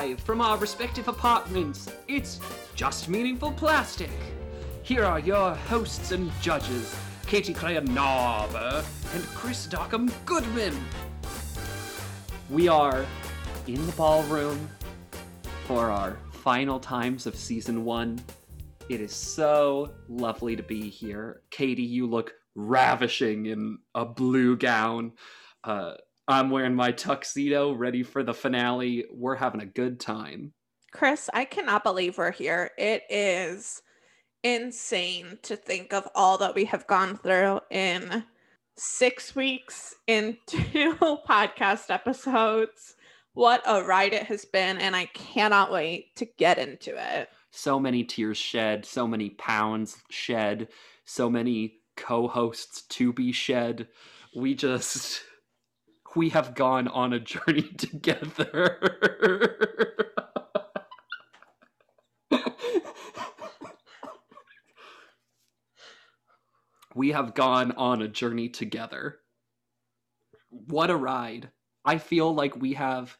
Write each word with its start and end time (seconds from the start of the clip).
live 0.00 0.20
from 0.20 0.40
our 0.40 0.56
respective 0.56 1.08
apartments. 1.08 1.92
It's 2.08 2.40
Just 2.74 3.10
Meaningful 3.10 3.52
Plastic. 3.52 4.08
Here 4.82 5.04
are 5.04 5.18
your 5.18 5.54
hosts 5.54 6.12
and 6.12 6.32
judges, 6.40 6.96
Katie 7.26 7.52
Claire 7.52 7.82
Narber 7.82 8.82
and 9.14 9.24
Chris 9.34 9.66
Dockham 9.66 10.10
Goodman. 10.24 10.74
We 12.48 12.66
are 12.66 13.04
in 13.66 13.84
the 13.84 13.92
ballroom 13.92 14.70
for 15.66 15.90
our 15.90 16.16
final 16.32 16.80
times 16.80 17.26
of 17.26 17.36
season 17.36 17.84
one. 17.84 18.18
It 18.88 19.02
is 19.02 19.14
so 19.14 19.92
lovely 20.08 20.56
to 20.56 20.62
be 20.62 20.88
here. 20.88 21.42
Katie, 21.50 21.82
you 21.82 22.06
look 22.06 22.32
ravishing 22.54 23.44
in 23.44 23.76
a 23.94 24.06
blue 24.06 24.56
gown. 24.56 25.12
Uh, 25.62 25.96
I'm 26.30 26.48
wearing 26.50 26.76
my 26.76 26.92
tuxedo, 26.92 27.72
ready 27.72 28.04
for 28.04 28.22
the 28.22 28.32
finale. 28.32 29.04
We're 29.12 29.34
having 29.34 29.60
a 29.60 29.66
good 29.66 29.98
time. 29.98 30.52
Chris, 30.92 31.28
I 31.34 31.44
cannot 31.44 31.82
believe 31.82 32.18
we're 32.18 32.30
here. 32.30 32.70
It 32.78 33.02
is 33.10 33.82
insane 34.44 35.38
to 35.42 35.56
think 35.56 35.92
of 35.92 36.08
all 36.14 36.38
that 36.38 36.54
we 36.54 36.64
have 36.66 36.86
gone 36.86 37.16
through 37.16 37.60
in 37.70 38.24
six 38.76 39.34
weeks 39.34 39.94
in 40.06 40.36
two 40.46 40.94
podcast 41.28 41.90
episodes. 41.90 42.94
What 43.34 43.62
a 43.66 43.82
ride 43.82 44.12
it 44.12 44.24
has 44.24 44.44
been, 44.44 44.78
and 44.78 44.94
I 44.94 45.06
cannot 45.06 45.72
wait 45.72 46.14
to 46.16 46.26
get 46.26 46.58
into 46.58 46.94
it. 46.96 47.28
So 47.50 47.80
many 47.80 48.04
tears 48.04 48.38
shed, 48.38 48.86
so 48.86 49.06
many 49.06 49.30
pounds 49.30 49.96
shed, 50.10 50.68
so 51.04 51.28
many 51.28 51.80
co 51.96 52.28
hosts 52.28 52.82
to 52.82 53.12
be 53.12 53.32
shed. 53.32 53.88
We 54.36 54.54
just 54.54 55.22
we 56.14 56.30
have 56.30 56.54
gone 56.54 56.88
on 56.88 57.12
a 57.12 57.20
journey 57.20 57.62
together. 57.78 58.78
we 66.94 67.12
have 67.12 67.34
gone 67.34 67.72
on 67.72 68.02
a 68.02 68.08
journey 68.08 68.48
together. 68.48 69.18
What 70.50 70.90
a 70.90 70.96
ride. 70.96 71.50
I 71.84 71.98
feel 71.98 72.34
like 72.34 72.56
we 72.56 72.74
have 72.74 73.16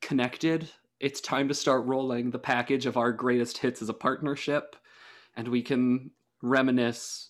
connected. 0.00 0.68
It's 1.00 1.20
time 1.20 1.48
to 1.48 1.54
start 1.54 1.86
rolling 1.86 2.30
the 2.30 2.38
package 2.38 2.86
of 2.86 2.96
our 2.96 3.12
greatest 3.12 3.58
hits 3.58 3.82
as 3.82 3.88
a 3.88 3.94
partnership, 3.94 4.76
and 5.36 5.48
we 5.48 5.62
can 5.62 6.10
reminisce 6.42 7.27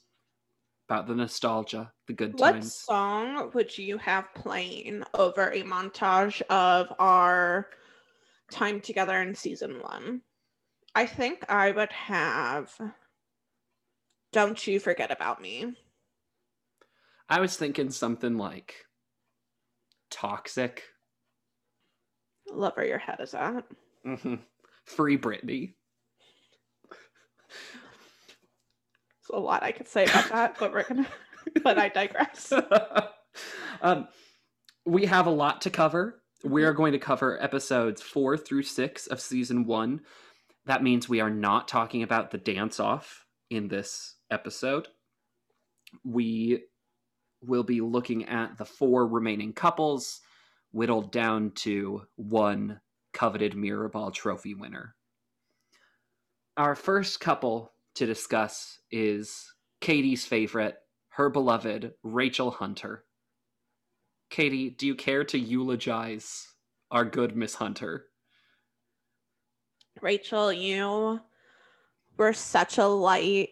about 0.88 1.06
the 1.06 1.14
nostalgia, 1.14 1.92
the 2.06 2.14
good 2.14 2.38
What 2.38 2.52
times. 2.52 2.84
What 2.86 2.96
song 2.96 3.50
would 3.52 3.76
you 3.76 3.98
have 3.98 4.32
playing 4.34 5.02
over 5.12 5.50
a 5.50 5.62
montage 5.62 6.40
of 6.42 6.92
our 6.98 7.68
time 8.50 8.80
together 8.80 9.20
in 9.20 9.34
season 9.34 9.80
one? 9.82 10.22
I 10.94 11.04
think 11.04 11.44
I 11.50 11.72
would 11.72 11.92
have 11.92 12.72
Don't 14.32 14.66
You 14.66 14.80
Forget 14.80 15.10
About 15.10 15.42
Me. 15.42 15.74
I 17.28 17.40
was 17.40 17.56
thinking 17.56 17.90
something 17.90 18.38
like 18.38 18.74
toxic. 20.10 20.84
Love 22.50 22.72
where 22.76 22.86
your 22.86 22.98
head 22.98 23.18
is 23.20 23.34
at. 23.34 23.64
Mm-hmm. 24.06 24.36
Free 24.86 25.18
Britney. 25.18 25.74
A 29.32 29.38
lot 29.38 29.62
I 29.62 29.72
could 29.72 29.88
say 29.88 30.04
about 30.04 30.28
that, 30.30 30.56
but 30.58 30.72
we're 30.72 30.84
gonna 30.84 31.06
but 31.62 31.78
I 31.78 31.88
digress. 31.88 32.52
um, 33.82 34.08
we 34.84 35.06
have 35.06 35.26
a 35.26 35.30
lot 35.30 35.62
to 35.62 35.70
cover. 35.70 36.22
We 36.44 36.64
are 36.64 36.72
going 36.72 36.92
to 36.92 36.98
cover 36.98 37.42
episodes 37.42 38.00
four 38.00 38.36
through 38.36 38.62
six 38.62 39.06
of 39.06 39.20
season 39.20 39.66
one. 39.66 40.00
That 40.66 40.82
means 40.82 41.08
we 41.08 41.20
are 41.20 41.30
not 41.30 41.68
talking 41.68 42.02
about 42.02 42.30
the 42.30 42.38
dance 42.38 42.78
off 42.78 43.26
in 43.50 43.68
this 43.68 44.16
episode. 44.30 44.88
We 46.04 46.64
will 47.42 47.64
be 47.64 47.80
looking 47.80 48.26
at 48.26 48.58
the 48.58 48.64
four 48.64 49.06
remaining 49.06 49.52
couples, 49.52 50.20
whittled 50.72 51.12
down 51.12 51.52
to 51.56 52.02
one 52.16 52.80
coveted 53.12 53.56
Mirror 53.56 53.88
Ball 53.88 54.10
trophy 54.10 54.54
winner. 54.54 54.94
Our 56.56 56.74
first 56.74 57.20
couple 57.20 57.72
to 57.98 58.06
discuss 58.06 58.78
is 58.92 59.52
Katie's 59.80 60.24
favorite, 60.24 60.76
her 61.10 61.28
beloved 61.28 61.94
Rachel 62.04 62.52
Hunter. 62.52 63.04
Katie, 64.30 64.70
do 64.70 64.86
you 64.86 64.94
care 64.94 65.24
to 65.24 65.38
eulogize 65.38 66.46
our 66.92 67.04
good 67.04 67.36
Miss 67.36 67.54
Hunter? 67.56 68.06
Rachel, 70.00 70.52
you 70.52 71.20
were 72.16 72.32
such 72.32 72.78
a 72.78 72.86
light 72.86 73.48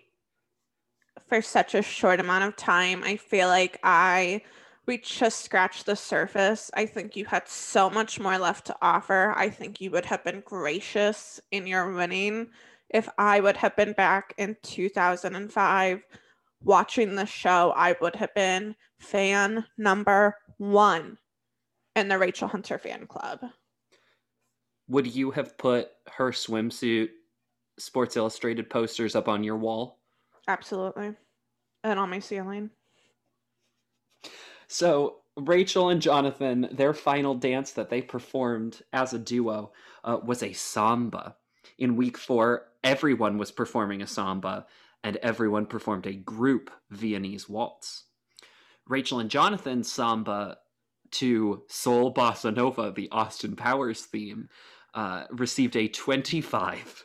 for 1.28 1.42
such 1.42 1.74
a 1.74 1.82
short 1.82 2.20
amount 2.20 2.44
of 2.44 2.54
time. 2.54 3.02
I 3.02 3.16
feel 3.16 3.48
like 3.48 3.80
I 3.82 4.42
we 4.86 4.98
just 4.98 5.44
scratched 5.44 5.86
the 5.86 5.96
surface. 5.96 6.70
I 6.72 6.86
think 6.86 7.16
you 7.16 7.24
had 7.24 7.48
so 7.48 7.90
much 7.90 8.20
more 8.20 8.38
left 8.38 8.66
to 8.66 8.76
offer. 8.80 9.34
I 9.36 9.48
think 9.48 9.80
you 9.80 9.90
would 9.90 10.04
have 10.06 10.22
been 10.22 10.44
gracious 10.46 11.40
in 11.50 11.66
your 11.66 11.92
winning 11.92 12.50
if 12.90 13.08
I 13.18 13.40
would 13.40 13.56
have 13.58 13.76
been 13.76 13.92
back 13.92 14.34
in 14.38 14.56
2005 14.62 16.02
watching 16.62 17.14
the 17.14 17.26
show. 17.26 17.72
I 17.76 17.96
would 18.00 18.16
have 18.16 18.34
been 18.34 18.76
fan 18.98 19.64
number 19.78 20.36
1 20.58 21.18
in 21.94 22.08
the 22.08 22.18
Rachel 22.18 22.48
Hunter 22.48 22.78
fan 22.78 23.06
club. 23.06 23.40
Would 24.88 25.06
you 25.06 25.30
have 25.32 25.58
put 25.58 25.88
her 26.12 26.30
swimsuit 26.30 27.08
Sports 27.78 28.16
Illustrated 28.16 28.70
posters 28.70 29.16
up 29.16 29.28
on 29.28 29.42
your 29.42 29.56
wall? 29.56 29.98
Absolutely. 30.48 31.14
And 31.82 31.98
on 31.98 32.10
my 32.10 32.20
ceiling. 32.20 32.70
So, 34.68 35.18
Rachel 35.36 35.90
and 35.90 36.00
Jonathan, 36.00 36.68
their 36.72 36.94
final 36.94 37.34
dance 37.34 37.72
that 37.72 37.90
they 37.90 38.00
performed 38.00 38.82
as 38.92 39.12
a 39.12 39.18
duo 39.18 39.72
uh, 40.02 40.18
was 40.24 40.42
a 40.42 40.52
samba. 40.52 41.36
In 41.78 41.96
week 41.96 42.16
four, 42.16 42.68
everyone 42.82 43.38
was 43.38 43.50
performing 43.50 44.02
a 44.02 44.06
samba, 44.06 44.66
and 45.04 45.16
everyone 45.16 45.66
performed 45.66 46.06
a 46.06 46.14
group 46.14 46.70
Viennese 46.90 47.48
waltz. 47.48 48.04
Rachel 48.86 49.18
and 49.20 49.30
Jonathan's 49.30 49.90
samba 49.90 50.58
to 51.12 51.62
Soul 51.68 52.12
Bossa 52.12 52.54
Nova, 52.54 52.92
the 52.94 53.08
Austin 53.10 53.56
Powers 53.56 54.02
theme, 54.02 54.48
uh, 54.94 55.24
received 55.30 55.76
a 55.76 55.88
25. 55.88 57.04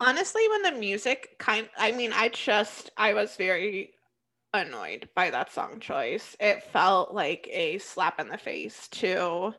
Honestly, 0.00 0.48
when 0.48 0.62
the 0.62 0.72
music 0.72 1.36
kind 1.38 1.68
I 1.76 1.92
mean, 1.92 2.12
I 2.12 2.28
just 2.28 2.90
I 2.96 3.14
was 3.14 3.36
very 3.36 3.92
annoyed 4.52 5.08
by 5.14 5.30
that 5.30 5.52
song 5.52 5.80
choice. 5.80 6.36
It 6.40 6.62
felt 6.64 7.14
like 7.14 7.48
a 7.50 7.78
slap 7.78 8.20
in 8.20 8.28
the 8.28 8.38
face 8.38 8.88
to 8.88 9.54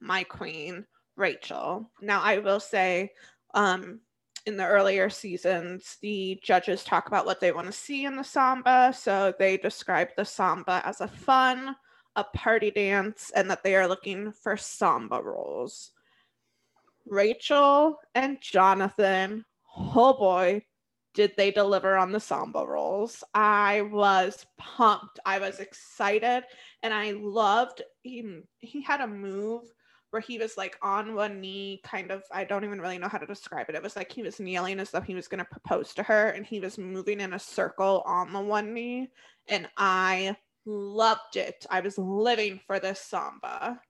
my 0.00 0.24
queen, 0.24 0.86
Rachel. 1.20 1.88
Now, 2.00 2.22
I 2.22 2.38
will 2.38 2.58
say, 2.58 3.12
um, 3.54 4.00
in 4.46 4.56
the 4.56 4.66
earlier 4.66 5.10
seasons, 5.10 5.98
the 6.00 6.40
judges 6.42 6.82
talk 6.82 7.06
about 7.06 7.26
what 7.26 7.40
they 7.40 7.52
want 7.52 7.66
to 7.66 7.72
see 7.72 8.06
in 8.06 8.16
the 8.16 8.24
samba. 8.24 8.92
So 8.96 9.34
they 9.38 9.58
describe 9.58 10.08
the 10.16 10.24
samba 10.24 10.82
as 10.84 11.00
a 11.00 11.08
fun, 11.08 11.76
a 12.16 12.24
party 12.24 12.70
dance, 12.70 13.30
and 13.34 13.50
that 13.50 13.62
they 13.62 13.76
are 13.76 13.86
looking 13.86 14.32
for 14.32 14.56
samba 14.56 15.20
rolls. 15.22 15.92
Rachel 17.06 17.98
and 18.14 18.40
Jonathan, 18.40 19.44
oh 19.76 20.14
boy, 20.14 20.64
did 21.12 21.32
they 21.36 21.50
deliver 21.50 21.96
on 21.96 22.12
the 22.12 22.20
samba 22.20 22.64
rolls. 22.64 23.24
I 23.34 23.82
was 23.82 24.46
pumped. 24.58 25.18
I 25.26 25.38
was 25.38 25.58
excited 25.58 26.44
and 26.82 26.94
I 26.94 27.12
loved 27.12 27.82
he 28.02 28.42
he 28.58 28.80
had 28.80 29.00
a 29.00 29.06
move 29.06 29.64
where 30.10 30.20
he 30.20 30.38
was 30.38 30.56
like 30.56 30.76
on 30.82 31.14
one 31.14 31.40
knee 31.40 31.80
kind 31.84 32.10
of 32.10 32.22
I 32.32 32.44
don't 32.44 32.64
even 32.64 32.80
really 32.80 32.98
know 32.98 33.08
how 33.08 33.18
to 33.18 33.26
describe 33.26 33.68
it. 33.68 33.74
It 33.74 33.82
was 33.82 33.96
like 33.96 34.12
he 34.12 34.22
was 34.22 34.40
kneeling 34.40 34.80
as 34.80 34.90
though 34.90 35.00
he 35.00 35.14
was 35.14 35.28
going 35.28 35.38
to 35.38 35.44
propose 35.44 35.94
to 35.94 36.02
her 36.02 36.28
and 36.30 36.44
he 36.44 36.60
was 36.60 36.78
moving 36.78 37.20
in 37.20 37.32
a 37.32 37.38
circle 37.38 38.02
on 38.06 38.32
the 38.32 38.40
one 38.40 38.74
knee 38.74 39.08
and 39.48 39.68
I 39.76 40.36
loved 40.66 41.36
it. 41.36 41.66
I 41.70 41.80
was 41.80 41.98
living 41.98 42.60
for 42.66 42.78
this 42.78 43.00
samba. 43.00 43.80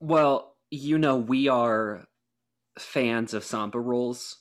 Well, 0.00 0.56
you 0.70 0.98
know, 0.98 1.16
we 1.16 1.48
are 1.48 2.06
fans 2.78 3.34
of 3.34 3.44
samba 3.44 3.78
rules. 3.78 4.38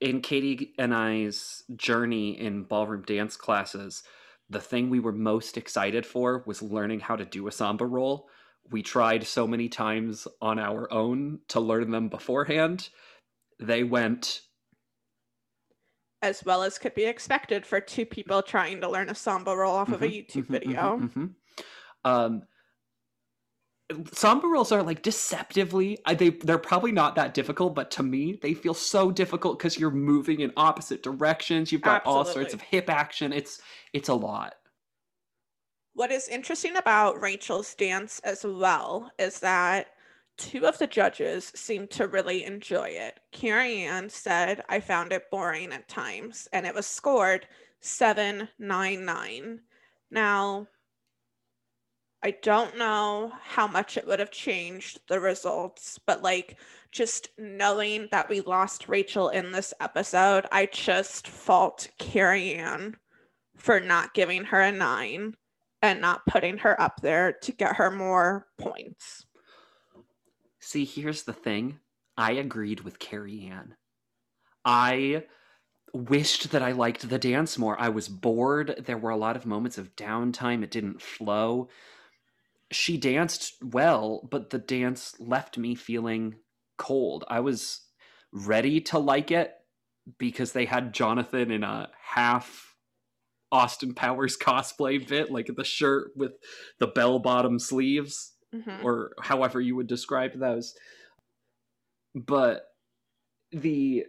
In 0.00 0.20
Katie 0.20 0.74
and 0.78 0.94
I's 0.94 1.62
journey 1.74 2.38
in 2.38 2.64
ballroom 2.64 3.02
dance 3.02 3.36
classes, 3.36 4.02
the 4.48 4.60
thing 4.60 4.88
we 4.88 5.00
were 5.00 5.12
most 5.12 5.56
excited 5.56 6.06
for 6.06 6.44
was 6.46 6.62
learning 6.62 7.00
how 7.00 7.16
to 7.16 7.24
do 7.24 7.48
a 7.48 7.52
samba 7.52 7.86
roll. 7.86 8.28
We 8.70 8.82
tried 8.82 9.26
so 9.26 9.46
many 9.46 9.68
times 9.68 10.26
on 10.40 10.58
our 10.58 10.92
own 10.92 11.40
to 11.48 11.60
learn 11.60 11.90
them 11.90 12.08
beforehand. 12.08 12.88
They 13.60 13.84
went 13.84 14.42
as 16.22 16.44
well 16.44 16.62
as 16.62 16.78
could 16.78 16.94
be 16.94 17.04
expected 17.04 17.64
for 17.66 17.80
two 17.80 18.06
people 18.06 18.42
trying 18.42 18.80
to 18.80 18.88
learn 18.88 19.08
a 19.10 19.14
samba 19.14 19.54
roll 19.56 19.74
off 19.74 19.92
of 19.92 20.02
a 20.02 20.06
Mhm, 20.06 20.12
YouTube 20.12 20.46
mhm, 20.46 20.48
video. 20.48 20.98
mhm, 20.98 21.10
mhm. 21.12 21.34
Um, 22.04 22.42
samba 24.12 24.48
rolls 24.48 24.72
are 24.72 24.82
like 24.82 25.02
deceptively 25.02 25.96
I, 26.06 26.14
they 26.14 26.30
they're 26.30 26.58
probably 26.58 26.90
not 26.90 27.14
that 27.14 27.34
difficult 27.34 27.74
but 27.76 27.90
to 27.92 28.02
me 28.02 28.36
they 28.42 28.52
feel 28.52 28.74
so 28.74 29.12
difficult 29.12 29.58
because 29.58 29.78
you're 29.78 29.92
moving 29.92 30.40
in 30.40 30.52
opposite 30.56 31.04
directions 31.04 31.70
you've 31.70 31.82
got 31.82 32.02
all 32.04 32.24
sorts 32.24 32.52
of 32.52 32.60
hip 32.60 32.90
action 32.90 33.32
it's 33.32 33.60
it's 33.92 34.08
a 34.08 34.14
lot 34.14 34.56
What 35.96 36.12
is 36.12 36.28
interesting 36.28 36.76
about 36.76 37.22
Rachel's 37.22 37.74
dance 37.74 38.18
as 38.18 38.44
well 38.44 39.10
is 39.18 39.40
that 39.40 39.94
two 40.36 40.66
of 40.66 40.76
the 40.76 40.86
judges 40.86 41.50
seemed 41.54 41.90
to 41.92 42.06
really 42.06 42.44
enjoy 42.44 42.88
it. 42.90 43.18
Carrie 43.32 43.78
Ann 43.78 44.10
said, 44.10 44.62
I 44.68 44.78
found 44.78 45.10
it 45.14 45.30
boring 45.30 45.72
at 45.72 45.88
times, 45.88 46.48
and 46.52 46.66
it 46.66 46.74
was 46.74 46.86
scored 46.86 47.48
799. 47.80 49.62
Now, 50.10 50.66
I 52.22 52.32
don't 52.42 52.76
know 52.76 53.32
how 53.42 53.66
much 53.66 53.96
it 53.96 54.06
would 54.06 54.20
have 54.20 54.30
changed 54.30 55.00
the 55.08 55.18
results, 55.18 55.98
but 56.06 56.20
like 56.20 56.58
just 56.92 57.30
knowing 57.38 58.08
that 58.10 58.28
we 58.28 58.42
lost 58.42 58.90
Rachel 58.90 59.30
in 59.30 59.50
this 59.50 59.72
episode, 59.80 60.44
I 60.52 60.66
just 60.66 61.26
fault 61.26 61.88
Carrie 61.98 62.52
Ann 62.52 62.98
for 63.56 63.80
not 63.80 64.12
giving 64.12 64.44
her 64.44 64.60
a 64.60 64.70
nine 64.70 65.34
and 65.82 66.00
not 66.00 66.26
putting 66.26 66.58
her 66.58 66.80
up 66.80 67.00
there 67.02 67.32
to 67.42 67.52
get 67.52 67.76
her 67.76 67.90
more 67.90 68.46
points. 68.58 69.26
See, 70.60 70.84
here's 70.84 71.22
the 71.22 71.32
thing. 71.32 71.78
I 72.16 72.32
agreed 72.32 72.80
with 72.80 72.98
Carrie 72.98 73.50
Ann. 73.50 73.76
I 74.64 75.24
wished 75.92 76.50
that 76.50 76.62
I 76.62 76.72
liked 76.72 77.08
the 77.08 77.18
dance 77.18 77.58
more. 77.58 77.80
I 77.80 77.88
was 77.88 78.08
bored. 78.08 78.82
There 78.84 78.98
were 78.98 79.10
a 79.10 79.16
lot 79.16 79.36
of 79.36 79.46
moments 79.46 79.78
of 79.78 79.94
downtime. 79.96 80.62
It 80.62 80.70
didn't 80.70 81.02
flow. 81.02 81.68
She 82.72 82.96
danced 82.96 83.54
well, 83.62 84.26
but 84.30 84.50
the 84.50 84.58
dance 84.58 85.14
left 85.20 85.56
me 85.56 85.74
feeling 85.74 86.36
cold. 86.78 87.24
I 87.28 87.40
was 87.40 87.82
ready 88.32 88.80
to 88.80 88.98
like 88.98 89.30
it 89.30 89.52
because 90.18 90.52
they 90.52 90.64
had 90.64 90.92
Jonathan 90.92 91.50
in 91.50 91.62
a 91.62 91.90
half 92.02 92.75
Austin 93.52 93.94
Powers 93.94 94.36
cosplay 94.36 95.06
bit, 95.06 95.30
like 95.30 95.48
the 95.54 95.64
shirt 95.64 96.12
with 96.16 96.32
the 96.78 96.88
bell 96.88 97.18
bottom 97.18 97.58
sleeves 97.58 98.34
Mhm. 98.54 98.82
or 98.84 99.12
however 99.20 99.60
you 99.60 99.76
would 99.76 99.86
describe 99.86 100.38
those. 100.38 100.74
But 102.14 102.66
the 103.52 104.06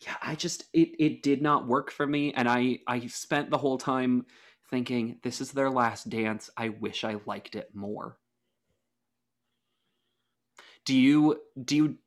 yeah, 0.00 0.16
I 0.22 0.34
just 0.36 0.64
it 0.72 0.90
it 0.98 1.22
did 1.22 1.42
not 1.42 1.66
work 1.66 1.90
for 1.90 2.06
me 2.06 2.32
and 2.34 2.48
I 2.48 2.80
I 2.86 3.06
spent 3.08 3.50
the 3.50 3.58
whole 3.58 3.78
time 3.78 4.26
thinking 4.70 5.18
this 5.22 5.40
is 5.40 5.52
their 5.52 5.70
last 5.70 6.08
dance. 6.08 6.50
I 6.56 6.68
wish 6.70 7.04
I 7.04 7.16
liked 7.26 7.54
it 7.56 7.74
more. 7.74 8.18
Do 10.84 10.96
you 10.96 11.40
do 11.64 11.76
you 11.76 11.98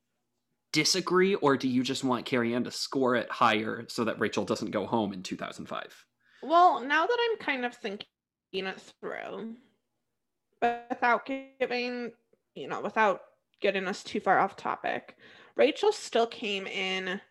disagree 0.71 1.35
or 1.35 1.57
do 1.57 1.67
you 1.67 1.83
just 1.83 2.03
want 2.03 2.25
Carrie 2.25 2.53
Ann 2.53 2.63
to 2.63 2.71
score 2.71 3.15
it 3.15 3.29
higher 3.29 3.85
so 3.89 4.05
that 4.05 4.19
Rachel 4.19 4.45
doesn't 4.45 4.71
go 4.71 4.85
home 4.87 5.13
in 5.13 5.23
2005? 5.23 6.05
Well, 6.43 6.81
now 6.81 7.05
that 7.05 7.17
I'm 7.19 7.37
kind 7.37 7.65
of 7.65 7.75
thinking 7.75 8.07
it 8.53 8.81
through, 8.99 9.55
but 10.59 10.85
without 10.89 11.29
giving, 11.59 12.11
you 12.55 12.67
know, 12.67 12.81
without 12.81 13.21
getting 13.61 13.87
us 13.87 14.03
too 14.03 14.19
far 14.19 14.39
off 14.39 14.55
topic, 14.55 15.17
Rachel 15.55 15.91
still 15.91 16.27
came 16.27 16.67
in 16.67 17.21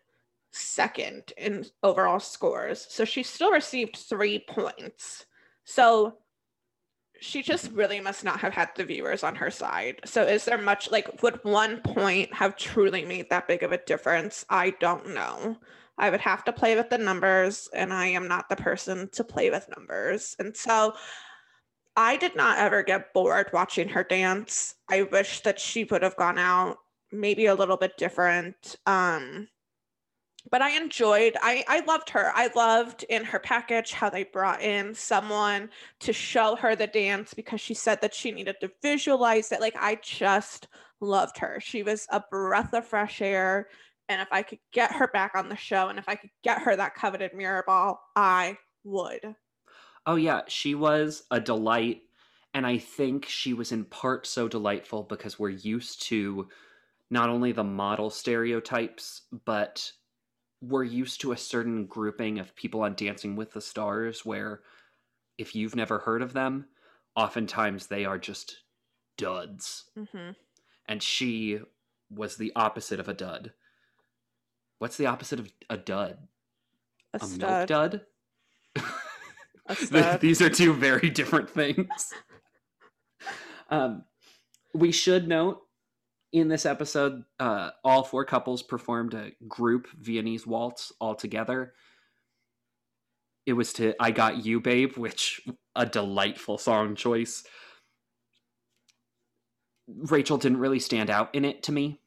second 0.51 1.33
in 1.37 1.65
overall 1.83 2.19
scores. 2.19 2.85
So 2.89 3.05
she 3.05 3.23
still 3.23 3.51
received 3.51 3.97
three 3.97 4.39
points. 4.39 5.25
So 5.63 6.17
she 7.19 7.41
just 7.43 7.71
really 7.71 7.99
must 7.99 8.23
not 8.23 8.39
have 8.39 8.53
had 8.53 8.69
the 8.75 8.83
viewers 8.83 9.23
on 9.23 9.35
her 9.35 9.51
side. 9.51 9.99
So 10.05 10.23
is 10.23 10.45
there 10.45 10.57
much 10.57 10.89
like 10.89 11.21
would 11.21 11.43
one 11.43 11.81
point 11.81 12.33
have 12.33 12.57
truly 12.57 13.05
made 13.05 13.29
that 13.29 13.47
big 13.47 13.63
of 13.63 13.71
a 13.71 13.77
difference? 13.77 14.45
I 14.49 14.71
don't 14.79 15.13
know. 15.13 15.57
I 16.01 16.09
would 16.09 16.19
have 16.19 16.43
to 16.45 16.51
play 16.51 16.75
with 16.75 16.89
the 16.89 16.97
numbers, 16.97 17.69
and 17.73 17.93
I 17.93 18.07
am 18.07 18.27
not 18.27 18.49
the 18.49 18.55
person 18.55 19.07
to 19.13 19.23
play 19.23 19.51
with 19.51 19.69
numbers. 19.77 20.35
And 20.39 20.57
so 20.57 20.95
I 21.95 22.17
did 22.17 22.35
not 22.35 22.57
ever 22.57 22.81
get 22.83 23.13
bored 23.13 23.51
watching 23.53 23.87
her 23.89 24.03
dance. 24.03 24.75
I 24.89 25.03
wish 25.03 25.41
that 25.41 25.59
she 25.59 25.83
would 25.85 26.01
have 26.01 26.15
gone 26.15 26.39
out 26.39 26.77
maybe 27.11 27.45
a 27.45 27.55
little 27.55 27.77
bit 27.77 27.97
different. 27.97 28.77
Um, 28.87 29.47
but 30.49 30.63
I 30.63 30.71
enjoyed, 30.71 31.37
I, 31.41 31.63
I 31.67 31.81
loved 31.81 32.09
her. 32.09 32.31
I 32.33 32.49
loved 32.55 33.03
in 33.03 33.23
her 33.23 33.37
package 33.37 33.91
how 33.91 34.09
they 34.09 34.23
brought 34.23 34.61
in 34.61 34.95
someone 34.95 35.69
to 35.99 36.13
show 36.13 36.55
her 36.55 36.75
the 36.75 36.87
dance 36.87 37.33
because 37.35 37.61
she 37.61 37.75
said 37.75 38.01
that 38.01 38.15
she 38.15 38.31
needed 38.31 38.55
to 38.61 38.71
visualize 38.81 39.51
it. 39.51 39.61
Like, 39.61 39.75
I 39.79 39.99
just 40.01 40.67
loved 40.99 41.37
her. 41.37 41.59
She 41.59 41.83
was 41.83 42.07
a 42.09 42.23
breath 42.31 42.73
of 42.73 42.87
fresh 42.87 43.21
air. 43.21 43.67
And 44.09 44.21
if 44.21 44.27
I 44.31 44.43
could 44.43 44.59
get 44.73 44.91
her 44.93 45.07
back 45.07 45.33
on 45.35 45.49
the 45.49 45.55
show 45.55 45.87
and 45.87 45.97
if 45.97 46.07
I 46.07 46.15
could 46.15 46.31
get 46.43 46.61
her 46.63 46.75
that 46.75 46.95
coveted 46.95 47.33
mirror 47.33 47.63
ball, 47.65 48.01
I 48.15 48.57
would. 48.83 49.35
Oh 50.05 50.15
yeah, 50.15 50.41
she 50.47 50.75
was 50.75 51.23
a 51.31 51.39
delight 51.39 52.01
and 52.53 52.65
I 52.65 52.77
think 52.77 53.25
she 53.25 53.53
was 53.53 53.71
in 53.71 53.85
part 53.85 54.27
so 54.27 54.47
delightful 54.47 55.03
because 55.03 55.39
we're 55.39 55.49
used 55.49 56.01
to 56.03 56.49
not 57.09 57.29
only 57.29 57.51
the 57.51 57.63
model 57.63 58.09
stereotypes 58.09 59.21
but 59.45 59.91
we're 60.61 60.83
used 60.83 61.21
to 61.21 61.31
a 61.31 61.37
certain 61.37 61.85
grouping 61.85 62.39
of 62.39 62.55
people 62.55 62.81
on 62.81 62.93
Dancing 62.95 63.35
with 63.35 63.51
the 63.51 63.61
Stars 63.61 64.25
where 64.25 64.61
if 65.37 65.55
you've 65.55 65.75
never 65.75 65.99
heard 65.99 66.21
of 66.21 66.33
them, 66.33 66.65
oftentimes 67.15 67.87
they 67.87 68.05
are 68.05 68.19
just 68.19 68.57
duds. 69.17 69.85
Mm-hmm. 69.97 70.31
And 70.87 71.01
she 71.01 71.59
was 72.09 72.37
the 72.37 72.51
opposite 72.55 72.99
of 72.99 73.07
a 73.07 73.13
dud. 73.13 73.53
What's 74.81 74.97
the 74.97 75.05
opposite 75.05 75.39
of 75.39 75.47
a 75.69 75.77
dud? 75.77 76.17
A, 77.13 77.17
A 77.17 77.27
milk 77.27 77.33
stud. 77.35 77.67
dud? 77.67 78.01
A 79.67 79.75
stud. 79.75 80.21
These 80.21 80.41
are 80.41 80.49
two 80.49 80.73
very 80.73 81.07
different 81.11 81.51
things. 81.51 82.11
um, 83.69 84.05
we 84.73 84.91
should 84.91 85.27
note 85.27 85.59
in 86.33 86.47
this 86.47 86.65
episode, 86.65 87.21
uh, 87.39 87.69
all 87.83 88.03
four 88.03 88.25
couples 88.25 88.63
performed 88.63 89.13
a 89.13 89.33
group 89.47 89.85
Viennese 89.99 90.47
waltz 90.47 90.91
all 90.99 91.13
together. 91.13 91.73
It 93.45 93.53
was 93.53 93.73
to 93.73 93.93
"I 93.99 94.09
Got 94.09 94.43
You, 94.43 94.59
Babe," 94.59 94.97
which 94.97 95.41
a 95.75 95.85
delightful 95.85 96.57
song 96.57 96.95
choice. 96.95 97.43
Rachel 99.87 100.39
didn't 100.39 100.57
really 100.57 100.79
stand 100.79 101.11
out 101.11 101.35
in 101.35 101.45
it 101.45 101.61
to 101.63 101.71
me. 101.71 102.00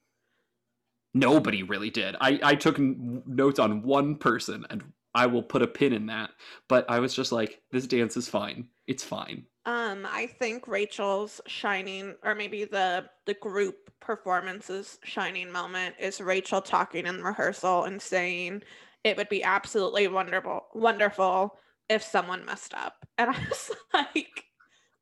Nobody 1.14 1.62
really 1.62 1.90
did. 1.90 2.16
I, 2.21 2.40
I 2.42 2.54
took 2.56 2.78
n- 2.78 3.23
notes 3.26 3.59
on 3.59 3.83
one 3.83 4.16
person, 4.16 4.66
and 4.68 4.83
I 5.14 5.26
will 5.26 5.42
put 5.42 5.62
a 5.62 5.66
pin 5.66 5.92
in 5.92 6.06
that. 6.06 6.30
But 6.68 6.90
I 6.90 6.99
was 6.99 7.14
just 7.14 7.30
like, 7.30 7.62
this 7.71 7.87
dance 7.87 8.16
is 8.16 8.28
fine. 8.28 8.68
It's 8.87 9.04
fine. 9.04 9.47
Um, 9.66 10.06
I 10.11 10.26
think 10.26 10.68
Rachel's 10.68 11.40
shining, 11.47 12.14
or 12.23 12.35
maybe 12.35 12.64
the 12.64 13.06
the 13.26 13.35
group 13.35 13.76
performance's 14.00 14.99
shining 15.04 15.50
moment 15.50 15.94
is 15.99 16.21
Rachel 16.21 16.61
talking 16.61 17.06
in 17.06 17.23
rehearsal 17.23 17.85
and 17.85 18.02
saying 18.02 18.62
it 19.04 19.16
would 19.16 19.28
be 19.30 19.42
absolutely 19.42 20.09
wonderful, 20.09 20.66
wonderful 20.75 21.59
if 21.88 22.02
someone 22.02 22.44
messed 22.44 22.75
up. 22.75 23.06
And 23.16 23.30
I 23.30 23.38
was 23.49 23.71
like, 23.94 24.44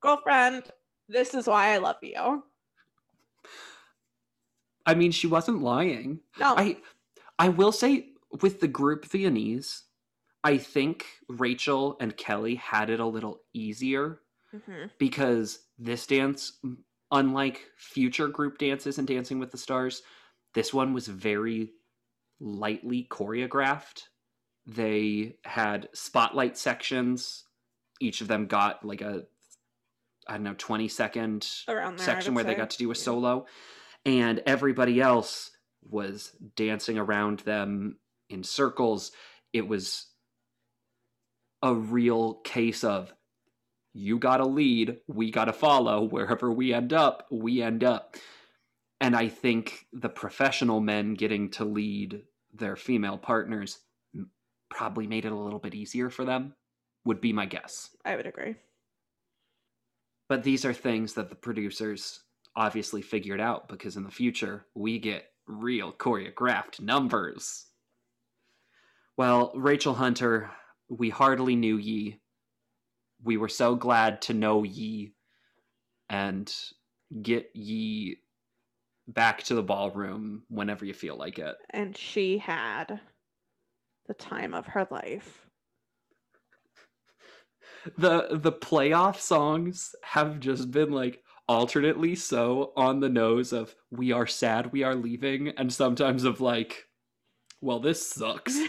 girlfriend, 0.01 0.65
this 1.09 1.35
is 1.35 1.47
why 1.47 1.75
I 1.75 1.79
love 1.79 1.97
you. 2.03 2.45
I 4.87 4.95
mean, 4.95 5.13
she 5.13 5.27
wasn't 5.27 5.63
lying. 5.63 6.21
No, 6.39 6.55
I 6.57 6.79
I 7.39 7.49
will 7.49 7.73
say 7.73 8.09
with 8.41 8.61
the 8.61 8.69
group 8.69 9.05
Viennese, 9.05 9.85
I 10.45 10.59
think 10.59 11.07
Rachel 11.29 11.97
and 12.01 12.17
Kelly 12.17 12.55
had 12.57 12.91
it 12.91 13.01
a 13.01 13.07
little 13.07 13.43
easier 13.53 14.21
Mhm. 14.55 14.91
because 14.99 15.67
this 15.79 16.07
dance, 16.07 16.59
unlike 17.11 17.71
future 17.77 18.29
group 18.29 18.59
dances 18.59 18.99
and 18.99 19.07
Dancing 19.09 19.39
with 19.39 19.51
the 19.51 19.59
Stars, 19.59 20.03
this 20.55 20.73
one 20.75 20.93
was 20.93 21.07
very 21.07 21.73
lightly 22.41 23.07
choreographed. 23.11 24.05
They 24.67 25.39
had 25.45 25.89
spotlight 25.95 26.57
sections. 26.59 27.45
Each 28.01 28.21
of 28.21 28.29
them 28.29 28.47
got 28.47 28.85
like 28.85 29.01
a, 29.01 29.27
I 30.27 30.35
don't 30.35 30.43
know, 30.45 30.55
20 30.57 30.89
second 30.89 31.49
around 31.69 31.97
there. 31.99 32.07
Section 32.07 32.35
where 32.35 32.45
they 32.45 32.55
got 32.55 32.71
to 32.71 32.79
do 32.79 32.91
a 32.91 32.95
Yeah. 32.95 33.01
solo. 33.01 33.47
And 34.05 34.43
everybody 34.47 35.01
else 35.01 35.51
was 35.83 36.33
dancing 36.57 36.99
around 36.99 37.41
them 37.41 37.99
in 38.29 38.43
circles. 38.43 39.13
It 39.53 39.69
was 39.69 40.07
a 41.63 41.75
real 41.75 42.35
case 42.45 42.83
of 42.83 43.13
you 43.95 44.19
got 44.19 44.39
to 44.39 44.47
lead, 44.47 44.99
we 45.07 45.31
got 45.31 45.45
to 45.45 45.53
follow. 45.53 46.03
Wherever 46.03 46.51
we 46.51 46.73
end 46.73 46.93
up, 46.93 47.27
we 47.31 47.63
end 47.63 47.85
up. 47.85 48.17
And 49.01 49.15
I 49.15 49.29
think 49.29 49.87
the 49.93 50.09
professional 50.09 50.81
men 50.81 51.15
getting 51.15 51.51
to 51.51 51.65
lead 51.65 52.23
their 52.55 52.77
female 52.77 53.19
partners 53.19 53.79
probably 54.71 55.07
made 55.07 55.25
it 55.25 55.33
a 55.33 55.37
little 55.37 55.59
bit 55.59 55.75
easier 55.75 56.09
for 56.09 56.25
them, 56.25 56.55
would 57.05 57.21
be 57.21 57.33
my 57.33 57.47
guess. 57.47 57.91
I 58.05 58.17
would 58.17 58.27
agree. 58.27 58.55
But 60.29 60.43
these 60.45 60.65
are 60.65 60.73
things 60.73 61.15
that 61.15 61.29
the 61.29 61.37
producers 61.37 62.21
obviously 62.57 63.03
figured 63.03 63.41
out 63.41 63.69
because 63.69 63.97
in 63.97 64.05
the 64.05 64.11
future 64.11 64.67
we 64.75 64.99
get 64.99 65.25
real 65.47 65.93
choreographed 65.93 66.81
numbers. 66.81 67.67
Well, 69.17 69.53
Rachel 69.55 69.95
Hunter, 69.95 70.51
we 70.89 71.11
hardly 71.11 71.57
knew 71.57 71.77
ye. 71.77 72.21
We 73.23 73.37
were 73.37 73.49
so 73.49 73.75
glad 73.77 74.23
to 74.23 74.35
know 74.35 74.63
ye 74.65 75.15
and 76.09 76.53
get 77.23 77.51
ye 77.55 78.19
back 79.07 79.43
to 79.45 79.55
the 79.55 79.63
ballroom 79.63 80.43
whenever 80.49 80.85
you 80.85 80.95
feel 80.95 81.17
like 81.17 81.39
it. 81.39 81.57
And 81.71 81.97
she 81.97 82.39
had 82.39 83.01
the 84.07 84.15
time 84.15 84.55
of 84.55 84.67
her 84.67 84.87
life. 84.91 85.47
The 87.99 88.29
the 88.31 88.53
playoff 88.53 89.19
songs 89.19 89.93
have 90.05 90.39
just 90.39 90.71
been 90.71 90.93
like 90.93 91.22
alternately 91.49 92.15
so 92.15 92.73
on 92.77 93.01
the 93.01 93.09
nose 93.09 93.53
of 93.53 93.75
we 93.91 94.13
are 94.13 94.27
sad 94.27 94.73
we 94.73 94.83
are 94.83 94.95
leaving 94.95 95.49
and 95.49 95.73
sometimes 95.73 96.25
of 96.25 96.41
like 96.41 96.87
well 97.61 97.81
this 97.81 98.05
sucks. 98.07 98.57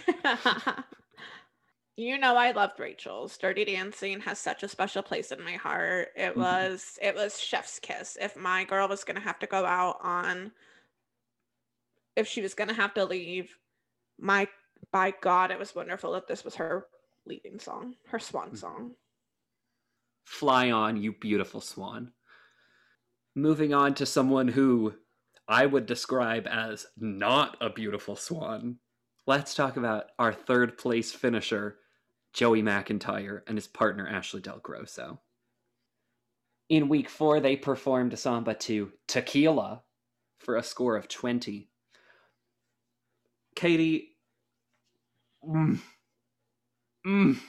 you 1.95 2.17
know 2.17 2.35
I 2.35 2.51
loved 2.51 2.79
Rachel's. 2.79 3.37
Dirty 3.37 3.65
Dancing 3.65 4.19
has 4.21 4.39
such 4.39 4.63
a 4.63 4.67
special 4.67 5.03
place 5.03 5.31
in 5.31 5.43
my 5.43 5.53
heart. 5.53 6.09
It 6.15 6.33
Mhm. 6.33 6.37
was 6.37 6.97
it 7.01 7.15
was 7.15 7.39
chef's 7.39 7.79
kiss. 7.79 8.17
If 8.19 8.35
my 8.35 8.63
girl 8.65 8.87
was 8.87 9.03
going 9.03 9.15
to 9.15 9.21
have 9.21 9.39
to 9.39 9.47
go 9.47 9.65
out 9.65 9.97
on 10.01 10.51
if 12.15 12.27
she 12.27 12.41
was 12.41 12.53
going 12.53 12.67
to 12.69 12.73
have 12.75 12.93
to 12.95 13.05
leave, 13.05 13.55
my 14.19 14.47
by 14.91 15.11
god 15.21 15.51
it 15.51 15.59
was 15.59 15.75
wonderful 15.75 16.11
that 16.13 16.27
this 16.27 16.43
was 16.43 16.55
her 16.55 16.87
leaving 17.25 17.59
song, 17.59 17.95
her 18.07 18.19
swan 18.19 18.51
Mhm. 18.51 18.57
song. 18.57 18.95
Fly 20.25 20.71
on, 20.71 20.97
you 20.97 21.13
beautiful 21.13 21.61
swan. 21.61 22.13
Moving 23.35 23.73
on 23.73 23.95
to 23.95 24.05
someone 24.05 24.47
who 24.49 24.93
I 25.47 25.65
would 25.65 25.85
describe 25.85 26.47
as 26.47 26.85
not 26.97 27.57
a 27.59 27.69
beautiful 27.69 28.15
swan. 28.15 28.77
Let's 29.25 29.55
talk 29.55 29.75
about 29.77 30.05
our 30.19 30.33
third 30.33 30.77
place 30.77 31.11
finisher, 31.11 31.77
Joey 32.33 32.61
McIntyre, 32.61 33.41
and 33.47 33.57
his 33.57 33.67
partner, 33.67 34.07
Ashley 34.07 34.41
Del 34.41 34.59
Grosso. 34.59 35.19
In 36.69 36.89
week 36.89 37.09
four, 37.09 37.39
they 37.39 37.55
performed 37.55 38.13
a 38.13 38.17
samba 38.17 38.53
to 38.55 38.91
Tequila 39.07 39.83
for 40.39 40.55
a 40.55 40.63
score 40.63 40.95
of 40.95 41.07
20. 41.07 41.69
Katie, 43.55 44.17
mm, 45.43 45.79
mm, 47.05 47.39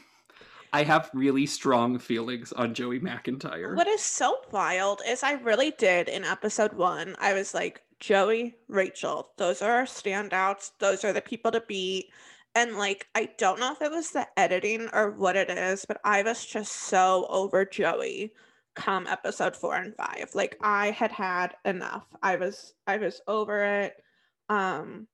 I 0.74 0.82
have 0.82 1.08
really 1.14 1.46
strong 1.46 2.00
feelings 2.00 2.50
on 2.50 2.74
Joey 2.74 2.98
McIntyre. 2.98 3.76
What 3.76 3.86
is 3.86 4.00
so 4.00 4.38
wild 4.50 5.02
is 5.06 5.22
I 5.22 5.34
really 5.34 5.70
did 5.70 6.08
in 6.08 6.24
episode 6.24 6.72
one. 6.72 7.14
I 7.20 7.32
was 7.32 7.54
like, 7.54 7.84
Joey, 8.00 8.56
Rachel, 8.66 9.30
those 9.36 9.62
are 9.62 9.70
our 9.70 9.84
standouts. 9.84 10.72
Those 10.80 11.04
are 11.04 11.12
the 11.12 11.20
people 11.20 11.52
to 11.52 11.60
beat. 11.60 12.10
And 12.56 12.76
like, 12.76 13.06
I 13.14 13.30
don't 13.38 13.60
know 13.60 13.70
if 13.70 13.82
it 13.82 13.90
was 13.92 14.10
the 14.10 14.26
editing 14.36 14.88
or 14.92 15.12
what 15.12 15.36
it 15.36 15.48
is, 15.48 15.84
but 15.84 16.00
I 16.02 16.22
was 16.22 16.44
just 16.44 16.72
so 16.72 17.28
over 17.30 17.64
Joey 17.64 18.32
come 18.74 19.06
episode 19.06 19.54
four 19.54 19.76
and 19.76 19.94
five. 19.94 20.30
Like, 20.34 20.56
I 20.60 20.90
had 20.90 21.12
had 21.12 21.54
enough. 21.64 22.04
I 22.20 22.34
was, 22.34 22.74
I 22.88 22.96
was 22.96 23.20
over 23.28 23.62
it. 23.62 23.94
Um, 24.48 25.06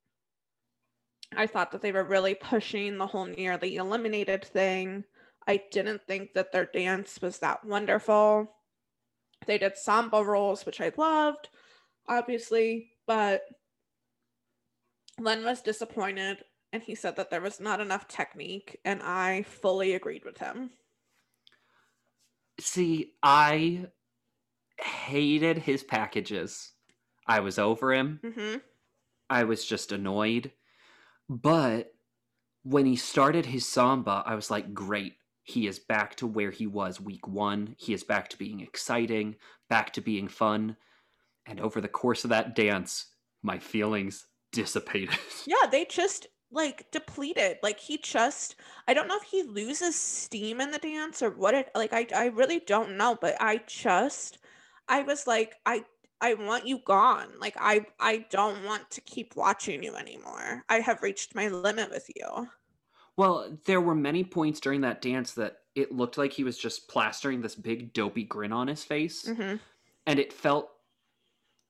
I 1.37 1.47
thought 1.47 1.71
that 1.73 1.83
they 1.83 1.93
were 1.93 2.03
really 2.03 2.35
pushing 2.35 2.97
the 2.97 3.07
whole 3.07 3.27
nearly 3.27 3.77
eliminated 3.77 4.43
thing. 4.43 5.05
I 5.51 5.65
didn't 5.73 6.07
think 6.07 6.35
that 6.35 6.53
their 6.53 6.65
dance 6.65 7.21
was 7.21 7.41
that 7.41 7.65
wonderful. 7.65 8.55
They 9.49 9.59
did 9.59 9.77
samba 9.77 10.23
rolls, 10.23 10.65
which 10.65 10.81
I 10.81 10.93
loved, 10.97 11.49
obviously, 12.09 12.93
but 13.05 13.43
Len 15.19 15.45
was 15.45 15.61
disappointed 15.61 16.45
and 16.73 16.85
he 16.85 16.95
said 16.95 17.17
that 17.17 17.31
there 17.31 17.41
was 17.41 17.59
not 17.59 17.81
enough 17.81 18.07
technique, 18.07 18.79
and 18.85 19.03
I 19.03 19.43
fully 19.43 19.95
agreed 19.95 20.25
with 20.25 20.39
him. 20.39 20.71
See, 22.61 23.15
I 23.21 23.87
hated 24.79 25.59
his 25.59 25.83
packages. 25.83 26.75
I 27.27 27.41
was 27.41 27.59
over 27.59 27.93
him. 27.93 28.21
hmm 28.23 28.59
I 29.29 29.43
was 29.43 29.65
just 29.65 29.91
annoyed. 29.91 30.53
But 31.29 31.93
when 32.63 32.87
he 32.87 32.95
started 32.95 33.47
his 33.47 33.67
samba, 33.67 34.23
I 34.25 34.37
was 34.37 34.49
like, 34.49 34.73
great. 34.73 35.15
He 35.43 35.67
is 35.67 35.79
back 35.79 36.15
to 36.17 36.27
where 36.27 36.51
he 36.51 36.67
was 36.67 37.01
week 37.01 37.27
one. 37.27 37.75
He 37.79 37.93
is 37.93 38.05
back 38.05 38.29
to 38.31 38.39
being 38.39 38.61
exciting, 38.61 39.37
back 39.69 39.93
to 39.95 40.01
being 40.01 40.29
fun. 40.29 40.77
And 41.47 41.61
over 41.61 41.81
the 41.81 41.89
course 41.89 42.25
of 42.25 42.31
that 42.31 42.55
dance, 42.55 43.07
my 43.43 43.59
feelings 43.59 44.27
dissipated. 44.53 45.19
Yeah, 45.47 45.69
they 45.71 45.87
just 45.87 46.27
like 46.53 46.91
depleted. 46.91 47.59
Like 47.63 47.81
he 47.81 47.97
just, 47.99 48.57
I 48.87 48.95
don't 48.95 49.09
know 49.09 49.17
if 49.17 49.23
he 49.23 49.43
loses 49.43 49.97
steam 49.97 50.61
in 50.61 50.71
the 50.71 50.79
dance 50.79 51.23
or 51.23 51.31
what 51.31 51.55
it, 51.55 51.71
like, 51.75 51.93
I, 51.93 52.07
I 52.15 52.27
really 52.27 52.61
don't 52.61 52.97
know, 52.97 53.17
but 53.21 53.37
I 53.41 53.63
just, 53.67 54.39
I 54.89 55.03
was 55.03 55.27
like, 55.27 55.55
I, 55.65 55.85
I 56.21 56.35
want 56.35 56.67
you 56.67 56.81
gone. 56.85 57.29
Like 57.41 57.57
I, 57.59 57.87
I 57.99 58.27
don't 58.31 58.65
want 58.65 58.91
to 58.91 59.01
keep 59.01 59.35
watching 59.37 59.83
you 59.83 59.97
anymore. 59.97 60.65
I 60.69 60.81
have 60.81 61.03
reached 61.03 61.35
my 61.35 61.49
limit 61.49 61.91
with 61.91 62.07
you. 62.15 62.49
Well, 63.21 63.59
there 63.67 63.83
were 63.83 63.95
many 63.95 64.25
points 64.25 64.61
during 64.61 64.81
that 64.81 65.03
dance 65.03 65.33
that 65.35 65.59
it 65.75 65.93
looked 65.93 66.17
like 66.17 66.33
he 66.33 66.43
was 66.43 66.57
just 66.57 66.89
plastering 66.89 67.43
this 67.43 67.55
big 67.55 67.93
dopey 67.93 68.25
grin 68.25 68.51
on 68.51 68.67
his 68.67 68.83
face, 68.83 69.29
hmm 69.29 69.57
and 70.07 70.19
it 70.19 70.33
felt 70.33 70.71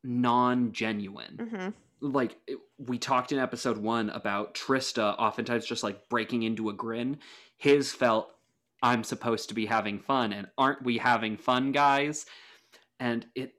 non 0.05 0.71
genuine. 0.73 1.49
hmm 1.51 1.69
like 2.03 2.39
it- 2.47 2.59
we 2.79 2.99
talked 2.99 3.33
in 3.33 3.39
episode 3.39 3.77
one 3.79 4.09
about 4.11 4.55
Trista 4.55 5.15
oftentimes 5.19 5.67
just 5.67 5.83
like 5.83 6.09
breaking 6.09 6.45
into 6.45 6.71
a 6.71 6.73
grin. 6.73 7.19
His 7.59 7.93
felt 7.93 8.31
I'm 8.83 9.03
supposed 9.05 9.49
to 9.49 9.55
be 9.55 9.67
having 9.67 9.99
fun, 9.99 10.33
and 10.33 10.47
aren't 10.57 10.83
we 10.85 10.99
having 10.99 11.37
fun, 11.37 11.73
guys? 11.73 12.25
And 13.01 13.27
it, 13.35 13.55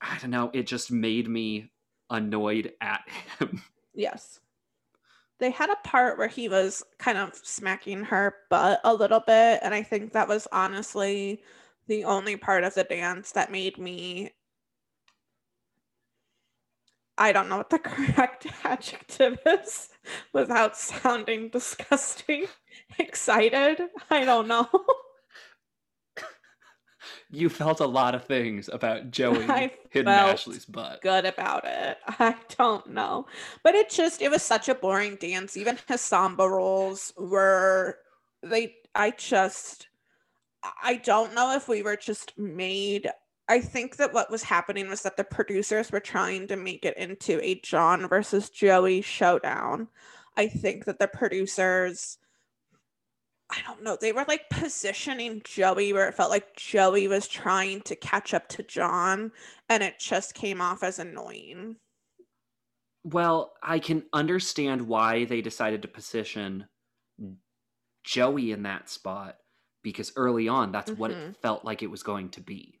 I 0.00 0.18
don't 0.18 0.30
know, 0.30 0.50
it 0.52 0.66
just 0.66 0.92
made 0.92 1.26
me 1.26 1.70
annoyed 2.10 2.74
at 2.82 3.00
him. 3.38 3.62
Yes. 3.94 4.40
They 5.38 5.50
had 5.50 5.70
a 5.70 5.76
part 5.76 6.18
where 6.18 6.28
he 6.28 6.48
was 6.48 6.82
kind 6.98 7.18
of 7.18 7.34
smacking 7.36 8.04
her 8.04 8.36
butt 8.50 8.80
a 8.84 8.94
little 8.94 9.20
bit. 9.20 9.60
And 9.62 9.74
I 9.74 9.82
think 9.82 10.12
that 10.12 10.28
was 10.28 10.46
honestly 10.52 11.42
the 11.86 12.04
only 12.04 12.36
part 12.36 12.64
of 12.64 12.74
the 12.74 12.84
dance 12.84 13.32
that 13.32 13.50
made 13.52 13.78
me. 13.78 14.32
I 17.18 17.32
don't 17.32 17.48
know 17.48 17.58
what 17.58 17.70
the 17.70 17.78
correct 17.80 18.46
adjective 18.64 19.38
is 19.46 19.88
without 20.32 20.76
sounding 20.76 21.48
disgusting. 21.50 22.46
Excited? 22.98 23.82
I 24.10 24.24
don't 24.24 24.48
know. 24.48 24.68
You 27.30 27.48
felt 27.48 27.80
a 27.80 27.86
lot 27.86 28.14
of 28.14 28.24
things 28.24 28.68
about 28.72 29.10
Joey 29.10 29.44
I 29.48 29.72
hitting 29.90 30.06
felt 30.06 30.32
Ashley's 30.32 30.64
butt. 30.64 31.02
good 31.02 31.26
about 31.26 31.64
it. 31.66 31.98
I 32.06 32.34
don't 32.56 32.88
know. 32.88 33.26
But 33.62 33.74
it 33.74 33.90
just 33.90 34.22
it 34.22 34.30
was 34.30 34.42
such 34.42 34.68
a 34.68 34.74
boring 34.74 35.16
dance. 35.16 35.56
Even 35.56 35.78
his 35.86 36.00
samba 36.00 36.48
rolls 36.48 37.12
were 37.16 37.98
they 38.42 38.76
I 38.94 39.10
just 39.10 39.88
I 40.82 40.96
don't 40.96 41.34
know 41.34 41.54
if 41.54 41.68
we 41.68 41.82
were 41.82 41.96
just 41.96 42.36
made 42.38 43.10
I 43.48 43.60
think 43.60 43.96
that 43.96 44.12
what 44.12 44.30
was 44.30 44.42
happening 44.42 44.88
was 44.88 45.02
that 45.02 45.16
the 45.16 45.24
producers 45.24 45.90
were 45.90 46.00
trying 46.00 46.46
to 46.48 46.56
make 46.56 46.84
it 46.84 46.96
into 46.98 47.42
a 47.42 47.60
John 47.60 48.06
versus 48.06 48.50
Joey 48.50 49.00
showdown. 49.00 49.88
I 50.36 50.48
think 50.48 50.84
that 50.84 50.98
the 50.98 51.08
producers 51.08 52.18
I 53.50 53.60
don't 53.62 53.82
know. 53.82 53.94
They 53.96 54.12
were 54.12 54.24
like 54.26 54.48
positioning 54.50 55.42
Joey 55.44 55.92
where 55.92 56.08
it 56.08 56.14
felt 56.14 56.30
like 56.30 56.56
Joey 56.56 57.08
was 57.08 57.28
trying 57.28 57.82
to 57.82 57.94
catch 57.96 58.32
up 58.34 58.48
to 58.48 58.62
John 58.62 59.32
and 59.68 59.82
it 59.82 59.98
just 59.98 60.32
came 60.34 60.60
off 60.62 60.82
as 60.82 60.98
annoying. 60.98 61.76
Well, 63.04 63.54
I 63.62 63.78
can 63.80 64.08
understand 64.12 64.86
why 64.86 65.24
they 65.24 65.40
decided 65.40 65.82
to 65.82 65.88
position 65.88 66.68
Joey 68.04 68.52
in 68.52 68.62
that 68.62 68.88
spot 68.88 69.38
because 69.82 70.12
early 70.16 70.48
on, 70.48 70.72
that's 70.72 70.94
what 70.94 71.10
it 71.12 71.18
Mhm. 71.18 71.36
felt 71.42 71.64
like 71.64 71.82
it 71.82 71.88
was 71.90 72.02
going 72.02 72.30
to 72.30 72.40
be. 72.40 72.80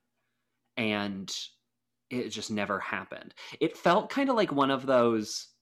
And 0.76 1.34
it 2.10 2.30
just 2.30 2.50
never 2.50 2.80
happened. 2.80 3.34
It 3.60 3.76
felt 3.78 4.10
kind 4.10 4.30
of 4.30 4.36
like 4.36 4.52
one 4.52 4.70
of 4.72 4.86
those 4.86 5.54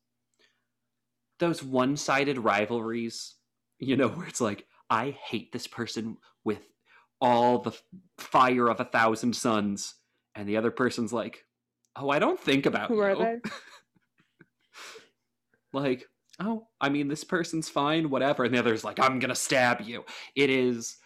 those 1.39 1.63
one-sided 1.63 2.39
rivalries, 2.39 3.35
you 3.79 3.97
know, 3.97 4.09
where 4.17 4.27
it's 4.27 4.41
like 4.41 4.67
I 4.91 5.11
hate 5.11 5.53
this 5.53 5.67
person 5.67 6.19
with 6.45 6.61
all 7.21 7.59
the 7.59 7.73
fire 8.19 8.69
of 8.69 8.81
a 8.81 8.85
thousand 8.85 9.35
suns 9.35 9.95
and 10.35 10.49
the 10.49 10.57
other 10.57 10.71
person's 10.71 11.13
like, 11.13 11.45
"Oh, 11.97 12.11
I 12.11 12.19
don't 12.19 12.39
think 12.39 12.67
about 12.67 12.89
Who 12.89 12.97
you." 12.97 13.03
are 13.03 13.17
they? 13.17 13.41
like, 15.73 16.07
oh, 16.41 16.67
I 16.81 16.89
mean, 16.89 17.09
this 17.09 17.25
person's 17.25 17.69
fine, 17.69 18.11
whatever. 18.11 18.45
And 18.45 18.55
the 18.55 18.59
other's 18.59 18.85
like, 18.85 19.01
I'm 19.01 19.19
gonna 19.19 19.35
stab 19.35 19.81
you. 19.81 20.05
It 20.35 20.51
is. 20.51 20.97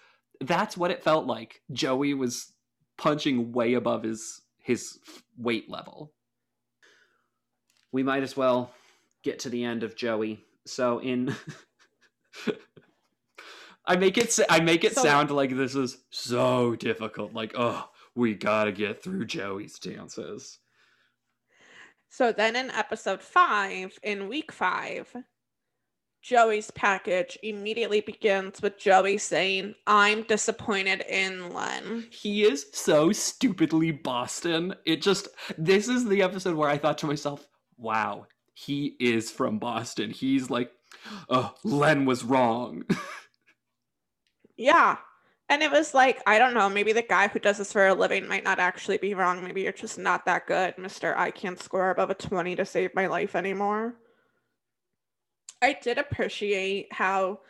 That's 0.40 0.76
what 0.76 0.90
it 0.90 1.04
felt 1.04 1.26
like. 1.26 1.60
Joey 1.72 2.14
was 2.14 2.52
punching 2.98 3.52
way 3.52 3.74
above 3.74 4.02
his 4.02 4.40
his 4.58 4.98
weight 5.38 5.70
level. 5.70 6.12
We 7.92 8.02
might 8.02 8.22
as 8.22 8.36
well 8.36 8.72
get 9.22 9.40
to 9.40 9.50
the 9.50 9.64
end 9.64 9.82
of 9.82 9.96
Joey. 9.96 10.44
So 10.66 11.00
in 11.00 11.34
I 13.86 13.96
make 13.96 14.18
it 14.18 14.38
I 14.48 14.60
make 14.60 14.84
it 14.84 14.94
So- 14.94 15.02
sound 15.02 15.30
like 15.30 15.56
this 15.56 15.74
is 15.74 15.98
so 16.10 16.76
difficult. 16.76 17.32
Like, 17.34 17.52
oh, 17.56 17.88
we 18.14 18.34
gotta 18.34 18.72
get 18.72 19.02
through 19.02 19.26
Joey's 19.26 19.78
dances. 19.78 20.58
So 22.08 22.32
then 22.32 22.56
in 22.56 22.70
episode 22.70 23.22
five, 23.22 23.96
in 24.02 24.28
week 24.28 24.50
five, 24.50 25.14
Joey's 26.22 26.70
package 26.72 27.38
immediately 27.42 28.00
begins 28.00 28.60
with 28.60 28.78
Joey 28.78 29.16
saying, 29.16 29.74
I'm 29.86 30.24
disappointed 30.24 31.02
in 31.08 31.54
Len. 31.54 32.08
He 32.10 32.42
is 32.44 32.66
so 32.72 33.10
stupidly 33.12 33.90
Boston. 33.92 34.74
It 34.84 35.00
just 35.02 35.28
this 35.56 35.88
is 35.88 36.06
the 36.06 36.22
episode 36.22 36.56
where 36.56 36.68
I 36.68 36.76
thought 36.78 36.98
to 36.98 37.06
myself, 37.06 37.46
wow, 37.78 38.26
he 38.54 38.96
is 39.00 39.30
from 39.30 39.58
Boston. 39.58 40.10
He's 40.10 40.50
like, 40.50 40.72
oh, 41.30 41.54
Len 41.64 42.04
was 42.04 42.22
wrong. 42.24 42.84
Yeah. 44.60 44.98
And 45.48 45.62
it 45.62 45.70
was 45.70 45.94
like, 45.94 46.20
I 46.26 46.38
don't 46.38 46.52
know, 46.52 46.68
maybe 46.68 46.92
the 46.92 47.00
guy 47.00 47.28
who 47.28 47.38
does 47.38 47.56
this 47.56 47.72
for 47.72 47.86
a 47.86 47.94
living 47.94 48.28
might 48.28 48.44
not 48.44 48.58
actually 48.58 48.98
be 48.98 49.14
wrong. 49.14 49.42
Maybe 49.42 49.62
you're 49.62 49.72
just 49.72 49.98
not 49.98 50.26
that 50.26 50.46
good, 50.46 50.76
Mr. 50.76 51.16
I 51.16 51.30
can't 51.30 51.60
score 51.60 51.90
above 51.90 52.10
a 52.10 52.14
20 52.14 52.56
to 52.56 52.66
save 52.66 52.94
my 52.94 53.06
life 53.06 53.34
anymore. 53.34 53.94
I 55.62 55.78
did 55.82 55.96
appreciate 55.96 56.92
how 56.92 57.40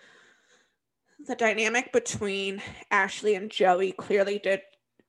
the 1.26 1.34
dynamic 1.34 1.92
between 1.92 2.62
Ashley 2.92 3.34
and 3.34 3.50
Joey 3.50 3.90
clearly 3.90 4.38
did 4.38 4.62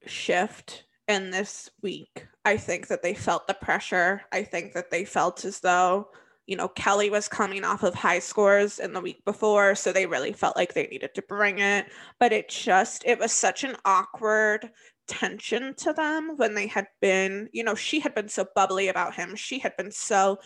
shift 0.08 0.86
in 1.08 1.30
this 1.30 1.70
week. 1.84 2.26
I 2.44 2.58
think 2.58 2.88
that 2.88 3.04
they 3.04 3.14
felt 3.14 3.48
the 3.48 3.54
pressure. 3.54 4.24
I 4.32 4.42
think 4.42 4.74
that 4.74 4.90
they 4.90 5.06
felt 5.06 5.46
as 5.46 5.60
though, 5.60 6.10
you 6.48 6.56
know, 6.56 6.68
Kelly 6.68 7.10
was 7.10 7.28
coming 7.28 7.64
off 7.64 7.84
of 7.84 7.96
high 7.96 8.20
scores 8.20 8.80
in 8.80 8.94
the 8.94 9.02
week 9.02 9.24
before, 9.26 9.76
so 9.76 9.92
they 9.92 10.06
really 10.06 10.34
felt 10.34 10.58
like 10.58 10.74
they 10.74 10.88
needed 10.88 11.14
to 11.16 11.22
bring 11.22 11.60
it. 11.60 11.88
But 12.20 12.34
it 12.34 12.50
just, 12.50 13.04
it 13.06 13.20
was 13.20 13.32
such 13.32 13.64
an 13.64 13.78
awkward 13.86 14.72
tension 15.08 15.74
to 15.76 15.94
them 15.94 16.34
when 16.38 16.54
they 16.54 16.68
had 16.68 16.88
been, 17.02 17.50
you 17.54 17.64
know, 17.64 17.76
she 17.76 18.00
had 18.00 18.16
been 18.16 18.30
so 18.30 18.46
bubbly 18.56 18.88
about 18.88 19.16
him. 19.16 19.36
She 19.36 19.60
had 19.60 19.76
been 19.78 19.92
so 19.92 20.40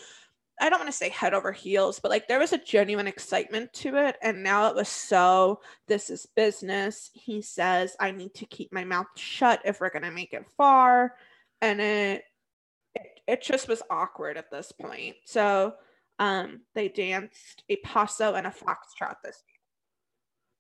I 0.60 0.70
don't 0.70 0.80
want 0.80 0.90
to 0.90 0.98
say 0.98 1.10
head 1.10 1.34
over 1.34 1.52
heels, 1.52 2.00
but 2.00 2.12
like 2.12 2.28
there 2.28 2.40
was 2.40 2.54
a 2.54 2.58
genuine 2.58 3.08
excitement 3.08 3.74
to 3.74 3.98
it. 3.98 4.16
And 4.22 4.42
now 4.42 4.68
it 4.68 4.76
was 4.76 4.88
so, 4.88 5.60
this 5.88 6.10
is 6.10 6.28
business. 6.36 7.12
He 7.14 7.42
says, 7.42 7.96
I 8.00 8.12
need 8.12 8.34
to 8.36 8.46
keep 8.46 8.72
my 8.72 8.86
mouth 8.86 9.08
shut 9.18 9.62
if 9.66 9.82
we're 9.82 9.90
going 9.90 10.04
to 10.04 10.12
make 10.12 10.34
it 10.34 10.46
far. 10.56 11.16
And 11.62 11.82
it, 11.82 12.24
it, 13.28 13.42
just 13.42 13.68
was 13.68 13.82
awkward 13.90 14.38
at 14.38 14.52
this 14.52 14.72
point. 14.72 15.16
So 15.26 15.74
um, 16.20 16.62
they 16.74 16.88
danced 16.88 17.64
a 17.70 17.76
paso 17.78 18.34
and 18.36 18.48
a 18.48 18.52
foxtrot 18.52 19.16
this 19.24 19.44
year. 19.48 19.60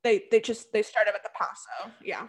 They, 0.03 0.23
they 0.31 0.39
just, 0.39 0.71
they 0.71 0.81
started 0.83 1.11
with 1.13 1.23
the 1.23 1.29
paso. 1.35 1.91
Yeah. 2.03 2.27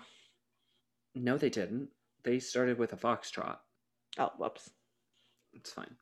no, 1.14 1.36
they 1.36 1.50
didn't. 1.50 1.88
They 2.24 2.38
started 2.38 2.78
with 2.78 2.92
a 2.92 2.96
foxtrot. 2.96 3.58
Oh, 4.18 4.30
whoops. 4.38 4.70
It's 5.52 5.72
fine. 5.72 5.94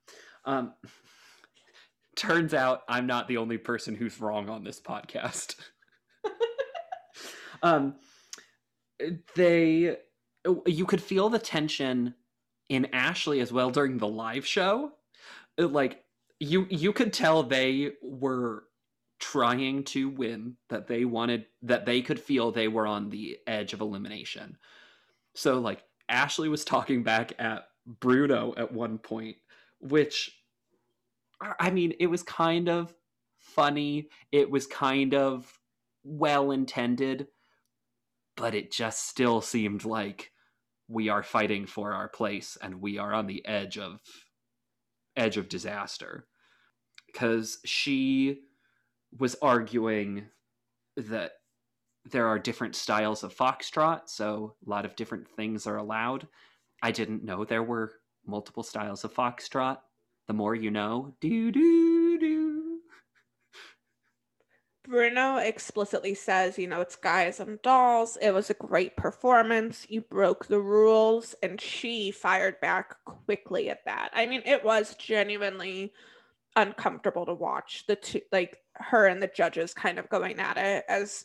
Um 0.45 0.75
turns 2.17 2.55
out 2.55 2.83
I'm 2.89 3.07
not 3.07 3.27
the 3.29 3.39
only 3.39 3.59
person 3.59 3.95
who's 3.95 4.21
wrong 4.21 4.49
on 4.49 4.63
this 4.63 4.81
podcast. 4.81 5.57
um 7.63 7.97
they 9.35 9.97
you 10.67 10.87
could 10.87 11.03
feel 11.03 11.29
the 11.29 11.39
tension 11.39 12.15
in 12.69 12.87
Ashley 12.93 13.41
as 13.41 13.53
well 13.53 13.71
during 13.71 13.99
the 13.99 14.09
live 14.09 14.47
show. 14.47 14.93
Uh, 15.59 15.69
like 15.69 16.05
you 16.41 16.67
you 16.71 16.93
could 16.93 17.13
tell 17.13 17.43
they 17.43 17.93
were 18.03 18.65
trying 19.21 19.85
to 19.85 20.09
win 20.09 20.57
that 20.69 20.87
they 20.87 21.05
wanted 21.05 21.47
that 21.63 21.87
they 21.87 22.03
could 22.03 22.21
feel 22.21 22.51
they 22.51 22.69
were 22.69 22.87
on 22.87 23.11
the 23.11 23.39
edge 23.47 23.73
of 23.73 23.81
elimination. 23.81 24.59
So 25.35 25.61
like 25.61 25.83
Ashley 26.09 26.49
was 26.49 26.65
talking 26.65 27.03
back 27.03 27.33
at 27.39 27.69
Bruno 27.87 28.55
at 28.57 28.73
one 28.73 28.99
point 28.99 29.37
which 29.85 30.31
I 31.61 31.71
mean, 31.71 31.93
it 32.01 32.07
was 32.07 32.23
kind 32.23 32.69
of 32.69 32.95
funny. 33.39 34.09
It 34.33 34.51
was 34.51 34.67
kind 34.67 35.15
of 35.15 35.53
well 36.03 36.51
intended, 36.51 37.29
but 38.37 38.55
it 38.55 38.73
just 38.73 39.09
still 39.09 39.41
seemed 39.41 39.85
like 39.85 40.33
we 40.89 41.09
are 41.09 41.23
fighting 41.23 41.67
for 41.67 41.93
our 41.93 42.09
place 42.09 42.59
and 42.61 42.81
we 42.81 42.99
are 42.99 43.13
on 43.13 43.27
the 43.27 43.45
edge 43.47 43.79
of 43.79 44.01
edge 45.17 45.37
of 45.37 45.49
disaster 45.49 46.27
because 47.07 47.59
she 47.65 48.41
was 49.17 49.37
arguing 49.41 50.27
that 50.97 51.33
there 52.05 52.27
are 52.27 52.39
different 52.39 52.75
styles 52.75 53.23
of 53.23 53.35
foxtrot 53.35 54.03
so 54.07 54.55
a 54.67 54.71
lot 54.71 54.85
of 54.85 54.97
different 54.97 55.27
things 55.29 55.67
are 55.67 55.77
allowed 55.77 56.27
i 56.83 56.91
didn't 56.91 57.25
know 57.25 57.45
there 57.45 57.63
were 57.63 57.93
multiple 58.27 58.63
styles 58.63 59.05
of 59.05 59.15
foxtrot 59.15 59.79
the 60.27 60.33
more 60.33 60.55
you 60.55 60.71
know. 60.71 61.15
Do 61.21 61.51
do. 61.53 61.94
Bruno 64.87 65.39
explicitly 65.39 66.15
says, 66.15 66.59
you 66.59 66.67
know, 66.67 66.81
it's 66.81 66.97
guys 66.97 67.41
and 67.41 67.61
dolls. 67.63 68.19
It 68.21 68.33
was 68.33 68.51
a 68.51 68.55
great 68.55 68.97
performance. 68.97 69.87
You 69.89 70.03
broke 70.03 70.47
the 70.47 70.61
rules. 70.61 71.35
And 71.43 71.61
she 71.61 72.11
fired 72.11 72.61
back 72.61 72.97
quickly 73.05 73.71
at 73.71 73.85
that. 73.87 74.11
I 74.13 74.27
mean, 74.27 74.43
it 74.45 74.65
was 74.65 74.95
genuinely 74.97 75.93
uncomfortable 76.57 77.27
to 77.27 77.35
watch 77.35 77.85
the 77.89 77.97
two, 77.97 78.21
like 78.31 78.59
her 78.75 79.07
and 79.07 79.23
the 79.23 79.31
judges 79.35 79.75
kind 79.75 79.99
of 79.99 80.09
going 80.09 80.39
at 80.39 80.57
it 80.57 80.85
as 80.89 81.25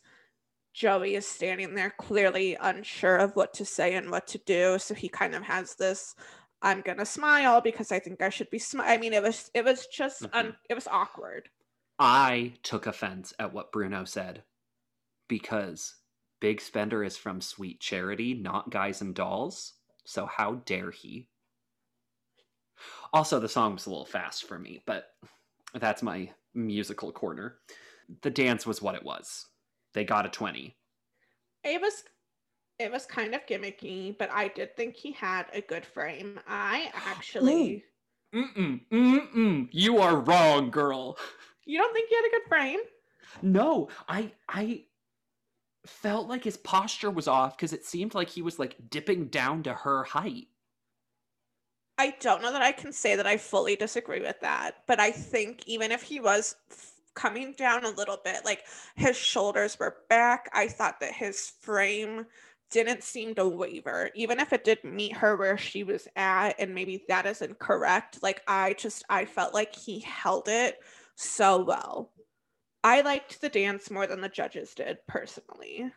Joey 0.73 1.15
is 1.15 1.27
standing 1.27 1.75
there 1.75 1.93
clearly 1.97 2.55
unsure 2.59 3.17
of 3.17 3.35
what 3.35 3.53
to 3.55 3.65
say 3.65 3.95
and 3.95 4.09
what 4.09 4.27
to 4.27 4.37
do. 4.39 4.79
So 4.79 4.93
he 4.93 5.09
kind 5.09 5.35
of 5.35 5.43
has 5.43 5.75
this 5.75 6.15
I'm 6.61 6.81
gonna 6.81 7.05
smile 7.05 7.61
because 7.61 7.91
I 7.91 7.99
think 7.99 8.21
I 8.21 8.29
should 8.29 8.49
be 8.49 8.59
smile. 8.59 8.85
I 8.87 8.97
mean, 8.97 9.13
it 9.13 9.23
was 9.23 9.49
it 9.53 9.63
was 9.63 9.87
just 9.87 10.23
mm-hmm. 10.23 10.37
un- 10.37 10.57
it 10.69 10.73
was 10.73 10.87
awkward. 10.87 11.49
I 11.99 12.53
took 12.63 12.87
offense 12.87 13.33
at 13.39 13.53
what 13.53 13.71
Bruno 13.71 14.05
said 14.05 14.43
because 15.27 15.95
Big 16.39 16.61
Spender 16.61 17.03
is 17.03 17.17
from 17.17 17.41
Sweet 17.41 17.81
Charity, 17.81 18.33
not 18.33 18.71
Guys 18.71 19.01
and 19.01 19.13
Dolls. 19.13 19.73
So 20.05 20.25
how 20.25 20.61
dare 20.65 20.91
he? 20.91 21.27
Also, 23.11 23.39
the 23.39 23.49
song 23.49 23.73
was 23.73 23.85
a 23.85 23.89
little 23.89 24.05
fast 24.05 24.47
for 24.47 24.57
me, 24.57 24.81
but 24.85 25.07
that's 25.73 26.01
my 26.01 26.29
musical 26.53 27.11
corner. 27.11 27.57
The 28.21 28.29
dance 28.29 28.65
was 28.65 28.81
what 28.81 28.95
it 28.95 29.03
was. 29.03 29.45
They 29.93 30.05
got 30.05 30.25
a 30.25 30.29
20. 30.29 30.75
It 31.65 31.81
was 31.81 32.03
it 32.79 32.89
was 32.89 33.05
kind 33.05 33.35
of 33.35 33.45
gimmicky, 33.45 34.17
but 34.17 34.31
I 34.31 34.47
did 34.47 34.77
think 34.77 34.95
he 34.95 35.11
had 35.11 35.47
a 35.51 35.59
good 35.59 35.85
frame. 35.85 36.39
I 36.47 36.89
actually 36.93 37.83
Mm-mm, 38.33 38.81
mm-mm. 38.91 39.69
You 39.71 39.97
are 39.97 40.17
wrong, 40.17 40.69
girl. 40.69 41.17
You 41.69 41.77
don't 41.77 41.93
think 41.93 42.09
he 42.09 42.15
had 42.15 42.25
a 42.25 42.31
good 42.31 42.49
frame? 42.49 42.79
No, 43.43 43.89
I 44.07 44.31
I 44.47 44.85
felt 45.85 46.27
like 46.27 46.43
his 46.43 46.57
posture 46.57 47.11
was 47.11 47.27
off 47.27 47.55
because 47.55 47.73
it 47.73 47.85
seemed 47.85 48.15
like 48.15 48.27
he 48.27 48.41
was 48.41 48.57
like 48.57 48.89
dipping 48.89 49.27
down 49.27 49.61
to 49.63 49.73
her 49.73 50.03
height. 50.03 50.47
I 51.99 52.15
don't 52.21 52.41
know 52.41 52.51
that 52.51 52.63
I 52.63 52.71
can 52.71 52.91
say 52.91 53.15
that 53.15 53.27
I 53.27 53.37
fully 53.37 53.75
disagree 53.75 54.19
with 54.19 54.39
that, 54.41 54.77
but 54.87 54.99
I 54.99 55.11
think 55.11 55.61
even 55.67 55.91
if 55.91 56.01
he 56.01 56.19
was 56.19 56.55
f- 56.71 56.93
coming 57.13 57.53
down 57.53 57.85
a 57.85 57.89
little 57.89 58.17
bit, 58.23 58.45
like 58.45 58.63
his 58.95 59.15
shoulders 59.15 59.77
were 59.77 59.97
back, 60.09 60.49
I 60.53 60.69
thought 60.69 60.99
that 61.01 61.13
his 61.13 61.51
frame 61.61 62.25
didn't 62.71 63.03
seem 63.03 63.35
to 63.35 63.47
waver, 63.47 64.09
even 64.15 64.39
if 64.39 64.53
it 64.53 64.63
did 64.63 64.83
meet 64.83 65.17
her 65.17 65.35
where 65.35 65.57
she 65.57 65.83
was 65.83 66.07
at, 66.15 66.55
and 66.57 66.73
maybe 66.73 67.03
that 67.09 67.27
isn't 67.27 67.59
correct. 67.59 68.23
Like, 68.23 68.41
I 68.47 68.73
just, 68.73 69.03
I 69.09 69.25
felt 69.25 69.53
like 69.53 69.75
he 69.75 69.99
held 69.99 70.47
it 70.47 70.79
so 71.19 71.63
well. 71.63 72.11
I 72.83 73.01
liked 73.01 73.41
the 73.41 73.49
dance 73.49 73.91
more 73.91 74.07
than 74.07 74.21
the 74.21 74.29
judges 74.29 74.73
did, 74.73 74.99
personally. 75.07 75.91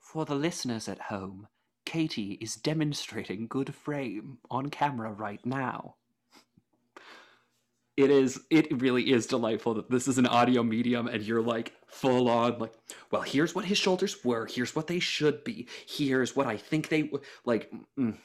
For 0.00 0.24
the 0.24 0.34
listeners 0.34 0.88
at 0.88 0.98
home, 0.98 1.46
Katie 1.86 2.38
is 2.40 2.56
demonstrating 2.56 3.46
good 3.46 3.74
frame 3.74 4.38
on 4.50 4.68
camera 4.68 5.12
right 5.12 5.44
now. 5.46 5.94
It 7.96 8.10
is 8.10 8.40
it 8.50 8.80
really 8.80 9.12
is 9.12 9.26
delightful 9.26 9.74
that 9.74 9.90
this 9.90 10.08
is 10.08 10.16
an 10.16 10.26
audio 10.26 10.62
medium 10.62 11.06
and 11.08 11.22
you're 11.22 11.42
like 11.42 11.74
full 11.86 12.30
on 12.30 12.58
like 12.58 12.72
well 13.10 13.20
here's 13.20 13.54
what 13.54 13.66
his 13.66 13.76
shoulders 13.76 14.24
were 14.24 14.46
here's 14.46 14.74
what 14.74 14.86
they 14.86 14.98
should 14.98 15.44
be 15.44 15.68
here's 15.86 16.34
what 16.34 16.46
I 16.46 16.56
think 16.56 16.88
they 16.88 17.02
w-. 17.02 17.22
like 17.44 17.70
mm, 17.98 18.16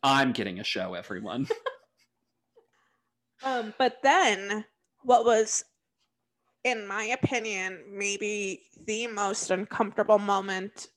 I'm 0.00 0.30
getting 0.30 0.60
a 0.60 0.64
show 0.64 0.94
everyone. 0.94 1.48
Um, 3.42 3.72
but 3.78 4.02
then 4.02 4.66
what 5.02 5.24
was, 5.24 5.64
in 6.64 6.86
my 6.86 7.04
opinion, 7.04 7.80
maybe 7.90 8.62
the 8.86 9.06
most 9.06 9.50
uncomfortable 9.50 10.18
moment 10.18 10.88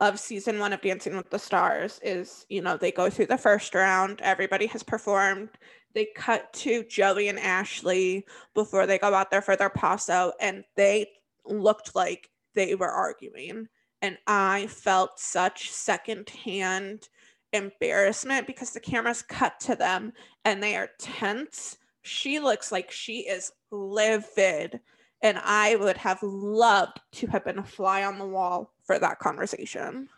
of 0.00 0.18
season 0.18 0.58
one 0.58 0.72
of 0.72 0.80
Dancing 0.80 1.16
with 1.16 1.30
the 1.30 1.38
Stars 1.38 2.00
is, 2.02 2.44
you 2.48 2.60
know, 2.60 2.76
they 2.76 2.90
go 2.90 3.08
through 3.08 3.26
the 3.26 3.38
first 3.38 3.74
round, 3.74 4.20
everybody 4.20 4.66
has 4.66 4.82
performed. 4.82 5.50
They 5.94 6.08
cut 6.16 6.52
to 6.54 6.84
Joey 6.84 7.28
and 7.28 7.38
Ashley 7.38 8.26
before 8.54 8.86
they 8.86 8.98
go 8.98 9.14
out 9.14 9.30
there 9.30 9.42
for 9.42 9.56
their 9.56 9.70
paso, 9.70 10.32
and 10.40 10.64
they 10.74 11.06
looked 11.44 11.94
like 11.94 12.30
they 12.54 12.74
were 12.74 12.90
arguing. 12.90 13.68
And 14.00 14.18
I 14.26 14.66
felt 14.66 15.20
such 15.20 15.70
secondhand 15.70 17.08
embarrassment 17.52 18.46
because 18.46 18.72
the 18.72 18.80
cameras 18.80 19.22
cut 19.22 19.60
to 19.60 19.76
them 19.76 20.12
and 20.44 20.62
they 20.62 20.76
are 20.76 20.90
tense. 20.98 21.78
She 22.02 22.40
looks 22.40 22.72
like 22.72 22.90
she 22.90 23.20
is 23.20 23.52
livid. 23.70 24.80
And 25.22 25.38
I 25.42 25.76
would 25.76 25.98
have 25.98 26.18
loved 26.22 27.00
to 27.12 27.28
have 27.28 27.44
been 27.44 27.58
a 27.58 27.64
fly 27.64 28.04
on 28.04 28.18
the 28.18 28.26
wall 28.26 28.72
for 28.84 28.98
that 28.98 29.20
conversation. 29.20 30.08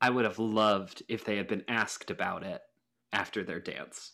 I 0.00 0.10
would 0.10 0.24
have 0.24 0.38
loved 0.38 1.02
if 1.08 1.24
they 1.24 1.36
had 1.36 1.48
been 1.48 1.64
asked 1.68 2.10
about 2.10 2.42
it 2.42 2.62
after 3.12 3.44
their 3.44 3.60
dance. 3.60 4.12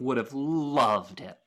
Would 0.00 0.16
have 0.16 0.32
loved 0.32 1.20
it. 1.20 1.38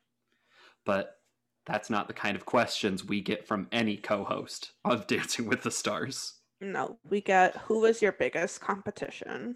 But 0.86 1.20
that's 1.66 1.90
not 1.90 2.08
the 2.08 2.14
kind 2.14 2.36
of 2.36 2.46
questions 2.46 3.04
we 3.04 3.22
get 3.22 3.48
from 3.48 3.68
any 3.72 3.98
co 3.98 4.24
host 4.24 4.74
of 4.84 5.08
Dancing 5.08 5.48
with 5.48 5.64
the 5.64 5.72
Stars. 5.72 6.36
No, 6.62 6.98
we 7.10 7.22
get 7.22 7.58
who 7.58 7.80
was 7.80 8.02
your 8.02 8.14
biggest 8.14 8.62
competition? 8.62 9.56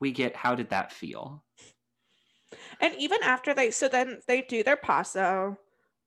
We 0.00 0.12
get 0.12 0.36
how 0.36 0.54
did 0.54 0.70
that 0.70 0.92
feel? 0.92 1.44
And 2.80 2.94
even 2.98 3.18
after 3.22 3.54
they, 3.54 3.70
so 3.70 3.88
then 3.88 4.20
they 4.26 4.42
do 4.42 4.62
their 4.62 4.76
paso. 4.76 5.58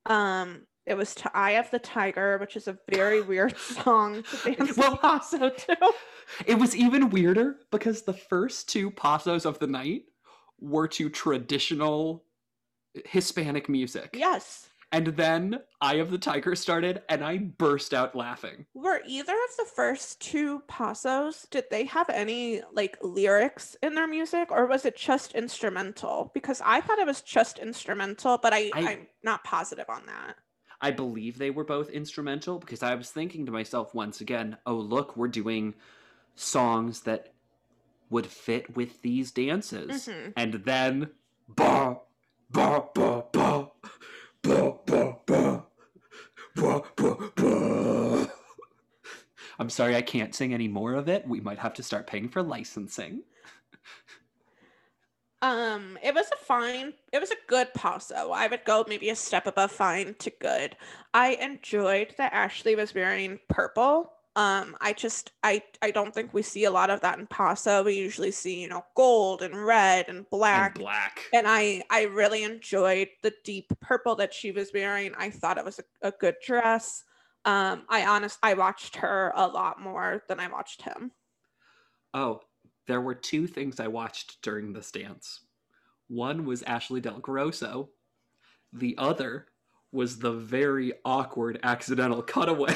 Um, 0.05 0.65
it 0.85 0.97
was 0.97 1.13
to 1.15 1.37
Eye 1.37 1.51
of 1.51 1.69
the 1.71 1.79
Tiger, 1.79 2.37
which 2.39 2.55
is 2.55 2.67
a 2.67 2.77
very 2.91 3.21
weird 3.31 3.57
song 3.57 4.23
to 4.23 4.55
dance 4.55 4.77
well, 4.77 4.97
paso 5.01 5.49
to. 5.49 5.77
It 6.45 6.55
was 6.55 6.75
even 6.75 7.09
weirder 7.09 7.57
because 7.71 8.01
the 8.01 8.13
first 8.13 8.69
two 8.69 8.91
pasos 8.91 9.45
of 9.45 9.59
the 9.59 9.67
night 9.67 10.03
were 10.59 10.87
to 10.89 11.09
traditional 11.09 12.23
Hispanic 13.05 13.69
music. 13.69 14.11
Yes. 14.13 14.68
And 14.91 15.07
then 15.07 15.59
Eye 15.81 15.95
of 15.95 16.09
the 16.09 16.17
Tiger 16.17 16.55
started, 16.55 17.03
and 17.09 17.23
I 17.23 17.37
burst 17.37 17.93
out 17.93 18.15
laughing. 18.15 18.65
Were 18.73 19.01
either 19.05 19.33
of 19.33 19.57
the 19.57 19.71
first 19.75 20.19
two 20.19 20.63
pasos, 20.67 21.47
did 21.51 21.65
they 21.69 21.85
have 21.85 22.09
any 22.09 22.61
like 22.73 22.97
lyrics 23.03 23.77
in 23.83 23.93
their 23.93 24.07
music, 24.07 24.51
or 24.51 24.65
was 24.65 24.85
it 24.85 24.97
just 24.97 25.33
instrumental? 25.33 26.31
Because 26.33 26.61
I 26.65 26.81
thought 26.81 26.97
it 26.97 27.05
was 27.05 27.21
just 27.21 27.59
instrumental, 27.59 28.39
but 28.39 28.51
I, 28.51 28.71
I 28.73 28.87
I'm 28.87 29.07
not 29.21 29.43
positive 29.43 29.85
on 29.89 30.07
that. 30.07 30.37
I 30.81 30.91
believe 30.91 31.37
they 31.37 31.51
were 31.51 31.65
both 31.65 31.89
instrumental 31.89 32.57
because 32.57 32.81
I 32.81 32.95
was 32.95 33.11
thinking 33.11 33.45
to 33.45 33.51
myself 33.51 33.93
once 33.93 34.21
again, 34.21 34.57
oh, 34.65 34.75
look, 34.75 35.17
we're 35.17 35.27
doing 35.27 35.75
songs 36.35 37.01
that 37.01 37.33
would 38.09 38.25
fit 38.25 38.75
with 38.75 39.01
these 39.01 39.31
dances. 39.31 40.07
Mm-hmm. 40.07 40.29
And 40.37 40.53
then, 40.53 41.09
ba, 41.47 41.97
ba, 42.49 42.85
ba, 42.93 43.25
I'm 49.69 49.73
sorry, 49.73 49.95
I 49.95 50.01
can't 50.01 50.33
sing 50.33 50.51
any 50.51 50.67
more 50.67 50.95
of 50.95 51.07
it. 51.07 51.27
We 51.27 51.41
might 51.41 51.59
have 51.59 51.75
to 51.75 51.83
start 51.83 52.07
paying 52.07 52.27
for 52.27 52.41
licensing. 52.41 53.21
Um, 55.43 55.99
it 56.01 56.15
was 56.15 56.25
a 56.33 56.43
fine, 56.43 56.91
it 57.13 57.19
was 57.19 57.29
a 57.29 57.35
good 57.45 57.71
paso. 57.75 58.31
I 58.31 58.47
would 58.47 58.65
go 58.65 58.83
maybe 58.89 59.11
a 59.11 59.15
step 59.15 59.45
above 59.45 59.71
fine 59.71 60.15
to 60.15 60.31
good. 60.41 60.75
I 61.13 61.35
enjoyed 61.35 62.15
that 62.17 62.33
Ashley 62.33 62.75
was 62.75 62.95
wearing 62.95 63.39
purple. 63.47 64.11
Um, 64.35 64.75
I 64.81 64.91
just 64.91 65.33
I 65.43 65.61
I 65.83 65.91
don't 65.91 66.15
think 66.15 66.33
we 66.33 66.41
see 66.41 66.63
a 66.63 66.71
lot 66.71 66.89
of 66.89 67.01
that 67.01 67.19
in 67.19 67.27
paso. 67.27 67.83
We 67.83 67.93
usually 67.93 68.31
see, 68.31 68.59
you 68.59 68.69
know, 68.69 68.83
gold 68.95 69.43
and 69.43 69.65
red 69.67 70.09
and 70.09 70.27
black. 70.31 70.77
And 70.77 70.83
black. 70.83 71.25
And 71.31 71.45
I 71.47 71.83
I 71.91 72.05
really 72.05 72.43
enjoyed 72.43 73.09
the 73.21 73.33
deep 73.43 73.71
purple 73.81 74.15
that 74.15 74.33
she 74.33 74.49
was 74.49 74.71
wearing. 74.73 75.13
I 75.15 75.29
thought 75.29 75.59
it 75.59 75.63
was 75.63 75.79
a, 75.79 76.07
a 76.07 76.11
good 76.11 76.37
dress. 76.43 77.03
Um, 77.45 77.83
I 77.89 78.05
honest 78.05 78.37
I 78.43 78.53
watched 78.53 78.97
her 78.97 79.31
a 79.35 79.47
lot 79.47 79.81
more 79.81 80.23
than 80.27 80.39
I 80.39 80.47
watched 80.47 80.81
him. 80.81 81.11
Oh, 82.13 82.41
there 82.87 83.01
were 83.01 83.15
two 83.15 83.47
things 83.47 83.79
I 83.79 83.87
watched 83.87 84.41
during 84.41 84.73
this 84.73 84.91
dance. 84.91 85.41
One 86.07 86.45
was 86.45 86.63
Ashley 86.63 87.01
Del 87.01 87.19
Grosso. 87.19 87.89
The 88.73 88.95
other 88.97 89.47
was 89.91 90.19
the 90.19 90.31
very 90.31 90.93
awkward 91.05 91.59
accidental 91.63 92.21
cutaway. 92.21 92.75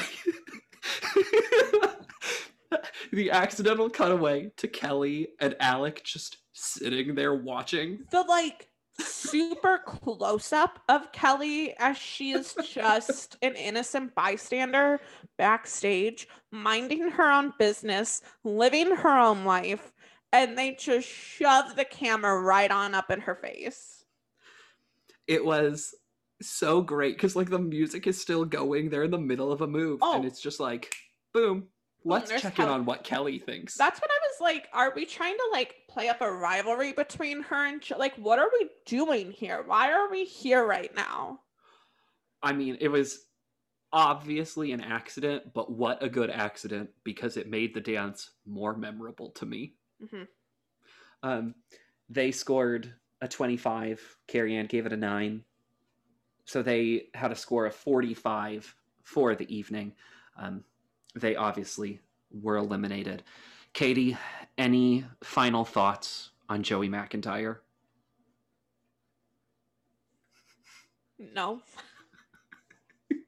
the 3.12 3.30
accidental 3.30 3.90
cutaway 3.90 4.50
to 4.56 4.68
Kelly 4.68 5.28
and 5.40 5.56
Alec 5.60 6.02
just 6.04 6.38
sitting 6.52 7.14
there 7.14 7.34
watching. 7.34 8.00
The 8.10 8.22
like 8.22 8.70
super 8.98 9.80
close 9.84 10.52
up 10.52 10.78
of 10.88 11.10
Kelly 11.12 11.74
as 11.78 11.96
she 11.96 12.32
is 12.32 12.54
just 12.64 13.36
an 13.42 13.54
innocent 13.56 14.14
bystander 14.14 15.00
backstage, 15.36 16.28
minding 16.52 17.10
her 17.10 17.30
own 17.30 17.52
business, 17.58 18.22
living 18.44 18.94
her 18.94 19.18
own 19.18 19.44
life, 19.44 19.92
and 20.32 20.56
they 20.56 20.74
just 20.74 21.08
shove 21.08 21.76
the 21.76 21.84
camera 21.84 22.40
right 22.40 22.70
on 22.70 22.94
up 22.94 23.10
in 23.10 23.20
her 23.20 23.34
face. 23.34 24.04
It 25.26 25.44
was 25.44 25.94
so 26.42 26.82
great 26.82 27.16
because 27.16 27.36
like 27.36 27.50
the 27.50 27.58
music 27.58 28.06
is 28.06 28.20
still 28.20 28.44
going. 28.44 28.90
They're 28.90 29.04
in 29.04 29.10
the 29.10 29.18
middle 29.18 29.52
of 29.52 29.62
a 29.62 29.66
move, 29.66 30.00
oh. 30.02 30.16
and 30.16 30.24
it's 30.24 30.40
just 30.40 30.60
like, 30.60 30.94
boom. 31.32 31.68
Let's 32.04 32.30
check 32.42 32.56
Kelly. 32.56 32.68
in 32.68 32.74
on 32.74 32.84
what 32.84 33.02
Kelly 33.02 33.38
thinks. 33.38 33.76
That's 33.76 34.00
what 34.00 34.10
I 34.10 34.18
was 34.26 34.40
like. 34.40 34.68
Are 34.72 34.92
we 34.94 35.06
trying 35.06 35.36
to 35.36 35.48
like 35.52 35.76
play 35.88 36.08
up 36.08 36.20
a 36.20 36.30
rivalry 36.30 36.92
between 36.92 37.42
her 37.44 37.66
and 37.66 37.82
like 37.98 38.14
what 38.16 38.38
are 38.38 38.48
we 38.60 38.68
doing 38.84 39.32
here? 39.32 39.62
Why 39.66 39.92
are 39.92 40.10
we 40.10 40.24
here 40.24 40.66
right 40.66 40.94
now? 40.94 41.40
I 42.42 42.52
mean, 42.52 42.76
it 42.80 42.88
was 42.88 43.26
obviously 43.92 44.72
an 44.72 44.82
accident, 44.82 45.54
but 45.54 45.70
what 45.70 46.02
a 46.02 46.08
good 46.08 46.28
accident 46.28 46.90
because 47.04 47.36
it 47.36 47.48
made 47.48 47.72
the 47.72 47.80
dance 47.80 48.32
more 48.44 48.76
memorable 48.76 49.30
to 49.30 49.46
me. 49.46 49.74
Mm-hmm. 50.02 50.24
Um, 51.22 51.54
they 52.10 52.32
scored 52.32 52.92
a 53.22 53.28
25. 53.28 54.16
Carrie 54.28 54.56
Ann 54.56 54.66
gave 54.66 54.84
it 54.84 54.92
a 54.92 54.96
9. 54.96 55.42
So 56.44 56.62
they 56.62 57.06
had 57.14 57.32
a 57.32 57.36
score 57.36 57.64
of 57.64 57.74
45 57.74 58.74
for 59.02 59.34
the 59.34 59.54
evening. 59.54 59.92
Um, 60.38 60.64
they 61.14 61.36
obviously 61.36 62.00
were 62.42 62.56
eliminated. 62.56 63.22
Katie, 63.72 64.16
any 64.56 65.04
final 65.22 65.64
thoughts 65.64 66.30
on 66.48 66.62
Joey 66.62 66.88
McIntyre? 66.88 67.58
No. 71.18 71.62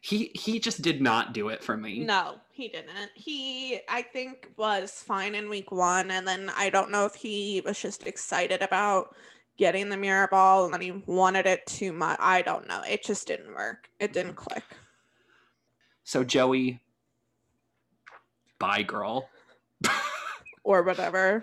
he 0.00 0.30
he 0.34 0.58
just 0.58 0.82
did 0.82 1.00
not 1.00 1.32
do 1.32 1.48
it 1.48 1.62
for 1.62 1.76
me. 1.76 2.00
No, 2.00 2.36
he 2.50 2.68
didn't. 2.68 3.10
He 3.14 3.80
I 3.88 4.02
think 4.02 4.50
was 4.56 4.90
fine 4.92 5.34
in 5.34 5.48
week 5.48 5.70
1 5.70 6.10
and 6.10 6.26
then 6.26 6.50
I 6.56 6.70
don't 6.70 6.90
know 6.90 7.06
if 7.06 7.14
he 7.14 7.62
was 7.64 7.80
just 7.80 8.06
excited 8.06 8.62
about 8.62 9.14
getting 9.56 9.88
the 9.88 9.96
mirror 9.96 10.28
ball 10.28 10.64
and 10.64 10.74
then 10.74 10.80
he 10.80 10.90
wanted 11.06 11.46
it 11.46 11.66
too 11.66 11.92
much. 11.92 12.18
I 12.20 12.42
don't 12.42 12.66
know. 12.66 12.82
It 12.88 13.04
just 13.04 13.26
didn't 13.28 13.54
work. 13.54 13.88
It 14.00 14.12
didn't 14.12 14.34
click. 14.34 14.64
So 16.12 16.22
Joey 16.22 16.78
bye 18.58 18.82
girl 18.82 19.30
or 20.62 20.82
whatever. 20.82 21.42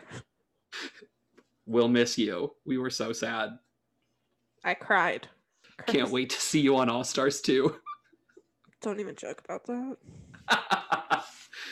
We'll 1.66 1.88
miss 1.88 2.20
you. 2.20 2.54
We 2.68 2.78
were 2.78 2.92
so 2.92 3.12
sad. 3.12 3.58
I 4.64 4.76
cried. 4.76 5.28
Can't 5.88 6.12
wait 6.12 6.30
to 6.30 6.40
see 6.40 6.60
you 6.60 6.76
on 6.76 6.88
All 6.88 7.04
Stars 7.04 7.42
2. 7.42 7.78
Don't 8.84 9.00
even 9.00 9.16
joke 9.16 9.42
about 9.44 9.66
that. 9.66 11.24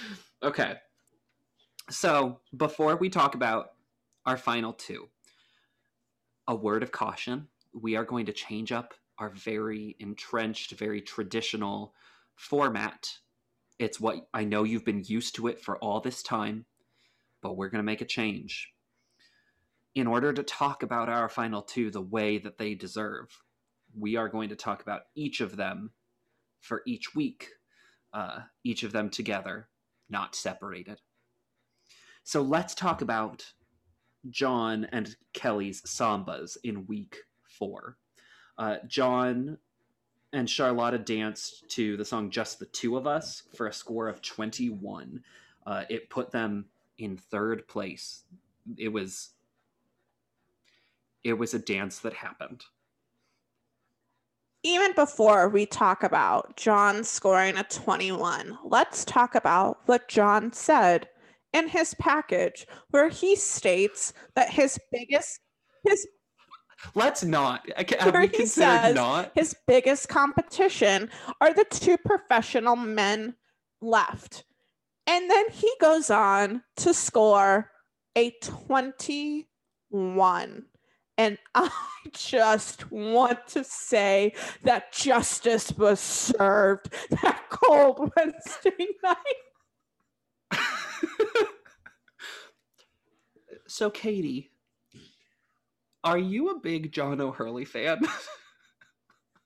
okay. 0.42 0.78
So, 1.92 2.40
before 2.58 2.96
we 2.96 3.10
talk 3.10 3.36
about 3.36 3.74
our 4.26 4.38
final 4.38 4.74
two, 4.74 5.08
a 6.48 6.56
word 6.56 6.82
of 6.82 6.92
caution. 6.92 7.48
We 7.80 7.96
are 7.96 8.06
going 8.06 8.26
to 8.26 8.34
change 8.34 8.72
up 8.72 8.96
our 9.20 9.30
very 9.30 9.96
entrenched, 10.00 10.72
very 10.72 11.00
traditional 11.00 11.94
format. 12.38 13.10
It's 13.80 14.00
what 14.00 14.28
I 14.34 14.46
know 14.46 14.64
you've 14.64 14.86
been 14.86 15.04
used 15.06 15.36
to 15.36 15.48
it 15.48 15.60
for 15.60 15.78
all 15.80 16.00
this 16.00 16.24
time, 16.24 16.66
but 17.42 17.58
we're 17.58 17.70
going 17.70 17.80
to 17.80 17.84
make 17.84 18.02
a 18.02 18.06
change. 18.06 18.72
In 19.94 20.08
order 20.08 20.32
to 20.32 20.44
talk 20.44 20.84
about 20.84 21.10
our 21.10 21.28
final 21.28 21.62
two 21.62 21.92
the 21.92 22.02
way 22.02 22.38
that 22.38 22.58
they 22.58 22.76
deserve, 22.76 23.42
we 23.98 24.16
are 24.16 24.30
going 24.30 24.50
to 24.50 24.56
talk 24.56 24.82
about 24.82 25.02
each 25.16 25.42
of 25.42 25.58
them 25.58 25.92
for 26.62 26.84
each 26.86 27.16
week, 27.16 27.50
uh, 28.14 28.42
each 28.64 28.84
of 28.84 28.92
them 28.92 29.10
together, 29.10 29.68
not 30.10 30.36
separated. 30.36 31.02
So 32.24 32.42
let's 32.42 32.76
talk 32.76 33.02
about 33.02 33.54
John 34.30 34.88
and 34.92 35.16
Kelly's 35.34 35.82
sambas 35.82 36.58
in 36.64 36.86
week 36.86 37.18
four. 37.44 37.98
Uh, 38.58 38.78
John 38.88 39.58
and 40.34 40.50
Charlotta 40.50 40.98
danced 40.98 41.70
to 41.70 41.98
the 41.98 42.06
song 42.06 42.30
Just 42.30 42.60
the 42.60 42.66
Two 42.66 42.98
of 42.98 43.08
Us 43.08 43.44
for 43.56 43.68
a 43.68 43.74
score 43.74 44.08
of 44.08 44.22
21. 44.22 45.24
Uh, 45.66 45.84
it 45.90 46.10
put 46.10 46.32
them 46.32 46.66
in 46.98 47.18
third 47.18 47.68
place. 47.68 48.24
It 48.78 48.90
was 48.90 49.32
it 51.24 51.34
was 51.34 51.54
a 51.54 51.60
dance 51.60 52.00
that 52.00 52.14
happened. 52.14 52.64
Even 54.64 54.94
before 54.94 55.50
we 55.50 55.66
talk 55.66 56.04
about 56.04 56.56
John 56.58 57.04
scoring 57.04 57.58
a 57.58 57.64
21, 57.64 58.58
let's 58.66 59.06
talk 59.06 59.36
about 59.36 59.80
what 59.88 60.08
John 60.08 60.52
said 60.54 61.08
in 61.54 61.68
his 61.68 61.94
package 61.96 62.68
where 62.92 63.10
he 63.10 63.36
states 63.36 64.14
that 64.36 64.50
his 64.50 64.80
biggest 64.92 65.40
his 65.86 66.08
Let's 66.96 67.24
not. 67.24 67.68
Have 68.00 68.14
Where 68.14 68.28
he 68.28 68.46
says 68.46 68.96
not? 68.96 69.32
his 69.36 69.56
biggest 69.66 70.10
competition 70.10 71.10
are 71.42 71.54
the 71.54 71.66
two 71.70 71.98
professional 71.98 72.76
men 72.76 73.36
left. 73.82 74.44
And 75.08 75.32
then 75.32 75.50
he 75.52 75.72
goes 75.80 76.10
on 76.10 76.64
to 76.78 76.94
score 76.94 77.72
a 78.16 78.32
21. 78.42 80.66
And 81.18 81.38
I 81.56 81.70
just 82.12 82.92
want 82.92 83.48
to 83.48 83.64
say 83.64 84.34
that 84.64 84.92
justice 84.92 85.72
was 85.72 86.00
served 86.00 86.94
that 87.10 87.42
cold 87.50 88.12
Wednesday 88.16 88.88
night. 89.04 89.18
so, 93.68 93.90
Katie, 93.90 94.52
are 96.04 96.18
you 96.18 96.50
a 96.50 96.60
big 96.60 96.92
John 96.92 97.22
O'Hurley 97.22 97.66
fan? 97.66 98.00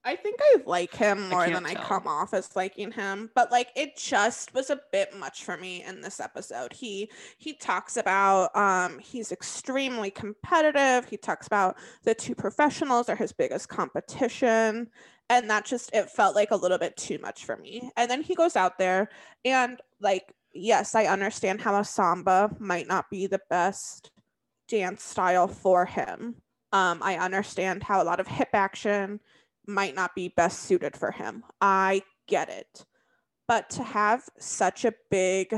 I 0.04 0.16
think 0.16 0.40
I 0.42 0.58
like 0.66 0.96
him 0.96 1.30
more 1.30 1.46
can't 1.46 1.54
than 1.54 1.66
I 1.66 1.76
come 1.76 2.08
off 2.08 2.34
as 2.34 2.56
liking 2.56 2.92
him, 2.92 3.30
but 3.36 3.52
like 3.52 3.70
it 3.76 3.96
just 3.96 4.52
was 4.54 4.72
a 4.72 4.80
bit 4.92 5.16
much 5.16 5.44
for 5.44 5.58
me 5.58 5.84
in 5.84 6.02
this 6.02 6.20
episode. 6.20 6.74
He 6.74 7.12
he 7.38 7.54
talks 7.54 7.98
about 7.98 8.56
um 8.56 8.98
he's 8.98 9.32
extremely 9.32 10.10
competitive. 10.10 11.06
He 11.08 11.18
talks 11.18 11.46
about 11.46 11.78
the 12.04 12.16
two 12.16 12.34
professionals 12.34 13.10
are 13.10 13.16
his 13.16 13.32
biggest 13.32 13.70
competition 13.70 14.90
and 15.30 15.50
that 15.50 15.66
just 15.66 15.94
it 15.94 16.10
felt 16.10 16.36
like 16.36 16.50
a 16.52 16.56
little 16.56 16.80
bit 16.80 16.98
too 16.98 17.20
much 17.20 17.46
for 17.46 17.58
me. 17.58 17.92
And 17.96 18.10
then 18.10 18.24
he 18.24 18.34
goes 18.34 18.56
out 18.56 18.80
there 18.80 19.10
and 19.46 19.80
like 20.00 20.34
yes, 20.54 20.96
I 20.96 21.06
understand 21.06 21.62
how 21.62 21.80
a 21.80 21.86
samba 21.86 22.50
might 22.60 22.88
not 22.88 23.10
be 23.12 23.28
the 23.28 23.42
best 23.52 24.10
dance 24.72 25.04
style 25.04 25.48
for 25.48 25.86
him. 25.86 26.36
Um 26.72 27.04
I 27.04 27.18
understand 27.18 27.84
how 27.84 28.02
a 28.02 28.06
lot 28.06 28.22
of 28.22 28.28
hip 28.28 28.50
action 28.54 29.20
might 29.68 29.96
not 29.96 30.16
be 30.16 30.30
best 30.30 30.64
suited 30.64 30.96
for 30.96 31.12
him. 31.12 31.44
I 31.62 32.04
get 32.28 32.50
it. 32.50 32.86
But 33.48 33.70
to 33.72 33.84
have 33.84 34.24
such 34.40 34.86
a 34.86 34.94
big 35.10 35.54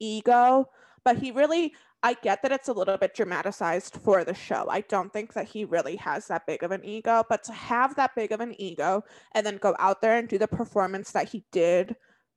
ego, 0.00 0.68
but 1.04 1.18
he 1.18 1.30
really, 1.32 1.74
I 2.02 2.14
get 2.14 2.42
that 2.42 2.52
it's 2.52 2.68
a 2.68 2.72
little 2.72 2.96
bit 2.96 3.14
dramatized 3.14 3.96
for 3.96 4.24
the 4.24 4.34
show. 4.34 4.66
I 4.70 4.82
don't 4.82 5.12
think 5.12 5.32
that 5.32 5.48
he 5.48 5.64
really 5.64 5.96
has 5.96 6.28
that 6.28 6.46
big 6.46 6.62
of 6.62 6.70
an 6.70 6.84
ego, 6.84 7.24
but 7.28 7.42
to 7.44 7.52
have 7.52 7.96
that 7.96 8.14
big 8.14 8.32
of 8.32 8.40
an 8.40 8.54
ego 8.60 9.02
and 9.34 9.44
then 9.44 9.56
go 9.56 9.74
out 9.78 10.02
there 10.02 10.18
and 10.18 10.28
do 10.28 10.38
the 10.38 10.48
performance 10.48 11.10
that 11.12 11.28
he 11.30 11.44
did, 11.50 11.96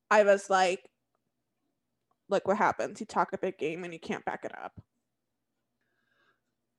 I 0.10 0.24
was 0.24 0.50
like, 0.50 0.90
look 2.30 2.48
what 2.48 2.58
happens. 2.58 3.00
You 3.00 3.06
talk 3.06 3.34
a 3.34 3.38
big 3.38 3.58
game 3.58 3.84
and 3.84 3.94
you 3.94 4.00
can't 4.00 4.26
back 4.26 4.44
it 4.44 4.58
up. 4.58 4.74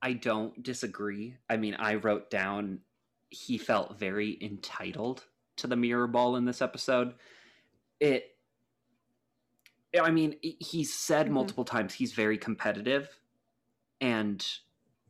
I 0.03 0.13
don't 0.13 0.63
disagree. 0.63 1.37
I 1.51 1.57
mean, 1.57 1.75
I 1.75 1.97
wrote 1.97 2.31
down 2.31 2.81
he 3.31 3.59
felt 3.59 3.99
very 3.99 4.39
entitled 4.41 5.25
to 5.57 5.67
the 5.67 5.77
mirror 5.77 6.07
ball 6.07 6.37
in 6.37 6.45
this 6.47 6.63
episode. 6.63 7.15
It 8.01 8.37
I 10.01 10.11
mean, 10.11 10.37
he 10.43 10.85
said 10.85 11.27
Mhm. 11.27 11.33
multiple 11.33 11.65
times 11.65 11.95
he's 11.95 12.13
very 12.13 12.39
competitive 12.39 13.19
and 14.01 14.47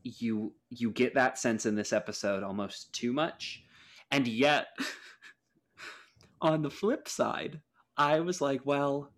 you 0.03 0.55
you 0.71 0.91
get 0.91 1.15
that 1.15 1.39
sense 1.39 1.67
in 1.67 1.75
this 1.75 1.93
episode 1.93 2.43
almost 2.43 2.93
too 2.93 3.13
much. 3.13 3.65
And 4.11 4.27
yet 4.27 4.69
on 6.41 6.63
the 6.63 6.71
flip 6.71 7.09
side, 7.09 7.61
I 7.97 8.21
was 8.21 8.41
like, 8.41 8.65
well, 8.65 9.13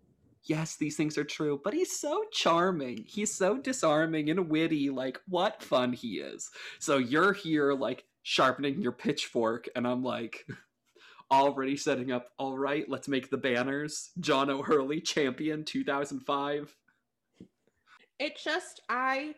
yes, 0.45 0.75
these 0.77 0.95
things 0.97 1.17
are 1.17 1.23
true, 1.23 1.59
but 1.63 1.73
he's 1.73 1.99
so 1.99 2.23
charming. 2.31 3.03
He's 3.07 3.33
so 3.33 3.57
disarming 3.57 4.29
and 4.29 4.49
witty. 4.49 4.89
Like, 4.89 5.19
what 5.27 5.61
fun 5.63 5.93
he 5.93 6.19
is. 6.19 6.49
So 6.79 6.97
you're 6.97 7.33
here, 7.33 7.73
like, 7.73 8.05
sharpening 8.23 8.81
your 8.81 8.91
pitchfork, 8.91 9.67
and 9.75 9.87
I'm 9.87 10.03
like, 10.03 10.45
already 11.31 11.77
setting 11.77 12.11
up, 12.11 12.27
all 12.37 12.57
right, 12.57 12.87
let's 12.89 13.07
make 13.07 13.29
the 13.29 13.37
banners. 13.37 14.11
John 14.19 14.49
O'Hurley, 14.49 15.01
champion 15.01 15.63
2005. 15.63 16.75
it 18.19 18.37
just 18.37 18.81
i 18.89 19.33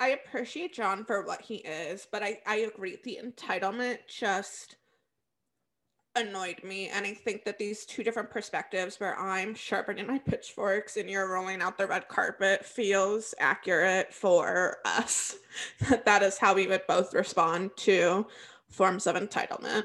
i 0.00 0.08
appreciate 0.08 0.74
john 0.74 1.04
for 1.04 1.22
what 1.24 1.40
he 1.40 1.56
is 1.56 2.06
but 2.10 2.22
i 2.22 2.38
i 2.46 2.56
agree 2.56 2.98
the 3.04 3.20
entitlement 3.22 3.98
just 4.08 4.76
annoyed 6.16 6.62
me 6.62 6.88
and 6.88 7.04
i 7.06 7.12
think 7.12 7.44
that 7.44 7.58
these 7.58 7.84
two 7.84 8.04
different 8.04 8.30
perspectives 8.30 9.00
where 9.00 9.18
i'm 9.18 9.54
sharpening 9.54 10.06
my 10.06 10.18
pitchforks 10.18 10.96
and 10.96 11.10
you're 11.10 11.30
rolling 11.30 11.60
out 11.60 11.76
the 11.76 11.86
red 11.86 12.06
carpet 12.08 12.64
feels 12.64 13.34
accurate 13.40 14.12
for 14.12 14.78
us 14.84 15.36
that 15.88 16.04
that 16.04 16.22
is 16.22 16.38
how 16.38 16.54
we 16.54 16.66
would 16.66 16.86
both 16.86 17.14
respond 17.14 17.70
to 17.76 18.26
forms 18.68 19.06
of 19.06 19.16
entitlement 19.16 19.84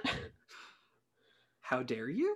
How 1.61 1.83
dare 1.83 2.09
you? 2.09 2.35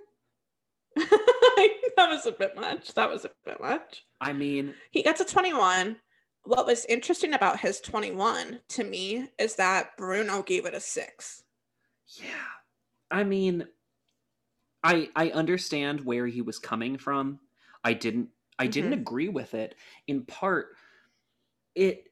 that 0.96 2.08
was 2.08 2.24
a 2.26 2.32
bit 2.32 2.54
much 2.54 2.94
that 2.94 3.10
was 3.10 3.24
a 3.24 3.30
bit 3.44 3.60
much 3.60 4.04
I 4.24 4.32
mean, 4.32 4.74
he 4.90 5.02
gets 5.02 5.20
a 5.20 5.24
21. 5.24 5.96
What 6.44 6.66
was 6.66 6.86
interesting 6.86 7.34
about 7.34 7.60
his 7.60 7.78
21 7.80 8.60
to 8.68 8.84
me 8.84 9.28
is 9.38 9.56
that 9.56 9.96
Bruno 9.98 10.42
gave 10.42 10.64
it 10.64 10.74
a 10.74 10.80
six. 10.80 11.42
yeah. 12.06 12.24
I 13.10 13.22
mean, 13.22 13.66
I 14.84 15.10
I 15.16 15.30
understand 15.30 16.02
where 16.04 16.26
he 16.28 16.42
was 16.42 16.58
coming 16.60 16.98
from. 16.98 17.40
I 17.82 17.94
didn't 17.94 18.30
I 18.58 18.68
didn't 18.68 18.92
Mhm. 18.92 19.00
agree 19.00 19.28
with 19.28 19.54
it. 19.54 19.76
In 20.06 20.26
part, 20.26 20.76
it 21.74 22.08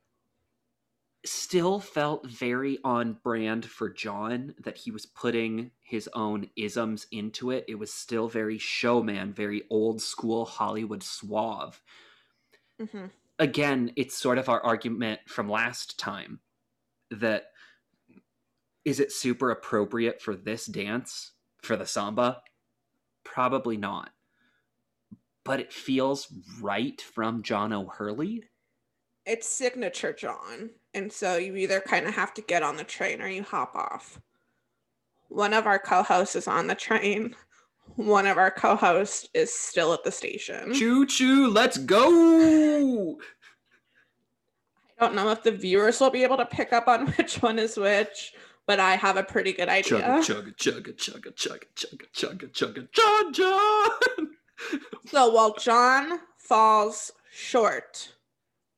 still 1.24 1.78
felt 1.78 2.26
very 2.28 2.78
on 2.82 3.14
brand 3.14 3.64
for 3.64 3.88
John 3.88 4.54
that 4.58 4.78
he 4.78 4.90
was 4.90 5.06
putting 5.06 5.70
his 5.80 6.08
own 6.14 6.50
isms 6.56 7.06
into 7.12 7.50
it. 7.52 7.64
It 7.68 7.76
was 7.76 7.92
still 7.94 8.28
very 8.28 8.58
showman, 8.58 9.32
very 9.32 9.62
old 9.70 10.00
school 10.02 10.44
Hollywood 10.44 11.02
suave. 11.02 11.80
Mm-hmm. 12.78 13.06
Again, 13.38 13.92
it's 13.96 14.16
sort 14.16 14.38
of 14.38 14.48
our 14.48 14.60
argument 14.62 15.20
from 15.28 15.48
last 15.48 15.98
time 15.98 16.40
that 17.10 17.52
is 18.84 19.00
it 19.00 19.12
super 19.12 19.50
appropriate 19.50 20.20
for 20.20 20.34
this 20.36 20.66
dance 20.66 21.32
for 21.62 21.76
the 21.76 21.86
samba? 21.86 22.42
Probably 23.32 23.78
not. 23.78 24.10
But 25.42 25.58
it 25.58 25.72
feels 25.72 26.28
right 26.60 27.00
from 27.00 27.42
John 27.42 27.72
O'Hurley. 27.72 28.44
It's 29.24 29.48
signature 29.48 30.12
John. 30.12 30.68
And 30.92 31.10
so 31.10 31.36
you 31.36 31.56
either 31.56 31.80
kind 31.80 32.06
of 32.06 32.14
have 32.14 32.34
to 32.34 32.42
get 32.42 32.62
on 32.62 32.76
the 32.76 32.84
train 32.84 33.22
or 33.22 33.28
you 33.28 33.42
hop 33.42 33.74
off. 33.74 34.20
One 35.30 35.54
of 35.54 35.66
our 35.66 35.78
co 35.78 36.02
hosts 36.02 36.36
is 36.36 36.46
on 36.46 36.66
the 36.66 36.74
train, 36.74 37.34
one 37.96 38.26
of 38.26 38.36
our 38.36 38.50
co 38.50 38.76
hosts 38.76 39.26
is 39.32 39.50
still 39.50 39.94
at 39.94 40.04
the 40.04 40.12
station. 40.12 40.74
Choo 40.74 41.06
choo, 41.06 41.48
let's 41.48 41.78
go! 41.78 43.16
I 44.98 45.06
don't 45.06 45.14
know 45.14 45.30
if 45.30 45.42
the 45.42 45.52
viewers 45.52 46.00
will 46.00 46.10
be 46.10 46.22
able 46.22 46.36
to 46.36 46.44
pick 46.44 46.74
up 46.74 46.86
on 46.86 47.06
which 47.12 47.40
one 47.40 47.58
is 47.58 47.78
which, 47.78 48.34
but 48.66 48.80
I 48.80 48.96
have 48.96 49.16
a 49.16 49.22
pretty 49.22 49.52
good 49.52 49.68
idea. 49.68 50.00
Chugga 50.00 50.54
chugga 50.56 50.94
chugga 50.94 50.94
chugga 50.94 51.32
chugga 51.34 51.66
chugga 51.74 52.06
chugga 52.14 52.50
chugga 52.52 52.92
John 52.92 53.32
John. 53.32 53.90
So 55.06 55.28
while 55.30 55.54
John 55.54 56.20
falls 56.38 57.10
short, 57.32 58.14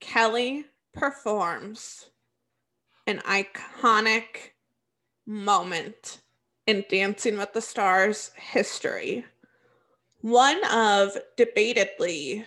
Kelly 0.00 0.64
performs 0.94 2.06
an 3.06 3.18
iconic 3.18 4.52
moment 5.26 6.20
in 6.66 6.84
Dancing 6.88 7.36
with 7.36 7.52
the 7.52 7.60
Stars 7.60 8.30
history. 8.36 9.26
One 10.22 10.64
of 10.64 11.18
debatedly 11.36 12.46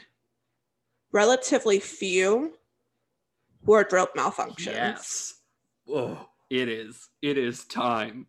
relatively 1.11 1.79
few 1.79 2.53
wardrobe 3.63 4.09
malfunctions. 4.17 4.65
Yes. 4.65 5.33
Oh, 5.87 6.27
it 6.49 6.69
is. 6.69 7.09
It 7.21 7.37
is 7.37 7.65
time. 7.65 8.27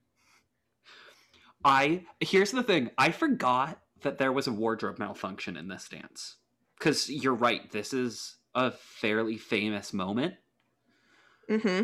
I 1.64 2.04
here's 2.20 2.52
the 2.52 2.62
thing. 2.62 2.90
I 2.98 3.11
forgot 3.11 3.81
that 4.02 4.18
there 4.18 4.33
was 4.33 4.46
a 4.46 4.52
wardrobe 4.52 4.98
malfunction 4.98 5.57
in 5.57 5.68
this 5.68 5.88
dance. 5.88 6.37
Cuz 6.81 7.09
you're 7.11 7.35
right. 7.35 7.70
This 7.70 7.92
is 7.92 8.37
a 8.54 8.70
fairly 8.70 9.37
famous 9.37 9.92
moment. 9.92 10.35
hmm 11.48 11.83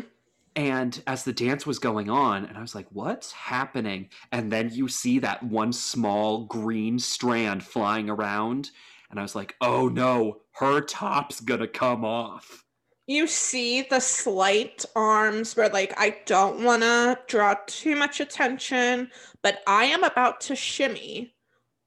And 0.55 1.01
as 1.07 1.23
the 1.23 1.33
dance 1.33 1.65
was 1.65 1.79
going 1.79 2.09
on, 2.09 2.45
and 2.45 2.57
I 2.57 2.61
was 2.61 2.75
like, 2.75 2.87
what's 2.91 3.31
happening? 3.33 4.09
And 4.31 4.51
then 4.51 4.69
you 4.73 4.87
see 4.87 5.19
that 5.19 5.43
one 5.43 5.73
small 5.73 6.45
green 6.45 6.99
strand 6.99 7.63
flying 7.63 8.09
around. 8.09 8.71
And 9.09 9.19
I 9.19 9.23
was 9.23 9.35
like, 9.35 9.55
oh 9.61 9.87
no, 9.89 10.41
her 10.53 10.81
top's 10.81 11.41
gonna 11.41 11.67
come 11.67 12.05
off. 12.05 12.64
You 13.07 13.27
see 13.27 13.83
the 13.83 13.99
slight 13.99 14.83
arms 14.95 15.55
where, 15.55 15.69
like, 15.69 15.93
I 15.97 16.17
don't 16.25 16.63
want 16.63 16.81
to 16.81 17.19
draw 17.27 17.55
too 17.67 17.95
much 17.95 18.19
attention, 18.19 19.11
but 19.43 19.61
I 19.67 19.85
am 19.85 20.03
about 20.03 20.41
to 20.41 20.55
shimmy 20.55 21.35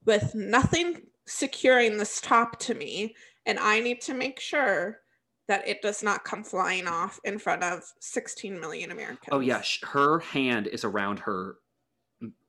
with 0.05 0.35
nothing 0.35 1.03
securing 1.27 1.97
this 1.97 2.21
top 2.21 2.59
to 2.61 2.75
me. 2.75 3.17
And 3.47 3.59
I 3.59 3.81
need 3.81 4.01
to 4.03 4.15
make 4.15 4.39
sure 4.39 5.01
that 5.49 5.67
it 5.67 5.83
does 5.83 6.03
not 6.03 6.25
come 6.25 6.45
flying 6.45 6.87
off 6.87 7.19
in 7.25 7.39
front 7.39 7.65
of 7.65 7.83
16 8.01 8.61
million 8.61 8.91
Americans. 8.91 9.29
Oh 9.33 9.41
yeah, 9.41 9.63
her 9.83 10.21
hand 10.21 10.67
is 10.69 10.85
around 10.85 11.19
her 11.21 11.57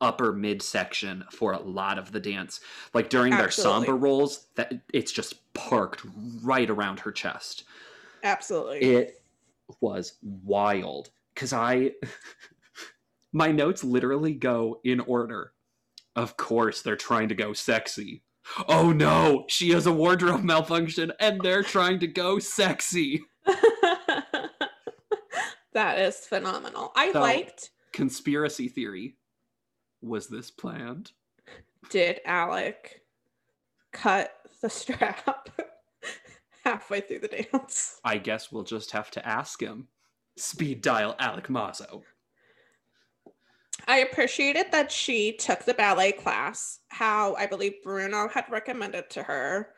upper 0.01 0.33
midsection 0.33 1.23
for 1.31 1.53
a 1.53 1.61
lot 1.61 1.97
of 1.97 2.11
the 2.11 2.19
dance. 2.19 2.59
Like 2.93 3.09
during 3.09 3.31
their 3.31 3.45
Absolutely. 3.45 3.85
samba 3.85 3.93
rolls, 3.93 4.47
that 4.55 4.73
it's 4.93 5.11
just 5.11 5.53
parked 5.53 6.01
right 6.43 6.69
around 6.69 6.99
her 6.99 7.11
chest. 7.11 7.63
Absolutely. 8.23 8.79
It 8.79 9.21
was 9.81 10.13
wild 10.21 11.09
cuz 11.35 11.53
I 11.53 11.91
my 13.33 13.51
notes 13.51 13.83
literally 13.83 14.33
go 14.33 14.79
in 14.83 14.99
order. 15.01 15.53
Of 16.15 16.37
course, 16.37 16.81
they're 16.81 16.95
trying 16.95 17.29
to 17.29 17.35
go 17.35 17.53
sexy. 17.53 18.23
Oh 18.67 18.91
no, 18.91 19.45
she 19.47 19.69
has 19.71 19.85
a 19.85 19.91
wardrobe 19.91 20.43
malfunction 20.43 21.13
and 21.19 21.39
they're 21.41 21.63
trying 21.63 21.99
to 21.99 22.07
go 22.07 22.39
sexy. 22.39 23.21
that 25.73 25.99
is 25.99 26.17
phenomenal. 26.17 26.91
I 26.95 27.11
So- 27.11 27.21
liked 27.21 27.69
Conspiracy 27.91 28.67
theory. 28.67 29.15
Was 30.01 30.27
this 30.27 30.49
planned? 30.51 31.11
did 31.89 32.19
Alec 32.25 33.01
cut 33.91 34.31
the 34.61 34.69
strap 34.69 35.49
halfway 36.69 37.01
through 37.01 37.19
the 37.19 37.27
dance. 37.27 37.99
I 38.05 38.17
guess 38.17 38.51
we'll 38.51 38.63
just 38.63 38.91
have 38.91 39.09
to 39.11 39.27
ask 39.27 39.61
him. 39.61 39.87
Speed 40.37 40.81
dial 40.81 41.15
Alec 41.19 41.47
Mazo. 41.47 42.03
I 43.87 43.99
appreciated 43.99 44.67
that 44.71 44.91
she 44.91 45.33
took 45.33 45.63
the 45.63 45.73
ballet 45.73 46.11
class, 46.11 46.79
how 46.89 47.33
I 47.35 47.47
believe 47.47 47.81
Bruno 47.83 48.27
had 48.27 48.45
recommended 48.49 49.09
to 49.11 49.23
her. 49.23 49.69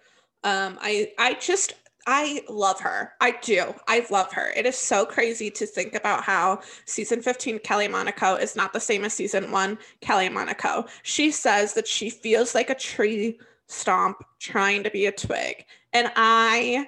Um, 0.43 0.77
I 0.82 1.12
I 1.17 1.36
just 1.36 1.73
I 2.08 2.43
love 2.49 2.80
her. 2.80 3.13
I 3.21 3.32
do. 3.41 3.73
I 3.88 4.06
love 4.10 4.34
her. 4.34 4.51
It 4.56 4.65
is 4.65 4.77
so 4.77 5.06
crazy 5.06 5.51
to 5.51 5.65
think 5.65 5.93
about 5.93 6.23
how 6.23 6.62
season 6.86 7.21
15 7.21 7.60
Kelly 7.60 7.88
Monaco 7.88 8.36
is 8.36 8.56
not 8.56 8.73
the 8.73 8.80
same 8.80 9.06
as 9.06 9.13
season 9.13 9.51
1 9.51 9.77
Kelly 10.01 10.30
Monaco. 10.30 10.86
She 11.04 11.32
says 11.32 11.73
that 11.75 11.88
she 11.88 12.10
feels 12.10 12.56
like 12.56 12.71
a 12.71 12.75
tree 12.75 13.39
stomp 13.67 14.23
trying 14.39 14.84
to 14.84 14.89
be 14.89 15.06
a 15.06 15.12
twig. 15.12 15.65
And 15.93 16.12
I 16.15 16.88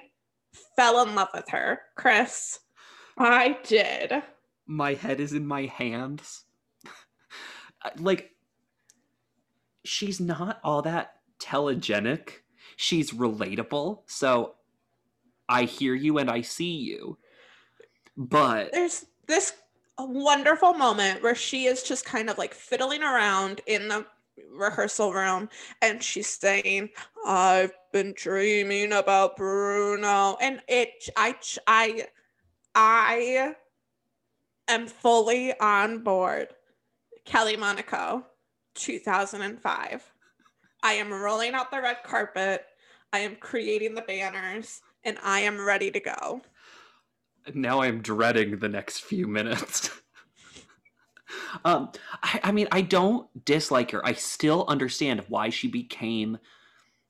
fell 0.76 1.06
in 1.06 1.14
love 1.14 1.28
with 1.34 1.48
her. 1.50 1.80
Chris, 1.96 2.60
I 3.18 3.58
did. 3.64 4.22
My 4.66 4.94
head 4.94 5.20
is 5.20 5.32
in 5.32 5.46
my 5.46 5.66
hands. 5.66 6.44
like, 7.98 8.30
she's 9.84 10.20
not 10.20 10.60
all 10.64 10.82
that 10.82 11.16
telegenic. 11.38 12.30
She's 12.76 13.12
relatable. 13.12 14.02
So 14.06 14.54
I 15.48 15.64
hear 15.64 15.94
you 15.94 16.18
and 16.18 16.30
I 16.30 16.40
see 16.40 16.76
you. 16.76 17.18
But 18.16 18.72
there's 18.72 19.06
this 19.26 19.54
wonderful 19.98 20.74
moment 20.74 21.22
where 21.22 21.34
she 21.34 21.66
is 21.66 21.82
just 21.82 22.04
kind 22.04 22.30
of 22.30 22.38
like 22.38 22.54
fiddling 22.54 23.02
around 23.02 23.60
in 23.66 23.88
the 23.88 24.06
rehearsal 24.50 25.12
room 25.12 25.48
and 25.82 26.02
she's 26.02 26.28
saying 26.28 26.88
i've 27.26 27.72
been 27.92 28.12
dreaming 28.16 28.92
about 28.92 29.36
bruno 29.36 30.36
and 30.40 30.60
it 30.68 31.08
i 31.16 31.34
i 31.66 32.06
i 32.74 33.54
am 34.68 34.86
fully 34.86 35.58
on 35.60 36.02
board. 36.02 36.48
Kelly 37.24 37.56
monaco 37.56 38.24
2005 38.74 40.12
i 40.82 40.92
am 40.92 41.12
rolling 41.12 41.54
out 41.54 41.70
the 41.70 41.80
red 41.80 41.98
carpet. 42.04 42.64
I 43.12 43.20
am 43.20 43.36
creating 43.36 43.94
the 43.94 44.02
banners 44.02 44.80
and 45.04 45.18
i 45.22 45.40
am 45.40 45.60
ready 45.60 45.90
to 45.92 46.00
go. 46.00 46.42
Now 47.52 47.82
I'm 47.82 48.00
dreading 48.00 48.58
the 48.58 48.68
next 48.68 49.00
few 49.00 49.26
minutes. 49.26 49.90
um, 51.64 51.90
I, 52.22 52.40
I 52.44 52.52
mean, 52.52 52.68
I 52.72 52.80
don't 52.82 53.44
dislike 53.44 53.90
her. 53.92 54.04
I 54.06 54.12
still 54.14 54.64
understand 54.68 55.24
why 55.28 55.50
she 55.50 55.68
became 55.68 56.38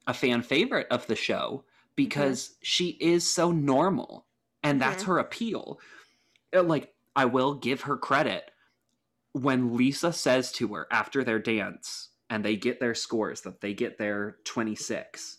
a 0.06 0.14
fan 0.14 0.42
favorite 0.42 0.86
of 0.90 1.06
the 1.06 1.16
show 1.16 1.64
because 1.96 2.56
she 2.62 2.90
is 3.00 3.28
so 3.28 3.50
normal, 3.52 4.26
and 4.62 4.80
that's 4.80 5.04
Mhm. 5.04 5.06
her 5.06 5.18
appeal. 5.18 5.80
Uh, 6.54 6.62
Like, 6.62 6.94
I 7.16 7.24
will 7.26 7.54
give 7.54 7.82
her 7.82 7.96
credit 7.96 8.50
when 9.32 9.76
Lisa 9.76 10.12
says 10.12 10.52
to 10.52 10.74
her 10.74 10.86
after 10.90 11.24
their 11.24 11.38
dance 11.38 12.10
and 12.30 12.44
they 12.44 12.56
get 12.56 12.80
their 12.80 12.94
scores 12.94 13.42
that 13.42 13.60
they 13.60 13.74
get 13.74 13.98
their 13.98 14.38
26 14.44 15.38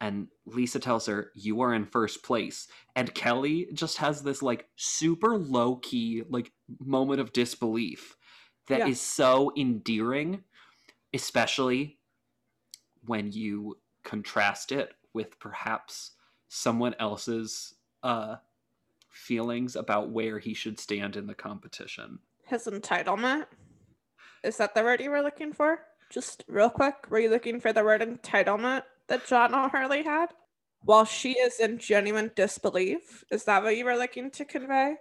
and 0.00 0.28
Lisa 0.44 0.78
tells 0.78 1.06
her 1.06 1.30
you 1.34 1.60
are 1.62 1.72
in 1.74 1.86
first 1.86 2.22
place 2.22 2.68
and 2.94 3.14
Kelly 3.14 3.68
just 3.72 3.98
has 3.98 4.22
this 4.22 4.42
like 4.42 4.68
super 4.76 5.36
low 5.38 5.76
key 5.76 6.22
like 6.28 6.52
moment 6.78 7.20
of 7.20 7.32
disbelief 7.32 8.16
that 8.68 8.80
is 8.82 8.88
Yeah. 8.88 8.94
so 8.94 9.52
endearing 9.56 10.44
especially 11.14 11.98
when 13.04 13.30
you 13.32 13.78
contrast 14.04 14.72
it 14.72 14.92
with 15.14 15.38
perhaps 15.38 16.12
someone 16.48 16.94
else's 16.98 17.74
uh 18.02 18.36
feelings 19.08 19.76
about 19.76 20.10
where 20.10 20.38
he 20.38 20.52
should 20.52 20.78
stand 20.78 21.16
in 21.16 21.26
the 21.26 21.34
competition 21.34 22.18
his 22.44 22.66
entitlement. 22.66 23.46
Is 24.44 24.56
that 24.58 24.74
the 24.76 24.84
word 24.84 25.00
you 25.00 25.10
were 25.10 25.20
looking 25.22 25.52
for? 25.52 25.80
Just 26.10 26.44
real 26.46 26.70
quick, 26.70 27.10
were 27.10 27.18
you 27.18 27.28
looking 27.28 27.58
for 27.58 27.72
the 27.72 27.82
word 27.82 28.00
entitlement 28.02 28.82
that 29.08 29.26
John 29.26 29.54
O'Hurley 29.54 30.02
had? 30.02 30.28
While 30.82 31.04
she 31.04 31.32
is 31.32 31.58
in 31.58 31.78
genuine 31.78 32.30
disbelief, 32.36 33.24
is 33.30 33.44
that 33.44 33.62
what 33.62 33.76
you 33.76 33.84
were 33.84 33.96
looking 33.96 34.30
to 34.32 34.44
convey? 34.44 34.96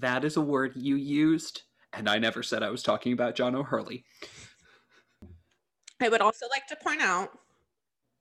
that 0.00 0.24
is 0.24 0.36
a 0.36 0.40
word 0.40 0.72
you 0.74 0.96
used 0.96 1.62
and 1.92 2.08
I 2.08 2.18
never 2.18 2.42
said 2.42 2.62
I 2.62 2.70
was 2.70 2.82
talking 2.82 3.12
about 3.12 3.36
John 3.36 3.54
O'Hurley 3.54 4.04
I 6.02 6.08
would 6.08 6.20
also 6.20 6.46
like 6.50 6.66
to 6.66 6.76
point 6.76 7.00
out 7.00 7.30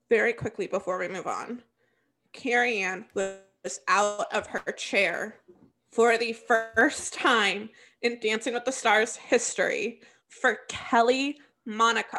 very 0.09 0.33
quickly 0.33 0.67
before 0.67 0.99
we 0.99 1.07
move 1.07 1.27
on 1.27 1.63
Carrie 2.31 2.79
Ann 2.79 3.05
was 3.15 3.79
out 3.87 4.31
of 4.31 4.47
her 4.47 4.71
chair 4.73 5.39
for 5.91 6.17
the 6.17 6.33
first 6.33 7.13
time 7.13 7.69
in 8.01 8.19
Dancing 8.19 8.53
with 8.53 8.65
the 8.65 8.71
Stars 8.71 9.15
history 9.15 10.01
for 10.27 10.59
Kelly 10.67 11.39
Monaco. 11.65 12.17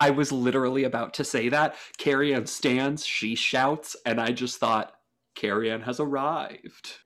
I 0.00 0.10
was 0.10 0.32
literally 0.32 0.84
about 0.84 1.14
to 1.14 1.24
say 1.24 1.48
that. 1.50 1.76
Carrie 1.98 2.34
Ann 2.34 2.46
stands, 2.46 3.06
she 3.06 3.34
shouts, 3.34 3.96
and 4.04 4.20
I 4.20 4.32
just 4.32 4.58
thought, 4.58 4.92
Carrie 5.34 5.70
Ann 5.70 5.82
has 5.82 6.00
arrived. 6.00 6.98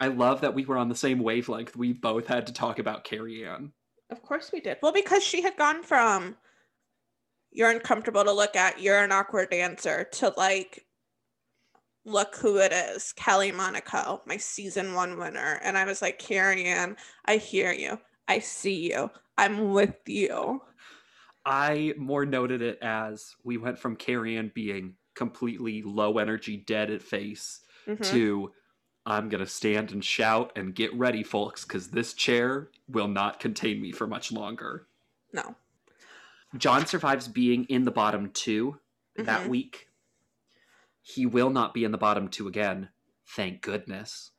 I 0.00 0.08
love 0.08 0.42
that 0.42 0.54
we 0.54 0.64
were 0.64 0.76
on 0.76 0.88
the 0.88 0.94
same 0.94 1.20
wavelength. 1.20 1.76
We 1.76 1.92
both 1.92 2.26
had 2.26 2.46
to 2.48 2.52
talk 2.52 2.78
about 2.78 3.04
Carrie 3.04 3.46
Ann. 3.46 3.72
Of 4.10 4.22
course 4.22 4.52
we 4.52 4.60
did. 4.60 4.78
Well, 4.82 4.92
because 4.92 5.22
she 5.24 5.42
had 5.42 5.56
gone 5.56 5.82
from 5.82 6.36
you're 7.56 7.70
uncomfortable 7.70 8.22
to 8.22 8.32
look 8.32 8.54
at, 8.54 8.80
you're 8.80 9.02
an 9.02 9.12
awkward 9.12 9.50
dancer, 9.50 10.04
to 10.12 10.32
like, 10.36 10.84
look 12.04 12.36
who 12.36 12.58
it 12.58 12.72
is, 12.72 13.14
Kelly 13.14 13.50
Monaco, 13.50 14.22
my 14.26 14.36
season 14.36 14.92
one 14.92 15.18
winner. 15.18 15.58
And 15.62 15.78
I 15.78 15.86
was 15.86 16.02
like, 16.02 16.18
Carrie 16.18 16.66
Ann, 16.66 16.96
I 17.24 17.38
hear 17.38 17.72
you. 17.72 17.98
I 18.28 18.40
see 18.40 18.92
you. 18.92 19.10
I'm 19.38 19.72
with 19.72 19.96
you. 20.06 20.60
I 21.46 21.94
more 21.96 22.26
noted 22.26 22.60
it 22.60 22.78
as 22.82 23.36
we 23.44 23.56
went 23.56 23.78
from 23.78 23.94
Carrie 23.96 24.36
Ann 24.36 24.50
being 24.52 24.96
completely 25.14 25.80
low 25.82 26.18
energy, 26.18 26.56
dead 26.56 26.90
at 26.90 27.00
face, 27.02 27.60
Mhm. 27.86 28.04
to 28.10 28.52
I'm 29.08 29.28
going 29.28 29.40
to 29.40 29.46
stand 29.46 29.92
and 29.92 30.04
shout 30.04 30.50
and 30.56 30.74
get 30.74 30.92
ready, 30.92 31.22
folks, 31.22 31.64
because 31.64 31.90
this 31.92 32.12
chair 32.12 32.72
will 32.88 33.06
not 33.06 33.38
contain 33.38 33.80
me 33.80 33.92
for 33.92 34.08
much 34.08 34.32
longer. 34.32 34.88
No. 35.32 35.54
John 36.58 36.86
survives 36.86 37.28
being 37.28 37.64
in 37.66 37.84
the 37.84 37.92
bottom 37.92 38.32
two 38.32 38.80
that 39.14 39.44
Mhm. 39.44 39.48
week. 39.48 39.88
He 41.00 41.24
will 41.24 41.50
not 41.50 41.72
be 41.72 41.84
in 41.84 41.92
the 41.92 41.98
bottom 41.98 42.28
two 42.28 42.48
again. 42.48 42.88
Thank 43.24 43.62
goodness. 43.62 44.32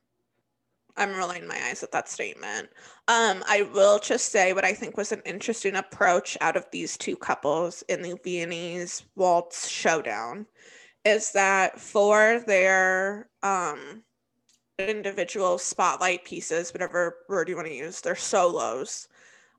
I'm 0.97 1.15
rolling 1.15 1.47
my 1.47 1.59
eyes 1.69 1.83
at 1.83 1.91
that 1.91 2.09
statement. 2.09 2.69
Um, 3.07 3.43
I 3.47 3.69
will 3.73 3.99
just 3.99 4.31
say 4.31 4.53
what 4.53 4.65
I 4.65 4.73
think 4.73 4.97
was 4.97 5.11
an 5.11 5.21
interesting 5.25 5.75
approach 5.75 6.37
out 6.41 6.57
of 6.57 6.65
these 6.71 6.97
two 6.97 7.15
couples 7.15 7.83
in 7.87 8.01
the 8.01 8.19
Viennese 8.23 9.03
waltz 9.15 9.67
showdown 9.67 10.47
is 11.05 11.31
that 11.31 11.79
for 11.79 12.43
their 12.45 13.29
um 13.43 14.03
individual 14.79 15.57
spotlight 15.57 16.23
pieces, 16.25 16.73
whatever 16.73 17.17
word 17.29 17.49
you 17.49 17.55
want 17.55 17.67
to 17.67 17.73
use, 17.73 18.01
their 18.01 18.15
solos. 18.15 19.07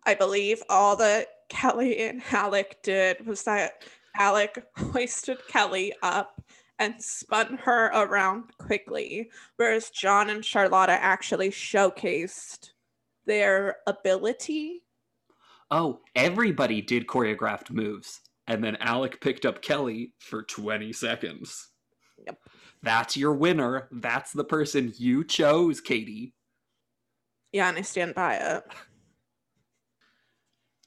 I 0.05 0.15
believe 0.15 0.63
all 0.69 0.97
that 0.97 1.29
Kelly 1.49 1.99
and 1.99 2.23
Alec 2.31 2.83
did 2.83 3.27
was 3.27 3.43
that 3.45 3.83
Alec 4.17 4.65
hoisted 4.77 5.39
Kelly 5.49 5.93
up 6.03 6.41
and 6.79 7.03
spun 7.03 7.59
her 7.65 7.87
around 7.87 8.57
quickly, 8.59 9.31
whereas 9.57 9.91
John 9.91 10.31
and 10.31 10.45
Charlotta 10.45 10.93
actually 10.93 11.51
showcased 11.51 12.71
their 13.27 13.77
ability. 13.87 14.83
Oh, 15.71 16.01
everybody 16.15 16.81
did 16.81 17.07
choreographed 17.07 17.71
moves, 17.71 18.21
and 18.47 18.63
then 18.63 18.77
Alec 18.77 19.21
picked 19.21 19.45
up 19.45 19.61
Kelly 19.61 20.15
for 20.19 20.43
20 20.43 20.93
seconds. 20.93 21.69
Yep. 22.25 22.39
That's 22.83 23.17
your 23.17 23.35
winner. 23.35 23.89
That's 23.91 24.33
the 24.33 24.45
person 24.45 24.93
you 24.97 25.25
chose, 25.25 25.81
Katie. 25.81 26.35
Yeah, 27.53 27.69
and 27.69 27.79
I 27.79 27.83
stand 27.83 28.15
by 28.15 28.37
it. 28.37 28.65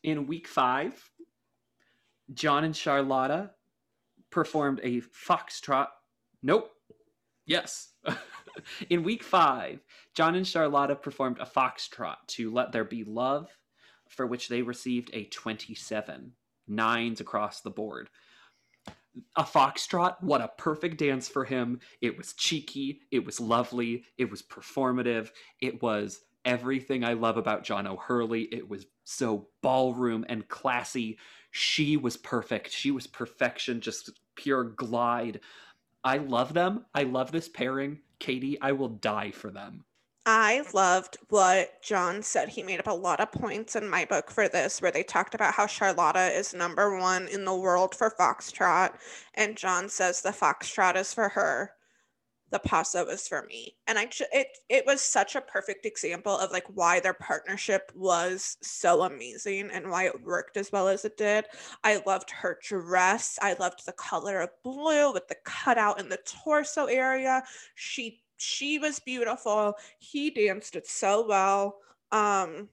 In 0.04 0.28
week 0.28 0.48
five, 0.48 1.12
John 2.34 2.64
and 2.64 2.76
Charlotta 2.76 3.52
performed 4.32 4.80
a 4.84 5.02
foxtrot. 5.02 5.88
Nope. 6.42 6.72
Yes. 7.46 7.90
In 8.90 9.04
week 9.04 9.24
five, 9.24 9.82
John 10.14 10.36
and 10.36 10.48
Charlotta 10.48 10.96
performed 10.96 11.38
a 11.40 11.46
foxtrot 11.46 12.18
to 12.28 12.52
Let 12.52 12.72
There 12.72 12.84
Be 12.86 13.04
Love, 13.04 13.50
for 14.10 14.26
which 14.26 14.50
they 14.50 14.62
received 14.62 15.10
a 15.14 15.26
27, 15.26 16.34
nines 16.68 17.22
across 17.22 17.62
the 17.62 17.70
board. 17.70 18.10
A 19.36 19.44
foxtrot, 19.44 20.22
what 20.22 20.42
a 20.42 20.52
perfect 20.58 20.98
dance 20.98 21.28
for 21.28 21.44
him. 21.44 21.80
It 22.00 22.18
was 22.18 22.34
cheeky, 22.34 23.02
it 23.12 23.26
was 23.26 23.40
lovely, 23.40 24.06
it 24.18 24.30
was 24.30 24.42
performative, 24.42 25.32
it 25.60 25.82
was 25.82 26.22
everything 26.46 27.04
I 27.04 27.14
love 27.14 27.38
about 27.38 27.64
John 27.64 27.88
O'Hurley. 27.88 28.44
It 28.52 28.70
was 28.70 28.86
so 29.04 29.48
ballroom 29.62 30.26
and 30.30 30.48
classy. 30.48 31.18
She 31.52 31.98
was 31.98 32.18
perfect. 32.18 32.72
She 32.72 32.92
was 32.92 33.08
perfection, 33.08 33.82
just 33.82 34.12
pure 34.36 34.64
glide. 34.64 35.42
I 36.04 36.18
love 36.18 36.54
them. 36.54 36.86
I 36.96 37.04
love 37.04 37.32
this 37.32 37.50
pairing. 37.50 38.00
Katie, 38.20 38.60
I 38.62 38.72
will 38.72 38.90
die 38.90 39.32
for 39.32 39.52
them. 39.52 39.84
I 40.26 40.64
loved 40.74 41.18
what 41.30 41.82
John 41.82 42.22
said. 42.22 42.50
He 42.50 42.62
made 42.62 42.80
up 42.80 42.88
a 42.88 42.92
lot 42.92 43.20
of 43.20 43.32
points 43.32 43.76
in 43.76 43.90
my 43.90 44.06
book 44.06 44.30
for 44.30 44.48
this, 44.48 44.80
where 44.80 44.92
they 44.92 45.02
talked 45.02 45.34
about 45.34 45.56
how 45.56 45.66
Charlotta 45.66 46.32
is 46.32 46.54
number 46.54 46.96
one 46.98 47.28
in 47.28 47.44
the 47.44 47.56
world 47.56 47.96
for 47.96 48.12
Foxtrot. 48.12 48.92
And 49.34 49.58
John 49.58 49.90
says 49.90 50.22
the 50.22 50.30
Foxtrot 50.30 50.96
is 50.96 51.14
for 51.14 51.30
her 51.30 51.74
the 52.52 52.60
paso 52.60 53.06
was 53.06 53.28
for 53.28 53.44
me. 53.48 53.76
And 53.88 53.98
i 53.98 54.08
it 54.34 54.48
it 54.70 54.86
was 54.86 55.02
such 55.02 55.36
a 55.36 55.42
perfect 55.42 55.86
example 55.86 56.38
of 56.38 56.52
like 56.52 56.66
why 56.74 57.00
their 57.00 57.14
partnership 57.14 57.92
was 57.96 58.58
so 58.62 59.04
amazing 59.04 59.70
and 59.72 59.90
why 59.90 60.06
it 60.06 60.22
worked 60.24 60.58
as 60.58 60.72
well 60.72 60.88
as 60.88 61.06
it 61.06 61.18
did. 61.18 61.46
I 61.84 62.02
loved 62.06 62.30
her 62.32 62.60
dress. 62.62 63.40
I 63.42 63.54
loved 63.54 63.86
the 63.86 63.94
color 63.94 64.42
of 64.42 64.50
blue 64.64 65.14
with 65.14 65.28
the 65.28 65.38
cutout 65.46 66.00
in 66.00 66.10
the 66.10 66.20
torso 66.26 66.86
area. 66.86 67.44
She 67.76 68.22
she 68.38 68.80
was 68.80 69.00
beautiful. 69.00 69.76
He 70.00 70.30
danced 70.30 70.76
it 70.76 70.88
so 70.88 71.26
well. 71.28 71.80
Um 72.12 72.70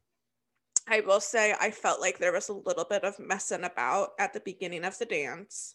i 0.90 1.00
will 1.00 1.20
say 1.20 1.54
i 1.60 1.70
felt 1.70 2.00
like 2.00 2.18
there 2.18 2.32
was 2.32 2.48
a 2.48 2.52
little 2.52 2.84
bit 2.84 3.04
of 3.04 3.18
messing 3.18 3.64
about 3.64 4.10
at 4.18 4.32
the 4.32 4.40
beginning 4.40 4.84
of 4.84 4.96
the 4.98 5.04
dance. 5.06 5.74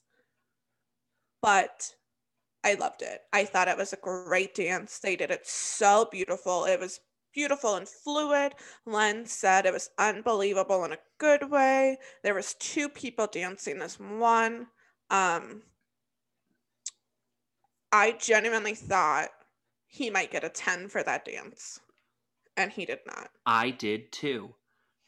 But 1.41 1.93
I 2.64 2.76
loved 2.76 3.01
it. 3.01 3.22
I 3.34 3.45
thought 3.45 3.68
it 3.68 3.78
was 3.78 3.93
a 3.93 3.97
great 3.97 4.55
dance. 4.55 4.99
They 4.99 5.16
did 5.16 5.32
it 5.32 5.45
so 5.45 6.07
beautiful. 6.11 6.66
It 6.66 6.80
was 6.80 6.99
beautiful 7.34 7.76
and 7.76 7.88
fluid. 7.88 8.53
Len 8.86 9.26
said 9.26 9.66
it 9.66 9.74
was 9.74 9.89
unbelievable 9.97 10.86
in 10.86 10.93
a 10.93 10.99
good 11.18 11.49
way. 11.49 11.97
There 12.24 12.36
was 12.36 12.55
two 12.55 12.88
people 12.88 13.28
dancing 13.28 13.82
as 13.82 13.99
one. 13.99 14.68
Um, 15.09 15.64
I 17.91 18.11
genuinely 18.11 18.76
thought 18.76 19.30
he 19.88 20.09
might 20.09 20.32
get 20.32 20.43
a 20.43 20.49
10 20.49 20.88
for 20.88 21.03
that 21.03 21.26
dance. 21.26 21.80
And 22.55 22.72
he 22.72 22.86
did 22.86 22.99
not. 23.05 23.30
I 23.45 23.72
did 23.72 24.11
too. 24.11 24.55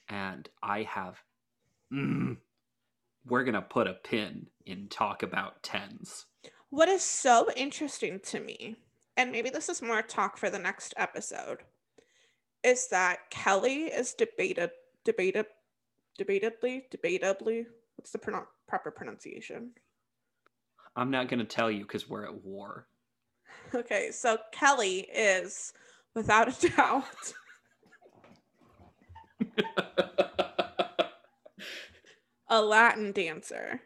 And 0.09 0.49
I 0.61 0.83
have. 0.83 1.21
Mm, 1.93 2.37
we're 3.25 3.43
going 3.43 3.53
to 3.53 3.61
put 3.61 3.87
a 3.87 3.93
pin 3.93 4.47
in 4.65 4.87
talk 4.87 5.23
about 5.23 5.63
tens. 5.63 6.25
What 6.75 6.89
is 6.89 7.03
so 7.03 7.47
interesting 7.55 8.19
to 8.25 8.41
me, 8.41 8.75
and 9.15 9.31
maybe 9.31 9.49
this 9.49 9.69
is 9.69 9.81
more 9.81 10.01
talk 10.01 10.35
for 10.35 10.49
the 10.49 10.59
next 10.59 10.93
episode, 10.97 11.59
is 12.65 12.89
that 12.89 13.29
Kelly 13.29 13.83
is 13.83 14.13
debated, 14.13 14.71
debated, 15.05 15.45
debatedly, 16.19 16.81
debatably. 16.93 17.67
What's 17.95 18.11
the 18.11 18.17
pro- 18.17 18.47
proper 18.67 18.91
pronunciation? 18.91 19.71
I'm 20.97 21.09
not 21.09 21.29
going 21.29 21.39
to 21.39 21.45
tell 21.45 21.71
you 21.71 21.83
because 21.83 22.09
we're 22.09 22.25
at 22.25 22.43
war. 22.43 22.87
Okay, 23.73 24.11
so 24.11 24.37
Kelly 24.51 25.07
is, 25.15 25.71
without 26.13 26.61
a 26.61 26.69
doubt, 26.75 27.33
a 32.49 32.61
Latin 32.61 33.13
dancer. 33.13 33.79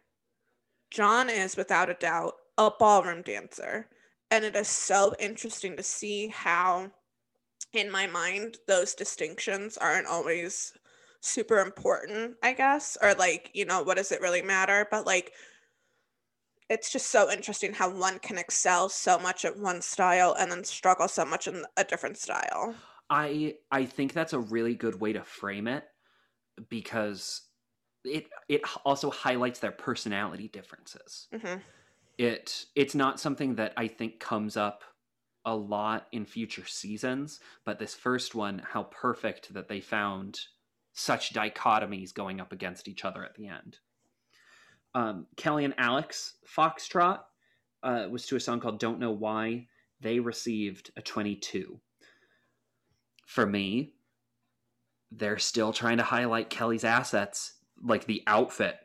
John 0.90 1.30
is, 1.30 1.56
without 1.56 1.92
a 1.92 1.94
doubt, 1.94 2.34
a 2.60 2.70
ballroom 2.78 3.22
dancer. 3.22 3.88
And 4.30 4.46
it 4.46 4.56
is 4.56 4.68
so 4.68 5.16
interesting 5.18 5.78
to 5.78 5.82
see 5.82 6.28
how, 6.28 6.92
in 7.74 7.90
my 7.90 8.06
mind, 8.06 8.58
those 8.68 8.94
distinctions 8.94 9.78
aren't 9.78 10.06
always 10.06 10.74
super 11.22 11.60
important, 11.60 12.36
I 12.44 12.54
guess, 12.54 12.98
or 13.02 13.16
like, 13.16 13.50
you 13.54 13.66
know, 13.66 13.82
what 13.82 13.98
does 13.98 14.12
it 14.12 14.22
really 14.22 14.42
matter? 14.42 14.88
But 14.92 15.08
like, 15.08 15.32
it's 16.70 16.92
just 16.92 17.08
so 17.08 17.32
interesting 17.32 17.74
how 17.74 17.90
one 17.90 18.20
can 18.20 18.38
excel 18.38 18.90
so 18.90 19.18
much 19.18 19.46
at 19.46 19.58
one 19.58 19.82
style 19.82 20.36
and 20.38 20.52
then 20.52 20.64
struggle 20.64 21.08
so 21.08 21.26
much 21.26 21.48
in 21.48 21.64
a 21.78 21.84
different 21.84 22.18
style. 22.18 22.76
I 23.10 23.56
I 23.72 23.86
think 23.86 24.14
that's 24.14 24.34
a 24.34 24.40
really 24.40 24.76
good 24.76 25.00
way 25.00 25.14
to 25.14 25.24
frame 25.24 25.68
it 25.68 25.86
because 26.68 27.42
it 28.06 28.28
it 28.48 28.62
also 28.86 29.10
highlights 29.10 29.60
their 29.60 29.72
personality 29.72 30.50
differences. 30.50 31.28
Mm-hmm 31.34 31.58
it 32.20 32.66
it's 32.76 32.94
not 32.94 33.20
something 33.20 33.56
that 33.56 33.74
I 33.78 33.88
think 33.88 34.20
comes 34.20 34.58
up 34.58 34.84
a 35.46 35.56
lot 35.56 36.08
in 36.12 36.26
future 36.26 36.66
seasons, 36.66 37.40
but 37.66 37.80
this 37.80 37.96
first 37.96 38.36
one, 38.36 38.62
how 38.64 38.84
perfect 38.84 39.54
that 39.54 39.70
they 39.70 39.80
found 39.80 40.38
such 40.92 41.34
dichotomies 41.34 42.14
going 42.14 42.42
up 42.42 42.52
against 42.52 42.90
each 42.90 43.06
other 43.06 43.24
at 43.24 43.36
the 43.36 43.48
end. 43.48 43.78
Um, 44.94 45.28
Kelly 45.38 45.64
and 45.64 45.74
Alec's 45.78 46.34
Foxtrot 46.46 47.22
uh, 47.84 48.08
was 48.12 48.26
to 48.28 48.36
a 48.36 48.40
song 48.40 48.60
called 48.60 48.80
Don't 48.80 49.00
Know 49.00 49.12
Why. 49.12 49.68
They 50.02 50.20
received 50.20 50.92
a 50.98 51.02
22. 51.02 51.80
For 53.26 53.46
me, 53.46 53.94
they're 55.10 55.38
still 55.38 55.72
trying 55.72 55.98
to 55.98 56.04
highlight 56.04 56.50
Kelly's 56.50 56.84
assets, 56.84 57.54
like 57.82 58.06
the 58.06 58.24
outfit 58.28 58.76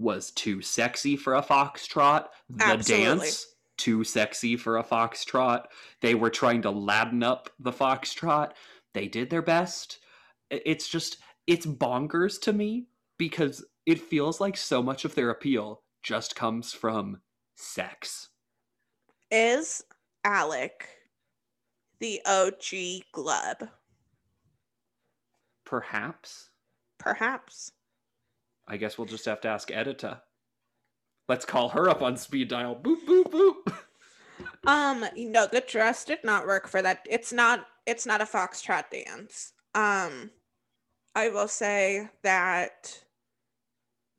was 0.00 0.30
too 0.30 0.62
sexy 0.62 1.16
for 1.16 1.36
a 1.36 1.42
foxtrot. 1.42 2.26
The 2.48 2.64
Absolutely. 2.64 3.04
dance 3.04 3.46
too 3.76 4.04
sexy 4.04 4.56
for 4.56 4.78
a 4.78 4.84
foxtrot. 4.84 5.64
They 6.00 6.14
were 6.14 6.30
trying 6.30 6.62
to 6.62 6.70
ladden 6.70 7.22
up 7.22 7.50
the 7.58 7.72
foxtrot. 7.72 8.52
They 8.94 9.08
did 9.08 9.30
their 9.30 9.42
best. 9.42 9.98
It's 10.50 10.88
just 10.88 11.18
it's 11.46 11.66
bonkers 11.66 12.40
to 12.42 12.52
me 12.52 12.86
because 13.18 13.64
it 13.86 14.00
feels 14.00 14.40
like 14.40 14.56
so 14.56 14.82
much 14.82 15.04
of 15.04 15.14
their 15.14 15.30
appeal 15.30 15.82
just 16.02 16.34
comes 16.34 16.72
from 16.72 17.20
sex. 17.56 18.28
Is 19.30 19.84
Alec 20.24 20.88
the 22.00 22.20
OG 22.26 23.04
Gleb? 23.14 23.68
Perhaps. 25.64 26.50
Perhaps. 26.98 27.72
I 28.70 28.76
guess 28.76 28.96
we'll 28.96 29.08
just 29.08 29.24
have 29.24 29.40
to 29.40 29.48
ask 29.48 29.68
Edyta. 29.68 30.20
Let's 31.28 31.44
call 31.44 31.70
her 31.70 31.88
up 31.88 32.02
on 32.02 32.16
speed 32.16 32.48
dial. 32.48 32.76
Boop 32.76 33.04
boop 33.04 33.24
boop. 33.24 33.74
Um, 34.66 35.04
no, 35.16 35.46
the 35.46 35.62
dress 35.66 36.04
did 36.04 36.20
not 36.24 36.46
work 36.46 36.68
for 36.68 36.80
that. 36.80 37.04
It's 37.10 37.32
not 37.32 37.66
it's 37.84 38.06
not 38.06 38.22
a 38.22 38.24
foxtrot 38.24 38.84
dance. 38.90 39.52
Um 39.74 40.30
I 41.14 41.28
will 41.28 41.48
say 41.48 42.08
that 42.22 43.02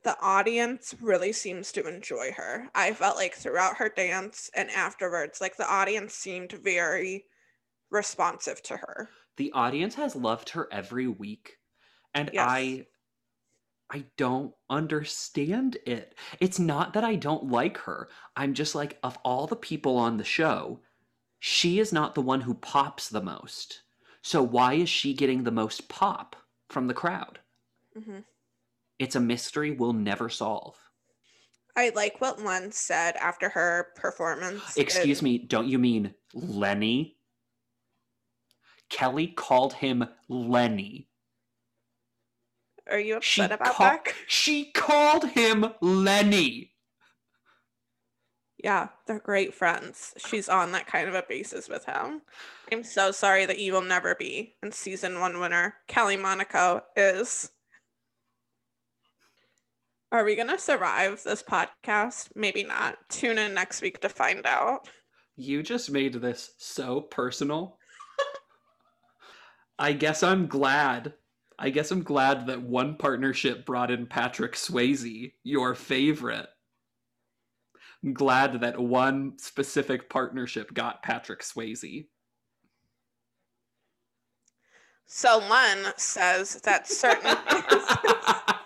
the 0.04 0.18
audience 0.22 0.94
really 1.00 1.32
seems 1.32 1.72
to 1.72 1.88
enjoy 1.88 2.32
her. 2.34 2.70
I 2.76 2.94
felt 2.94 3.16
like 3.16 3.36
throughout 3.36 3.78
her 3.78 3.90
dance 3.90 4.50
and 4.56 4.70
afterwards, 4.72 5.40
like 5.40 5.58
the 5.58 5.72
audience 5.72 6.14
seemed 6.14 6.52
very 6.52 7.26
responsive 7.90 8.62
to 8.64 8.78
her. 8.78 9.10
The 9.38 9.52
audience 9.54 9.96
has 9.96 10.16
loved 10.16 10.50
her 10.50 10.68
every 10.72 11.08
week. 11.08 11.58
And 12.14 12.30
yes. 12.34 12.46
I 12.50 12.86
I 13.92 14.06
don't 14.16 14.54
understand 14.70 15.78
it. 15.86 16.16
It's 16.40 16.60
not 16.60 16.94
that 16.94 17.04
I 17.04 17.16
don't 17.16 17.52
like 17.52 17.78
her. 17.80 18.08
I'm 18.38 18.54
just 18.54 18.74
like, 18.74 18.98
of 19.04 19.18
all 19.26 19.48
the 19.48 19.56
people 19.56 19.98
on 19.98 20.18
the 20.18 20.24
show, 20.24 20.80
she 21.40 21.80
is 21.80 21.92
not 21.92 22.16
the 22.16 22.22
one 22.22 22.42
who 22.42 22.54
pops 22.54 23.10
the 23.10 23.22
most. 23.22 23.82
So 24.22 24.42
why 24.42 24.76
is 24.76 24.88
she 24.88 25.14
getting 25.14 25.44
the 25.44 25.52
most 25.52 25.90
pop 25.90 26.36
from 26.70 26.88
the 26.88 26.94
crowd? 26.94 27.40
Mm-hmm. 27.98 28.20
It's 28.98 29.16
a 29.16 29.20
mystery 29.20 29.72
we'll 29.72 29.94
never 29.94 30.30
solve. 30.30 30.78
I 31.76 31.92
like 31.96 32.22
what 32.22 32.42
Len 32.42 32.72
said 32.72 33.16
after 33.18 33.50
her 33.50 33.88
performance. 33.96 34.78
Excuse 34.78 35.20
in- 35.20 35.26
me, 35.26 35.38
don't 35.38 35.68
you 35.68 35.80
mean 35.80 36.14
Lenny? 36.34 37.18
Kelly 38.90 39.28
called 39.28 39.74
him 39.74 40.06
Lenny. 40.30 41.08
Are 42.92 43.00
you 43.00 43.20
She, 43.22 43.42
upset 43.42 43.60
about 43.60 43.74
ca- 43.74 43.84
that? 44.04 44.14
she 44.28 44.72
called 44.72 45.30
him 45.30 45.66
Lenny. 45.82 46.72
Yeah, 48.64 48.90
they're 49.08 49.20
great 49.20 49.56
friends. 49.56 50.14
She's 50.18 50.48
on 50.48 50.72
that 50.74 50.86
kind 50.86 51.10
of 51.10 51.16
a 51.16 51.24
basis 51.28 51.68
with 51.68 51.86
him. 51.86 52.22
I'm 52.72 52.84
so 52.84 53.12
sorry 53.12 53.46
that 53.48 53.58
you 53.60 53.74
will 53.74 53.82
never 53.82 54.14
be 54.14 54.56
in 54.62 54.72
season 54.72 55.20
one 55.20 55.40
winner. 55.40 55.76
Kelly 55.88 56.16
Monaco 56.16 56.84
is. 56.96 57.50
Are 60.12 60.24
we 60.26 60.36
going 60.36 60.50
to 60.50 60.60
survive 60.60 61.24
this 61.24 61.42
podcast? 61.42 62.30
Maybe 62.36 62.64
not. 62.64 62.98
Tune 63.10 63.38
in 63.38 63.54
next 63.54 63.82
week 63.82 64.02
to 64.02 64.10
find 64.10 64.46
out. 64.46 64.88
You 65.38 65.64
just 65.64 65.90
made 65.90 66.14
this 66.16 66.52
so 66.58 67.02
personal. 67.02 67.78
I 69.80 69.94
guess 69.94 70.22
I'm 70.22 70.48
glad. 70.48 71.14
I 71.64 71.70
guess 71.70 71.92
I'm 71.92 72.02
glad 72.02 72.48
that 72.48 72.64
one 72.64 72.96
partnership 72.96 73.68
brought 73.68 73.92
in 73.92 74.08
Patrick 74.08 74.54
Swayze, 74.54 75.34
your 75.44 75.76
favorite. 75.76 76.48
I'm 78.04 78.16
glad 78.16 78.62
that 78.62 78.80
one 78.80 79.38
specific 79.38 80.10
partnership 80.10 80.74
got 80.74 81.04
Patrick 81.04 81.42
Swayze. 81.42 82.08
So 85.06 85.38
Len 85.38 85.94
says 85.98 86.56
that 86.62 86.88
certain. 86.88 87.38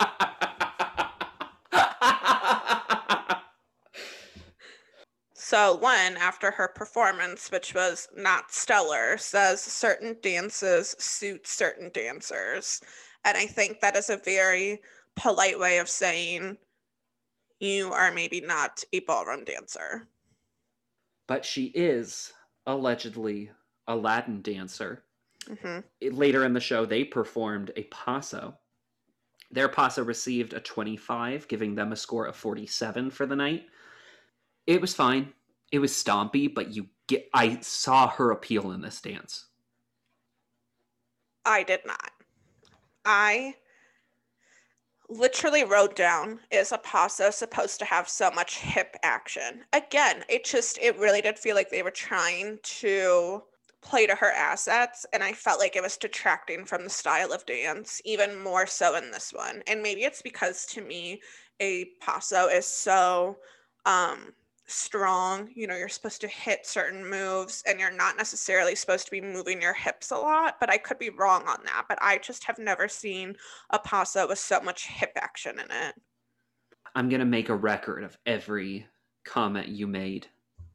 So 5.47 5.77
Len, 5.79 6.17
after 6.17 6.49
her 6.49 6.67
performance, 6.67 7.51
which 7.51 7.75
was 7.75 8.07
not 8.15 8.51
stellar, 8.51 9.15
says 9.19 9.61
certain 9.61 10.17
dances 10.23 10.95
suit 10.97 11.45
certain 11.45 11.91
dancers. 11.93 12.81
And 13.23 13.37
I 13.37 13.45
think 13.45 13.79
that 13.79 13.95
is 13.95 14.09
a 14.09 14.17
very 14.17 14.81
polite 15.15 15.59
way 15.59 15.77
of 15.77 15.87
saying 15.87 16.57
you 17.59 17.93
are 17.93 18.11
maybe 18.11 18.41
not 18.41 18.83
a 18.91 19.01
ballroom 19.01 19.43
dancer. 19.43 20.07
but 21.27 21.45
she 21.45 21.65
is 21.75 22.33
allegedly 22.65 23.51
a 23.87 23.95
Latin 23.95 24.41
dancer. 24.41 25.03
hmm 25.61 25.81
later 26.01 26.43
in 26.43 26.53
the 26.53 26.59
show, 26.59 26.87
they 26.87 27.03
performed 27.03 27.71
a 27.75 27.83
paso. 27.83 28.57
Their 29.51 29.69
paso 29.69 30.03
received 30.03 30.53
a 30.53 30.59
25, 30.59 31.47
giving 31.47 31.75
them 31.75 31.91
a 31.91 31.95
score 31.95 32.25
of 32.25 32.35
47 32.35 33.11
for 33.11 33.27
the 33.27 33.35
night. 33.35 33.67
It 34.67 34.81
was 34.81 34.93
fine. 34.93 35.33
It 35.71 35.79
was 35.79 35.91
stompy, 35.91 36.53
but 36.53 36.73
you 36.73 36.87
get 37.07 37.29
I 37.33 37.59
saw 37.61 38.07
her 38.09 38.31
appeal 38.31 38.71
in 38.71 38.81
this 38.81 39.01
dance. 39.01 39.45
I 41.45 41.63
did 41.63 41.81
not. 41.85 42.11
I 43.05 43.55
literally 45.09 45.63
wrote 45.63 45.95
down 45.95 46.39
is 46.51 46.71
a 46.71 46.77
paso 46.79 47.29
supposed 47.29 47.79
to 47.79 47.85
have 47.85 48.09
so 48.09 48.31
much 48.31 48.57
hip 48.57 48.95
action? 49.03 49.63
Again, 49.73 50.23
it 50.29 50.45
just 50.45 50.79
it 50.79 50.97
really 50.97 51.21
did 51.21 51.37
feel 51.37 51.55
like 51.55 51.69
they 51.69 51.83
were 51.83 51.91
trying 51.91 52.59
to 52.63 53.43
play 53.81 54.07
to 54.07 54.15
her 54.15 54.31
assets 54.31 55.05
and 55.13 55.23
I 55.23 55.31
felt 55.31 55.59
like 55.59 55.75
it 55.75 55.83
was 55.83 55.95
detracting 55.95 56.65
from 56.65 56.83
the 56.83 56.89
style 56.89 57.31
of 57.31 57.45
dance 57.45 58.01
even 58.03 58.41
more 58.41 58.65
so 58.65 58.95
in 58.95 59.11
this 59.11 59.31
one. 59.31 59.61
And 59.67 59.83
maybe 59.83 60.03
it's 60.03 60.23
because 60.23 60.65
to 60.67 60.81
me 60.81 61.21
a 61.59 61.85
paso 62.01 62.47
is 62.47 62.65
so 62.65 63.37
um 63.85 64.33
strong. 64.67 65.49
You 65.53 65.67
know, 65.67 65.75
you're 65.75 65.89
supposed 65.89 66.21
to 66.21 66.27
hit 66.27 66.65
certain 66.65 67.07
moves 67.07 67.63
and 67.67 67.79
you're 67.79 67.91
not 67.91 68.17
necessarily 68.17 68.75
supposed 68.75 69.05
to 69.05 69.11
be 69.11 69.21
moving 69.21 69.61
your 69.61 69.73
hips 69.73 70.11
a 70.11 70.17
lot, 70.17 70.57
but 70.59 70.69
I 70.69 70.77
could 70.77 70.99
be 70.99 71.09
wrong 71.09 71.43
on 71.47 71.59
that. 71.65 71.85
But 71.87 71.99
I 72.01 72.17
just 72.17 72.43
have 72.45 72.59
never 72.59 72.87
seen 72.87 73.35
a 73.69 73.79
paso 73.79 74.27
with 74.27 74.39
so 74.39 74.59
much 74.61 74.87
hip 74.87 75.11
action 75.15 75.59
in 75.59 75.67
it. 75.69 75.95
I'm 76.95 77.09
going 77.09 77.19
to 77.19 77.25
make 77.25 77.49
a 77.49 77.55
record 77.55 78.03
of 78.03 78.17
every 78.25 78.87
comment 79.25 79.67
you 79.67 79.87
made 79.87 80.27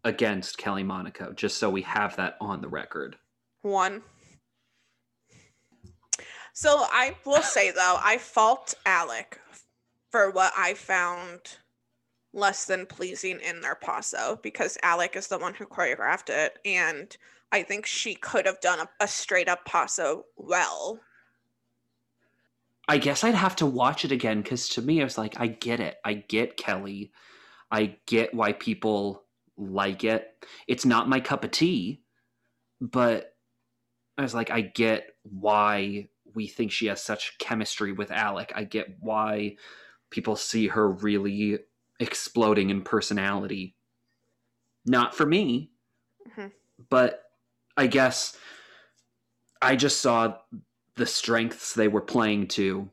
against 0.04 0.58
Kelly 0.58 0.82
Monaco, 0.82 1.32
just 1.32 1.58
so 1.58 1.70
we 1.70 1.82
have 1.82 2.16
that 2.16 2.36
on 2.40 2.60
the 2.60 2.68
record. 2.68 3.16
One. 3.62 4.02
So 6.52 6.84
I 6.90 7.16
will 7.24 7.42
say 7.42 7.70
though, 7.70 7.98
I 8.02 8.18
fault 8.18 8.74
Alec 8.84 9.40
for 10.10 10.30
what 10.30 10.52
I 10.56 10.74
found 10.74 11.40
less 12.32 12.64
than 12.64 12.86
pleasing 12.86 13.40
in 13.40 13.60
their 13.60 13.74
paso 13.74 14.38
because 14.42 14.78
Alec 14.82 15.16
is 15.16 15.28
the 15.28 15.38
one 15.38 15.54
who 15.54 15.66
choreographed 15.66 16.30
it 16.30 16.58
and 16.64 17.16
I 17.52 17.62
think 17.62 17.86
she 17.86 18.14
could 18.14 18.46
have 18.46 18.60
done 18.60 18.80
a, 18.80 18.88
a 19.00 19.08
straight 19.08 19.48
up 19.48 19.64
paso 19.64 20.24
well. 20.36 21.00
I 22.88 22.98
guess 22.98 23.24
I'd 23.24 23.34
have 23.34 23.56
to 23.56 23.66
watch 23.66 24.04
it 24.04 24.12
again 24.12 24.42
because 24.42 24.68
to 24.70 24.82
me, 24.82 25.00
I 25.00 25.04
was 25.04 25.18
like, 25.18 25.40
I 25.40 25.46
get 25.48 25.80
it. 25.80 25.96
I 26.04 26.14
get 26.14 26.56
Kelly. 26.56 27.12
I 27.70 27.96
get 28.06 28.34
why 28.34 28.52
people 28.52 29.24
like 29.56 30.04
it. 30.04 30.44
It's 30.66 30.84
not 30.84 31.08
my 31.08 31.20
cup 31.20 31.44
of 31.44 31.50
tea, 31.50 32.02
but 32.80 33.36
I 34.18 34.22
was 34.22 34.34
like, 34.34 34.50
I 34.50 34.60
get 34.62 35.14
why 35.22 36.08
we 36.34 36.46
think 36.46 36.72
she 36.72 36.86
has 36.86 37.02
such 37.02 37.38
chemistry 37.38 37.92
with 37.92 38.10
Alec. 38.10 38.52
I 38.54 38.64
get 38.64 38.96
why 39.00 39.56
people 40.10 40.36
see 40.36 40.68
her 40.68 40.90
really 40.90 41.60
exploding 42.00 42.70
in 42.70 42.82
personality. 42.82 43.76
Not 44.84 45.14
for 45.14 45.26
me, 45.26 45.70
Mhm. 46.28 46.52
but 46.88 47.30
I 47.76 47.86
guess 47.86 48.36
I 49.62 49.76
just 49.76 50.00
saw 50.00 50.38
the 50.96 51.06
strengths 51.06 51.74
they 51.74 51.88
were 51.88 52.00
playing 52.00 52.48
to 52.48 52.90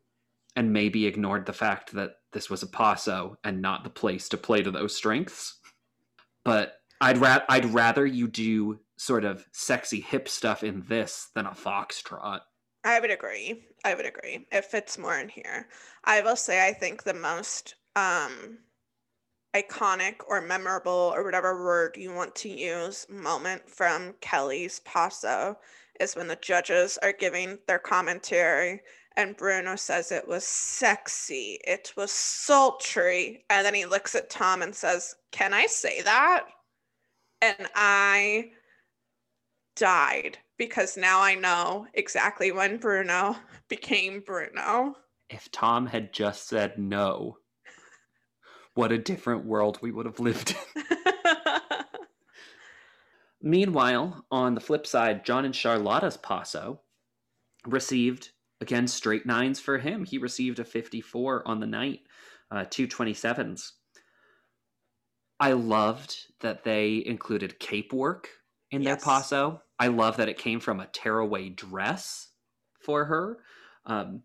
and 0.55 0.73
maybe 0.73 1.05
ignored 1.07 1.45
the 1.45 1.53
fact 1.53 1.93
that 1.93 2.19
this 2.33 2.49
was 2.49 2.61
a 2.61 2.67
paso 2.67 3.37
and 3.43 3.61
not 3.61 3.83
the 3.83 3.89
place 3.89 4.29
to 4.29 4.37
play 4.37 4.61
to 4.61 4.71
those 4.71 4.95
strengths. 4.95 5.59
But 6.43 6.81
I'd 6.99 7.19
ra- 7.19 7.45
I'd 7.47 7.65
rather 7.65 8.05
you 8.05 8.27
do 8.27 8.79
sort 8.97 9.23
of 9.23 9.47
sexy 9.51 10.01
hip 10.01 10.27
stuff 10.27 10.63
in 10.63 10.81
this 10.87 11.29
than 11.35 11.45
a 11.45 11.51
foxtrot. 11.51 12.41
I 12.83 12.99
would 12.99 13.11
agree. 13.11 13.67
I 13.85 13.93
would 13.95 14.05
agree. 14.05 14.47
It 14.51 14.65
fits 14.65 14.97
more 14.97 15.17
in 15.17 15.29
here. 15.29 15.69
I 16.03 16.21
will 16.21 16.35
say 16.35 16.67
I 16.67 16.73
think 16.73 17.03
the 17.03 17.13
most 17.13 17.75
um 17.95 18.59
iconic 19.61 20.15
or 20.27 20.41
memorable 20.41 21.11
or 21.15 21.23
whatever 21.23 21.63
word 21.63 21.95
you 21.97 22.13
want 22.13 22.35
to 22.35 22.49
use 22.49 23.05
moment 23.09 23.69
from 23.69 24.13
Kelly's 24.21 24.79
paso 24.81 25.57
is 25.99 26.15
when 26.15 26.27
the 26.27 26.35
judges 26.37 26.97
are 27.01 27.13
giving 27.13 27.57
their 27.67 27.79
commentary 27.79 28.81
and 29.17 29.35
Bruno 29.35 29.75
says 29.75 30.11
it 30.11 30.27
was 30.27 30.45
sexy, 30.45 31.59
it 31.65 31.91
was 31.97 32.11
sultry, 32.11 33.43
and 33.49 33.65
then 33.65 33.73
he 33.73 33.85
looks 33.87 34.13
at 34.13 34.29
Tom 34.29 34.61
and 34.61 34.75
says, 34.75 35.15
"Can 35.31 35.55
I 35.55 35.65
say 35.65 36.03
that?" 36.03 36.45
And 37.41 37.67
I 37.73 38.51
died 39.75 40.37
because 40.57 40.97
now 40.97 41.19
I 41.19 41.33
know 41.33 41.87
exactly 41.95 42.51
when 42.51 42.77
Bruno 42.77 43.35
became 43.69 44.21
Bruno. 44.21 44.95
If 45.29 45.51
Tom 45.51 45.87
had 45.87 46.13
just 46.13 46.47
said 46.47 46.77
no, 46.77 47.39
what 48.77 48.91
a 48.91 48.97
different 48.97 49.45
world 49.45 49.79
we 49.81 49.91
would 49.91 50.05
have 50.05 50.19
lived 50.19 50.55
in. 50.75 50.83
Meanwhile, 53.41 54.25
on 54.31 54.55
the 54.55 54.61
flip 54.61 54.85
side, 54.87 55.25
John 55.25 55.45
and 55.45 55.55
Charlotta's 55.55 56.17
Paso 56.17 56.81
received 57.65 58.31
again 58.61 58.87
straight 58.87 59.25
nines 59.25 59.59
for 59.59 59.77
him. 59.77 60.05
He 60.05 60.17
received 60.17 60.59
a 60.59 60.65
54 60.65 61.47
on 61.47 61.59
the 61.59 61.67
night, 61.67 62.01
uh, 62.51 62.65
two 62.69 62.87
27s. 62.87 63.71
I 65.39 65.53
loved 65.53 66.15
that 66.41 66.63
they 66.63 67.03
included 67.05 67.59
cape 67.59 67.93
work 67.93 68.29
in 68.71 68.81
their 68.83 68.95
Yes. 68.95 69.03
Paso. 69.03 69.61
I 69.79 69.87
love 69.87 70.17
that 70.17 70.29
it 70.29 70.37
came 70.39 70.59
from 70.59 70.79
a 70.79 70.87
tearaway 70.87 71.49
dress 71.49 72.29
for 72.81 73.05
her. 73.05 73.39
Um, 73.85 74.23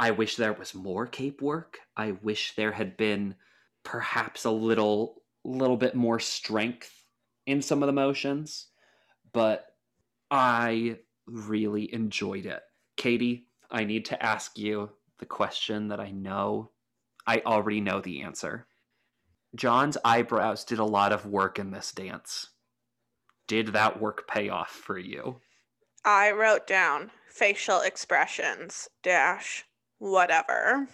I 0.00 0.12
wish 0.12 0.36
there 0.36 0.54
was 0.54 0.74
more 0.74 1.06
cape 1.06 1.42
work. 1.42 1.78
I 1.94 2.12
wish 2.12 2.54
there 2.54 2.72
had 2.72 2.96
been 2.96 3.34
perhaps 3.84 4.46
a 4.46 4.50
little 4.50 5.22
little 5.44 5.76
bit 5.76 5.94
more 5.94 6.18
strength 6.18 7.04
in 7.46 7.60
some 7.60 7.82
of 7.82 7.86
the 7.86 7.92
motions, 7.92 8.68
but 9.34 9.66
I 10.30 10.98
really 11.26 11.92
enjoyed 11.92 12.46
it. 12.46 12.62
Katie, 12.96 13.46
I 13.70 13.84
need 13.84 14.06
to 14.06 14.22
ask 14.22 14.58
you 14.58 14.90
the 15.18 15.26
question 15.26 15.88
that 15.88 16.00
I 16.00 16.10
know 16.10 16.70
I 17.26 17.42
already 17.44 17.82
know 17.82 18.00
the 18.00 18.22
answer. 18.22 18.66
John's 19.54 19.98
eyebrows 20.02 20.64
did 20.64 20.78
a 20.78 20.84
lot 20.84 21.12
of 21.12 21.26
work 21.26 21.58
in 21.58 21.72
this 21.72 21.92
dance. 21.92 22.48
did 23.46 23.68
that 23.74 24.00
work 24.00 24.26
pay 24.26 24.48
off 24.48 24.70
for 24.70 24.98
you? 24.98 25.40
I 26.04 26.30
wrote 26.30 26.66
down 26.66 27.10
facial 27.28 27.80
expressions 27.80 28.88
dash 29.02 29.66
whatever. 30.00 30.88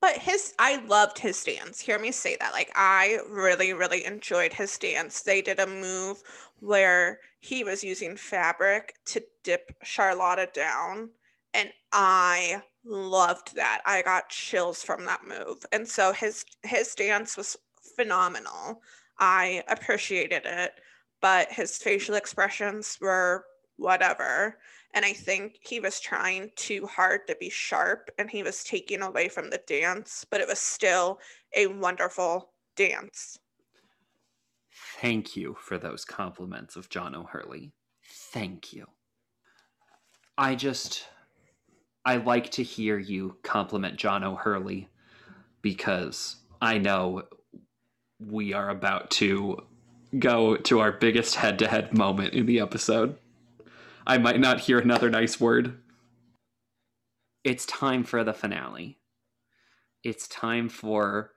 But 0.00 0.18
his 0.18 0.52
I 0.58 0.76
loved 0.84 1.18
his 1.18 1.42
dance. 1.42 1.80
Hear 1.80 1.98
me 1.98 2.12
say 2.12 2.36
that. 2.38 2.52
Like 2.52 2.70
I 2.74 3.18
really 3.30 3.72
really 3.72 4.04
enjoyed 4.04 4.52
his 4.52 4.76
dance. 4.76 5.22
They 5.22 5.40
did 5.40 5.58
a 5.58 5.66
move 5.66 6.22
where 6.60 7.20
he 7.40 7.64
was 7.64 7.82
using 7.82 8.16
fabric 8.16 8.94
to 9.06 9.22
dip 9.42 9.74
Charlotta 9.82 10.48
down 10.52 11.10
and 11.54 11.70
I 11.92 12.62
loved 12.84 13.56
that. 13.56 13.80
I 13.86 14.02
got 14.02 14.28
chills 14.28 14.82
from 14.82 15.06
that 15.06 15.26
move. 15.26 15.64
And 15.72 15.88
so 15.88 16.12
his 16.12 16.44
his 16.62 16.94
dance 16.94 17.36
was 17.36 17.56
phenomenal. 17.96 18.82
I 19.18 19.62
appreciated 19.68 20.42
it, 20.44 20.72
but 21.20 21.50
his 21.50 21.78
facial 21.78 22.16
expressions 22.16 22.98
were 23.00 23.46
whatever. 23.76 24.58
And 24.94 25.04
I 25.04 25.12
think 25.12 25.58
he 25.60 25.80
was 25.80 26.00
trying 26.00 26.50
too 26.56 26.86
hard 26.86 27.26
to 27.26 27.36
be 27.38 27.50
sharp 27.50 28.10
and 28.18 28.30
he 28.30 28.42
was 28.42 28.64
taking 28.64 29.02
away 29.02 29.28
from 29.28 29.50
the 29.50 29.60
dance, 29.66 30.24
but 30.30 30.40
it 30.40 30.48
was 30.48 30.58
still 30.58 31.18
a 31.54 31.66
wonderful 31.66 32.50
dance. 32.76 33.38
Thank 35.00 35.36
you 35.36 35.56
for 35.60 35.78
those 35.78 36.04
compliments 36.04 36.76
of 36.76 36.88
John 36.88 37.14
O'Hurley. 37.14 37.72
Thank 38.32 38.72
you. 38.72 38.86
I 40.38 40.54
just 40.54 41.08
I 42.04 42.16
like 42.16 42.50
to 42.52 42.62
hear 42.62 42.98
you 42.98 43.36
compliment 43.42 43.96
John 43.96 44.22
O'Hurley 44.22 44.88
because 45.60 46.36
I 46.62 46.78
know 46.78 47.24
we 48.20 48.52
are 48.52 48.70
about 48.70 49.10
to 49.12 49.58
go 50.18 50.56
to 50.56 50.80
our 50.80 50.92
biggest 50.92 51.34
head 51.34 51.58
to 51.58 51.68
head 51.68 51.96
moment 51.96 52.34
in 52.34 52.46
the 52.46 52.60
episode. 52.60 53.18
I 54.06 54.18
might 54.18 54.38
not 54.38 54.60
hear 54.60 54.78
another 54.78 55.10
nice 55.10 55.40
word. 55.40 55.80
It's 57.42 57.66
time 57.66 58.04
for 58.04 58.22
the 58.22 58.32
finale. 58.32 58.98
It's 60.04 60.28
time 60.28 60.68
for 60.68 61.32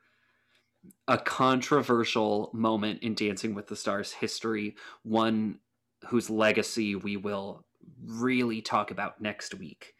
a 1.07 1.17
controversial 1.17 2.51
moment 2.53 3.01
in 3.01 3.15
Dancing 3.15 3.55
with 3.55 3.67
the 3.67 3.75
Stars 3.75 4.13
history, 4.13 4.75
one 5.01 5.59
whose 6.07 6.29
legacy 6.29 6.95
we 6.95 7.17
will 7.17 7.65
really 8.05 8.61
talk 8.61 8.91
about 8.91 9.19
next 9.19 9.55
week. 9.55 9.95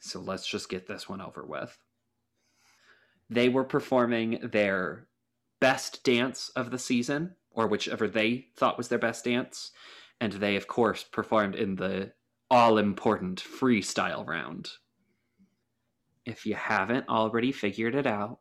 So 0.00 0.18
let's 0.18 0.46
just 0.46 0.70
get 0.70 0.86
this 0.86 1.08
one 1.08 1.20
over 1.20 1.44
with. 1.44 1.78
They 3.28 3.48
were 3.48 3.64
performing 3.64 4.40
their 4.42 5.08
best 5.60 6.02
dance 6.04 6.50
of 6.56 6.70
the 6.70 6.78
season, 6.78 7.36
or 7.50 7.66
whichever 7.66 8.08
they 8.08 8.46
thought 8.56 8.78
was 8.78 8.88
their 8.88 8.98
best 8.98 9.24
dance. 9.24 9.72
And 10.22 10.34
they, 10.34 10.54
of 10.54 10.68
course, 10.68 11.02
performed 11.02 11.56
in 11.56 11.74
the 11.74 12.12
all 12.48 12.78
important 12.78 13.42
freestyle 13.42 14.24
round. 14.24 14.70
If 16.24 16.46
you 16.46 16.54
haven't 16.54 17.08
already 17.08 17.50
figured 17.50 17.96
it 17.96 18.06
out, 18.06 18.38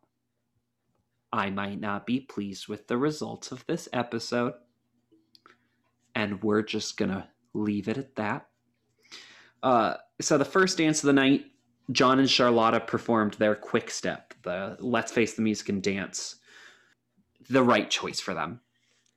I 1.34 1.50
might 1.50 1.80
not 1.80 2.06
be 2.06 2.20
pleased 2.20 2.68
with 2.68 2.88
the 2.88 3.00
results 3.00 3.52
of 3.52 3.66
this 3.66 3.90
episode. 3.92 4.54
And 6.14 6.44
we're 6.44 6.62
just 6.62 6.98
going 6.98 7.10
to 7.10 7.28
leave 7.56 7.88
it 7.88 7.98
at 7.98 8.16
that. 8.16 8.46
Uh, 9.64 9.96
so, 10.22 10.38
the 10.38 10.46
first 10.46 10.78
dance 10.78 11.02
of 11.02 11.08
the 11.08 11.14
night, 11.14 11.46
John 11.92 12.20
and 12.20 12.30
Charlotta 12.30 12.82
performed 12.82 13.34
their 13.34 13.56
quick 13.56 13.90
step, 13.90 14.36
the 14.44 14.78
Let's 14.80 15.12
Face 15.12 15.34
the 15.34 15.42
Music 15.42 15.70
and 15.70 15.82
Dance. 15.82 16.36
The 17.50 17.64
right 17.64 17.90
choice 17.90 18.20
for 18.20 18.36
them. 18.36 18.62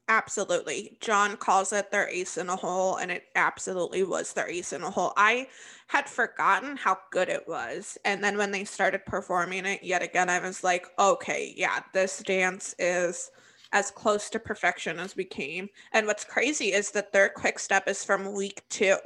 Absolutely. 0.08 0.98
John 1.00 1.36
calls 1.36 1.72
it 1.72 1.90
their 1.90 2.08
ace 2.08 2.36
in 2.36 2.50
a 2.50 2.56
hole, 2.56 2.96
and 2.96 3.10
it 3.10 3.24
absolutely 3.36 4.02
was 4.02 4.32
their 4.32 4.48
ace 4.48 4.74
in 4.74 4.82
a 4.82 4.90
hole. 4.90 5.14
I 5.16 5.48
had 5.86 6.08
forgotten 6.08 6.76
how 6.76 6.98
good 7.10 7.28
it 7.30 7.48
was. 7.48 7.96
And 8.04 8.22
then 8.22 8.36
when 8.36 8.50
they 8.50 8.64
started 8.64 9.06
performing 9.06 9.64
it 9.64 9.82
yet 9.82 10.02
again, 10.02 10.28
I 10.28 10.40
was 10.40 10.62
like, 10.62 10.86
okay, 10.98 11.54
yeah, 11.56 11.80
this 11.94 12.22
dance 12.22 12.74
is 12.78 13.30
as 13.72 13.90
close 13.90 14.28
to 14.30 14.38
perfection 14.38 14.98
as 14.98 15.16
we 15.16 15.24
came. 15.24 15.68
And 15.92 16.06
what's 16.06 16.24
crazy 16.24 16.72
is 16.72 16.90
that 16.92 17.12
their 17.12 17.30
quick 17.30 17.58
step 17.58 17.88
is 17.88 18.04
from 18.04 18.34
week 18.34 18.62
two. 18.68 18.98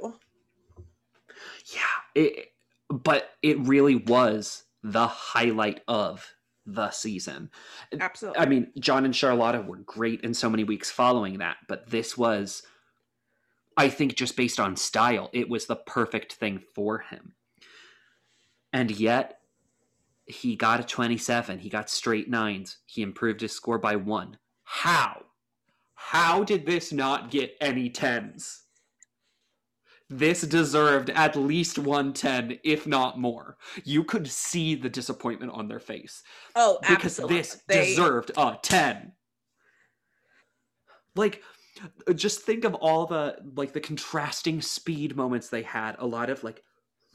Yeah. 1.73 1.81
It, 2.15 2.53
but 2.91 3.31
it 3.43 3.59
really 3.61 3.97
was 3.97 4.65
the 4.83 5.07
highlight 5.07 5.83
of 5.87 6.27
the 6.75 6.91
season. 6.91 7.51
Absolutely. 7.99 8.41
I 8.41 8.47
mean, 8.47 8.73
John 8.79 9.05
and 9.05 9.15
Charlotta 9.15 9.61
were 9.63 9.79
great 9.79 10.21
in 10.23 10.35
so 10.35 10.51
many 10.51 10.65
weeks 10.65 10.91
following 10.91 11.39
that, 11.39 11.57
but 11.69 11.91
this 11.91 12.17
was, 12.17 12.63
I 13.77 13.89
think, 13.89 14.15
just 14.17 14.37
based 14.37 14.61
on 14.61 14.77
style, 14.77 15.31
it 15.33 15.49
was 15.49 15.67
the 15.67 15.77
perfect 15.77 16.35
thing 16.35 16.61
for 16.75 16.99
him. 16.99 17.35
And 18.73 18.91
yet, 18.91 19.41
he 20.27 20.57
got 20.57 20.81
a 20.81 20.85
27. 20.85 21.61
He 21.61 21.71
got 21.71 21.89
straight 21.89 22.29
nines. 22.29 22.79
He 22.87 23.03
improved 23.03 23.41
his 23.41 23.53
score 23.53 23.79
by 23.79 23.97
one. 23.97 24.37
How? 24.65 25.25
How 25.95 26.45
did 26.45 26.67
this 26.67 26.93
not 26.93 27.31
get 27.31 27.57
any 27.61 27.89
tens? 27.89 28.65
This 30.11 30.41
deserved 30.43 31.11
at 31.11 31.37
least 31.37 31.79
110 31.79 32.59
if 32.65 32.87
not 32.87 33.19
more. 33.19 33.57
You 33.85 34.05
could 34.05 34.27
see 34.29 34.75
the 34.75 34.89
disappointment 34.89 35.53
on 35.53 35.69
their 35.69 35.81
face. 35.81 36.23
Oh 36.57 36.79
because 36.81 37.19
absolutely. 37.19 37.37
this 37.37 37.63
They- 37.69 37.87
deserved 37.87 38.31
a 38.37 38.59
10 38.63 39.13
like 41.15 41.43
uh, 42.07 42.13
just 42.13 42.41
think 42.43 42.65
of 42.65 42.75
all 42.75 43.07
the 43.07 43.37
like 43.57 43.73
the 43.73 43.81
contrasting 43.81 44.63
speed 44.63 45.17
moments 45.17 45.49
they 45.49 45.63
had. 45.63 45.97
A 45.99 46.07
lot 46.07 46.31
of 46.31 46.43
like 46.43 46.63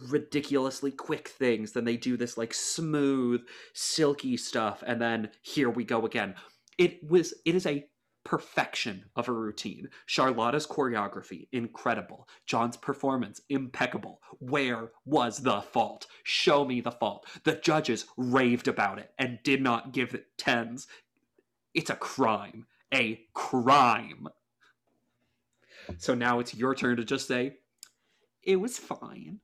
ridiculously 0.10 0.92
quick 0.92 1.30
things. 1.30 1.72
Then 1.72 1.86
they 1.86 1.98
do 1.98 2.18
this 2.18 2.38
like 2.38 2.54
smooth 2.54 3.42
silky 3.74 4.38
stuff. 4.38 4.84
And 4.86 5.02
then 5.02 5.30
here 5.42 5.70
we 5.70 5.84
go 5.84 6.06
again. 6.06 6.36
It 6.78 7.00
was 7.10 7.34
it 7.46 7.56
is 7.56 7.66
a 7.66 7.86
perfection 8.24 9.06
of 9.16 9.28
a 9.28 9.34
routine. 9.34 9.90
Charlotta's 10.06 10.68
choreography 10.68 11.48
incredible. 11.52 12.28
John's 12.46 12.78
performance 12.78 13.42
impeccable. 13.50 14.22
Where 14.40 14.92
was 15.06 15.40
the 15.40 15.62
fault? 15.62 16.08
Show 16.24 16.66
me 16.66 16.82
the 16.82 16.92
fault. 16.92 17.26
The 17.44 17.56
judges 17.56 18.06
raved 18.18 18.68
about 18.68 19.00
it 19.00 19.12
and 19.18 19.40
did 19.44 19.62
not 19.62 19.94
give 19.94 20.14
it 20.14 20.28
tens. 20.38 20.88
It's 21.74 21.90
a 21.90 21.96
crime 21.96 22.66
a 22.94 23.26
crime. 23.34 24.28
So 25.98 26.14
now 26.14 26.40
it's 26.40 26.54
your 26.54 26.76
turn 26.76 26.98
to 26.98 27.04
just 27.04 27.28
say 27.28 27.58
it 28.42 28.58
was 28.58 28.78
fine 28.78 29.40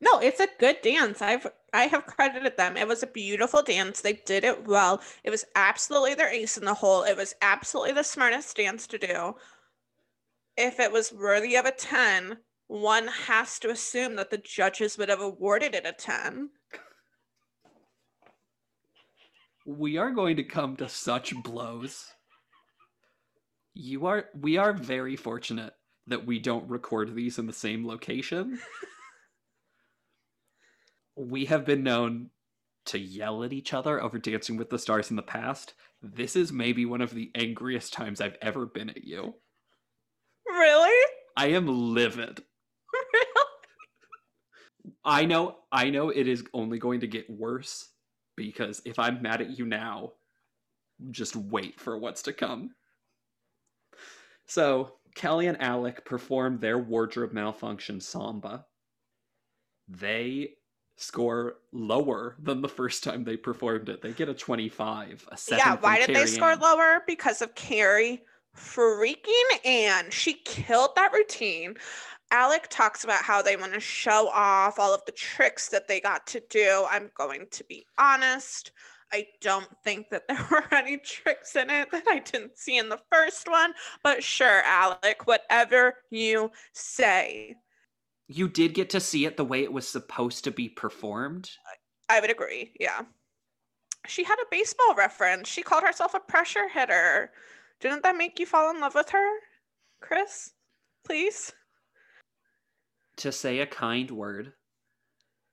No, 0.00 0.18
it's 0.18 0.40
a 0.40 0.48
good 0.58 0.80
dance. 0.82 1.20
I've 1.20 1.46
I 1.72 1.84
have 1.84 2.06
credited 2.06 2.56
them. 2.56 2.76
It 2.76 2.88
was 2.88 3.02
a 3.02 3.06
beautiful 3.06 3.62
dance. 3.62 4.00
They 4.00 4.14
did 4.14 4.44
it 4.44 4.66
well. 4.66 5.00
It 5.22 5.30
was 5.30 5.44
absolutely 5.54 6.14
their 6.14 6.32
ace 6.32 6.56
in 6.56 6.64
the 6.64 6.74
hole. 6.74 7.02
It 7.02 7.16
was 7.16 7.34
absolutely 7.42 7.92
the 7.92 8.02
smartest 8.02 8.56
dance 8.56 8.86
to 8.88 8.98
do. 8.98 9.34
If 10.56 10.80
it 10.80 10.90
was 10.90 11.12
worthy 11.12 11.54
of 11.56 11.66
a 11.66 11.70
10, 11.70 12.38
one 12.66 13.06
has 13.26 13.58
to 13.60 13.70
assume 13.70 14.16
that 14.16 14.30
the 14.30 14.38
judges 14.38 14.98
would 14.98 15.08
have 15.08 15.20
awarded 15.20 15.74
it 15.74 15.86
a 15.86 15.92
10. 15.92 16.50
we 19.66 19.96
are 19.96 20.10
going 20.10 20.36
to 20.36 20.42
come 20.42 20.76
to 20.76 20.88
such 20.88 21.34
blows 21.42 22.06
you 23.74 24.06
are 24.06 24.26
we 24.38 24.56
are 24.56 24.72
very 24.72 25.16
fortunate 25.16 25.74
that 26.06 26.26
we 26.26 26.38
don't 26.38 26.68
record 26.68 27.14
these 27.14 27.38
in 27.38 27.46
the 27.46 27.52
same 27.52 27.86
location 27.86 28.58
we 31.20 31.44
have 31.44 31.66
been 31.66 31.82
known 31.82 32.30
to 32.86 32.98
yell 32.98 33.44
at 33.44 33.52
each 33.52 33.74
other 33.74 34.02
over 34.02 34.18
dancing 34.18 34.56
with 34.56 34.70
the 34.70 34.78
stars 34.78 35.10
in 35.10 35.16
the 35.16 35.22
past 35.22 35.74
this 36.02 36.34
is 36.34 36.50
maybe 36.50 36.86
one 36.86 37.02
of 37.02 37.14
the 37.14 37.30
angriest 37.34 37.92
times 37.92 38.20
i've 38.20 38.38
ever 38.40 38.64
been 38.64 38.88
at 38.88 39.04
you 39.04 39.34
Really? 40.46 41.06
i 41.36 41.48
am 41.48 41.66
livid 41.66 42.42
really? 42.94 43.26
i 45.04 45.24
know 45.26 45.56
i 45.70 45.90
know 45.90 46.08
it 46.08 46.26
is 46.26 46.42
only 46.54 46.78
going 46.78 47.00
to 47.00 47.06
get 47.06 47.28
worse 47.28 47.90
because 48.36 48.80
if 48.86 48.98
i'm 48.98 49.20
mad 49.20 49.42
at 49.42 49.58
you 49.58 49.66
now 49.66 50.12
just 51.10 51.36
wait 51.36 51.78
for 51.78 51.98
what's 51.98 52.22
to 52.22 52.32
come 52.32 52.70
so 54.46 54.94
kelly 55.14 55.48
and 55.48 55.60
alec 55.60 56.04
perform 56.06 56.58
their 56.58 56.78
wardrobe 56.78 57.32
malfunction 57.32 58.00
samba 58.00 58.64
they 59.86 60.54
score 61.00 61.56
lower 61.72 62.36
than 62.42 62.60
the 62.60 62.68
first 62.68 63.02
time 63.02 63.24
they 63.24 63.36
performed 63.36 63.88
it 63.88 64.02
they 64.02 64.12
get 64.12 64.28
a 64.28 64.34
25 64.34 65.28
a 65.30 65.38
yeah, 65.50 65.76
why 65.76 66.04
did 66.04 66.14
they 66.14 66.26
score 66.26 66.50
Ann. 66.50 66.60
lower? 66.60 67.02
Because 67.06 67.40
of 67.40 67.54
Carrie 67.54 68.22
freaking 68.56 69.64
Ann. 69.64 70.10
She 70.10 70.34
killed 70.44 70.90
that 70.96 71.12
routine. 71.12 71.76
Alec 72.30 72.68
talks 72.68 73.02
about 73.02 73.22
how 73.22 73.42
they 73.42 73.56
want 73.56 73.72
to 73.74 73.80
show 73.80 74.28
off 74.28 74.78
all 74.78 74.94
of 74.94 75.04
the 75.04 75.12
tricks 75.12 75.68
that 75.68 75.88
they 75.88 76.00
got 76.00 76.26
to 76.28 76.42
do. 76.48 76.86
I'm 76.88 77.10
going 77.16 77.46
to 77.50 77.64
be 77.64 77.84
honest. 77.98 78.70
I 79.12 79.26
don't 79.40 79.68
think 79.82 80.10
that 80.10 80.28
there 80.28 80.46
were 80.50 80.72
any 80.72 80.98
tricks 80.98 81.56
in 81.56 81.70
it 81.70 81.90
that 81.90 82.06
I 82.06 82.20
didn't 82.20 82.56
see 82.56 82.78
in 82.78 82.88
the 82.88 83.00
first 83.10 83.48
one, 83.48 83.72
but 84.04 84.22
sure, 84.22 84.62
Alec, 84.64 85.26
whatever 85.26 85.94
you 86.10 86.52
say. 86.72 87.56
You 88.32 88.46
did 88.46 88.74
get 88.74 88.90
to 88.90 89.00
see 89.00 89.26
it 89.26 89.36
the 89.36 89.44
way 89.44 89.64
it 89.64 89.72
was 89.72 89.88
supposed 89.88 90.44
to 90.44 90.52
be 90.52 90.68
performed. 90.68 91.50
I 92.08 92.20
would 92.20 92.30
agree. 92.30 92.72
Yeah. 92.78 93.02
She 94.06 94.22
had 94.22 94.38
a 94.38 94.46
baseball 94.52 94.94
reference. 94.96 95.48
She 95.48 95.62
called 95.62 95.82
herself 95.82 96.14
a 96.14 96.20
pressure 96.20 96.68
hitter. 96.68 97.32
Didn't 97.80 98.04
that 98.04 98.16
make 98.16 98.38
you 98.38 98.46
fall 98.46 98.70
in 98.70 98.80
love 98.80 98.94
with 98.94 99.10
her, 99.10 99.30
Chris? 100.00 100.52
Please? 101.04 101.52
To 103.16 103.32
say 103.32 103.58
a 103.58 103.66
kind 103.66 104.08
word, 104.12 104.52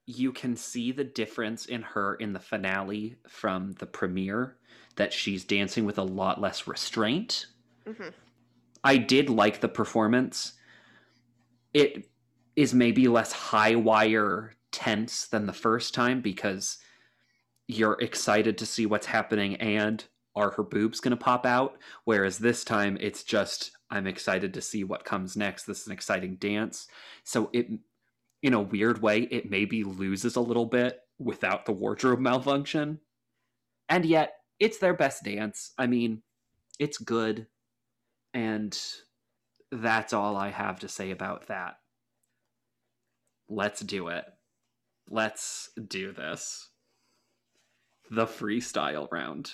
you 0.05 0.31
can 0.31 0.55
see 0.55 0.91
the 0.91 1.03
difference 1.03 1.65
in 1.65 1.81
her 1.81 2.13
in 2.15 2.31
the 2.31 2.39
finale 2.39 3.15
from 3.27 3.71
the 3.79 3.87
premiere 3.87 4.57
that 4.97 5.13
she's 5.13 5.43
dancing 5.43 5.83
with 5.83 5.97
a 5.97 6.03
lot 6.03 6.39
less 6.39 6.67
restraint. 6.67 7.47
Mm-hmm. 7.87 8.09
I 8.83 8.97
did 8.97 9.31
like 9.31 9.61
the 9.61 9.67
performance. 9.67 10.53
It 11.73 12.07
is 12.57 12.73
maybe 12.73 13.07
less 13.07 13.31
high 13.31 13.75
wire 13.75 14.55
tense 14.73 15.27
than 15.27 15.45
the 15.45 15.53
first 15.53 15.93
time 15.93 16.19
because 16.19 16.79
you're 17.69 17.97
excited 18.01 18.57
to 18.57 18.65
see 18.65 18.85
what's 18.85 19.05
happening 19.05 19.55
and 19.55 20.03
are 20.35 20.51
her 20.51 20.63
boobs 20.63 20.99
going 20.99 21.11
to 21.11 21.23
pop 21.23 21.45
out 21.45 21.77
whereas 22.03 22.37
this 22.37 22.65
time 22.65 22.97
it's 22.99 23.23
just 23.23 23.71
I'm 23.89 24.05
excited 24.05 24.53
to 24.53 24.61
see 24.61 24.83
what 24.83 25.05
comes 25.05 25.37
next 25.37 25.63
this 25.63 25.81
is 25.81 25.87
an 25.87 25.93
exciting 25.93 26.35
dance 26.35 26.87
so 27.23 27.49
it 27.53 27.69
in 28.43 28.53
a 28.53 28.61
weird 28.61 29.01
way, 29.01 29.21
it 29.21 29.49
maybe 29.49 29.83
loses 29.83 30.35
a 30.35 30.41
little 30.41 30.65
bit 30.65 30.99
without 31.19 31.65
the 31.65 31.71
wardrobe 31.71 32.19
malfunction. 32.21 32.99
And 33.89 34.05
yet, 34.05 34.33
it's 34.59 34.77
their 34.77 34.93
best 34.93 35.23
dance. 35.23 35.73
I 35.77 35.87
mean, 35.87 36.21
it's 36.79 36.97
good. 36.97 37.47
And 38.33 38.77
that's 39.71 40.13
all 40.13 40.35
I 40.35 40.49
have 40.49 40.79
to 40.81 40.87
say 40.87 41.11
about 41.11 41.47
that. 41.47 41.77
Let's 43.49 43.81
do 43.81 44.09
it. 44.09 44.25
Let's 45.09 45.69
do 45.87 46.11
this. 46.11 46.69
The 48.11 48.25
freestyle 48.25 49.11
round. 49.11 49.51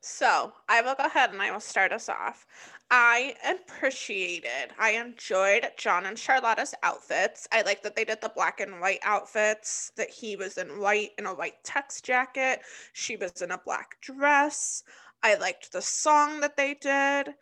So 0.00 0.52
I 0.68 0.80
will 0.80 0.94
go 0.94 1.04
ahead 1.04 1.32
and 1.32 1.42
I 1.42 1.50
will 1.50 1.60
start 1.60 1.92
us 1.92 2.08
off. 2.08 2.46
I 2.90 3.34
appreciated, 3.46 4.72
I 4.78 4.92
enjoyed 4.92 5.68
John 5.76 6.06
and 6.06 6.18
Charlotta's 6.18 6.74
outfits. 6.82 7.46
I 7.52 7.62
like 7.62 7.82
that 7.82 7.94
they 7.94 8.04
did 8.04 8.20
the 8.22 8.30
black 8.30 8.60
and 8.60 8.80
white 8.80 9.00
outfits, 9.02 9.92
that 9.96 10.08
he 10.08 10.36
was 10.36 10.56
in 10.56 10.80
white 10.80 11.10
in 11.18 11.26
a 11.26 11.34
white 11.34 11.62
text 11.64 12.04
jacket, 12.04 12.60
she 12.94 13.16
was 13.16 13.42
in 13.42 13.50
a 13.50 13.58
black 13.58 14.00
dress. 14.00 14.82
I 15.22 15.34
liked 15.34 15.72
the 15.72 15.82
song 15.82 16.40
that 16.40 16.56
they 16.56 16.74
did. 16.74 17.34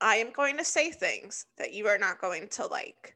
I 0.00 0.16
am 0.16 0.32
going 0.32 0.58
to 0.58 0.64
say 0.64 0.90
things 0.90 1.46
that 1.56 1.72
you 1.72 1.86
are 1.86 1.98
not 1.98 2.20
going 2.20 2.48
to 2.48 2.66
like, 2.66 3.15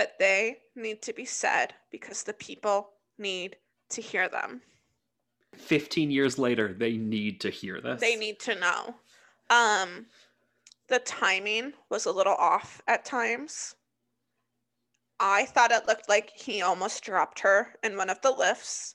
but 0.00 0.18
they 0.18 0.56
need 0.74 1.02
to 1.02 1.12
be 1.12 1.26
said 1.26 1.74
because 1.90 2.22
the 2.22 2.32
people 2.32 2.88
need 3.18 3.56
to 3.90 4.00
hear 4.00 4.30
them. 4.30 4.62
15 5.54 6.10
years 6.10 6.38
later, 6.38 6.72
they 6.72 6.96
need 6.96 7.38
to 7.42 7.50
hear 7.50 7.82
this. 7.82 8.00
They 8.00 8.16
need 8.16 8.40
to 8.40 8.54
know. 8.58 8.94
Um, 9.50 10.06
the 10.88 11.00
timing 11.00 11.74
was 11.90 12.06
a 12.06 12.12
little 12.12 12.36
off 12.36 12.80
at 12.88 13.04
times. 13.04 13.74
I 15.20 15.44
thought 15.44 15.70
it 15.70 15.86
looked 15.86 16.08
like 16.08 16.30
he 16.34 16.62
almost 16.62 17.04
dropped 17.04 17.40
her 17.40 17.74
in 17.82 17.98
one 17.98 18.08
of 18.08 18.22
the 18.22 18.30
lifts. 18.30 18.94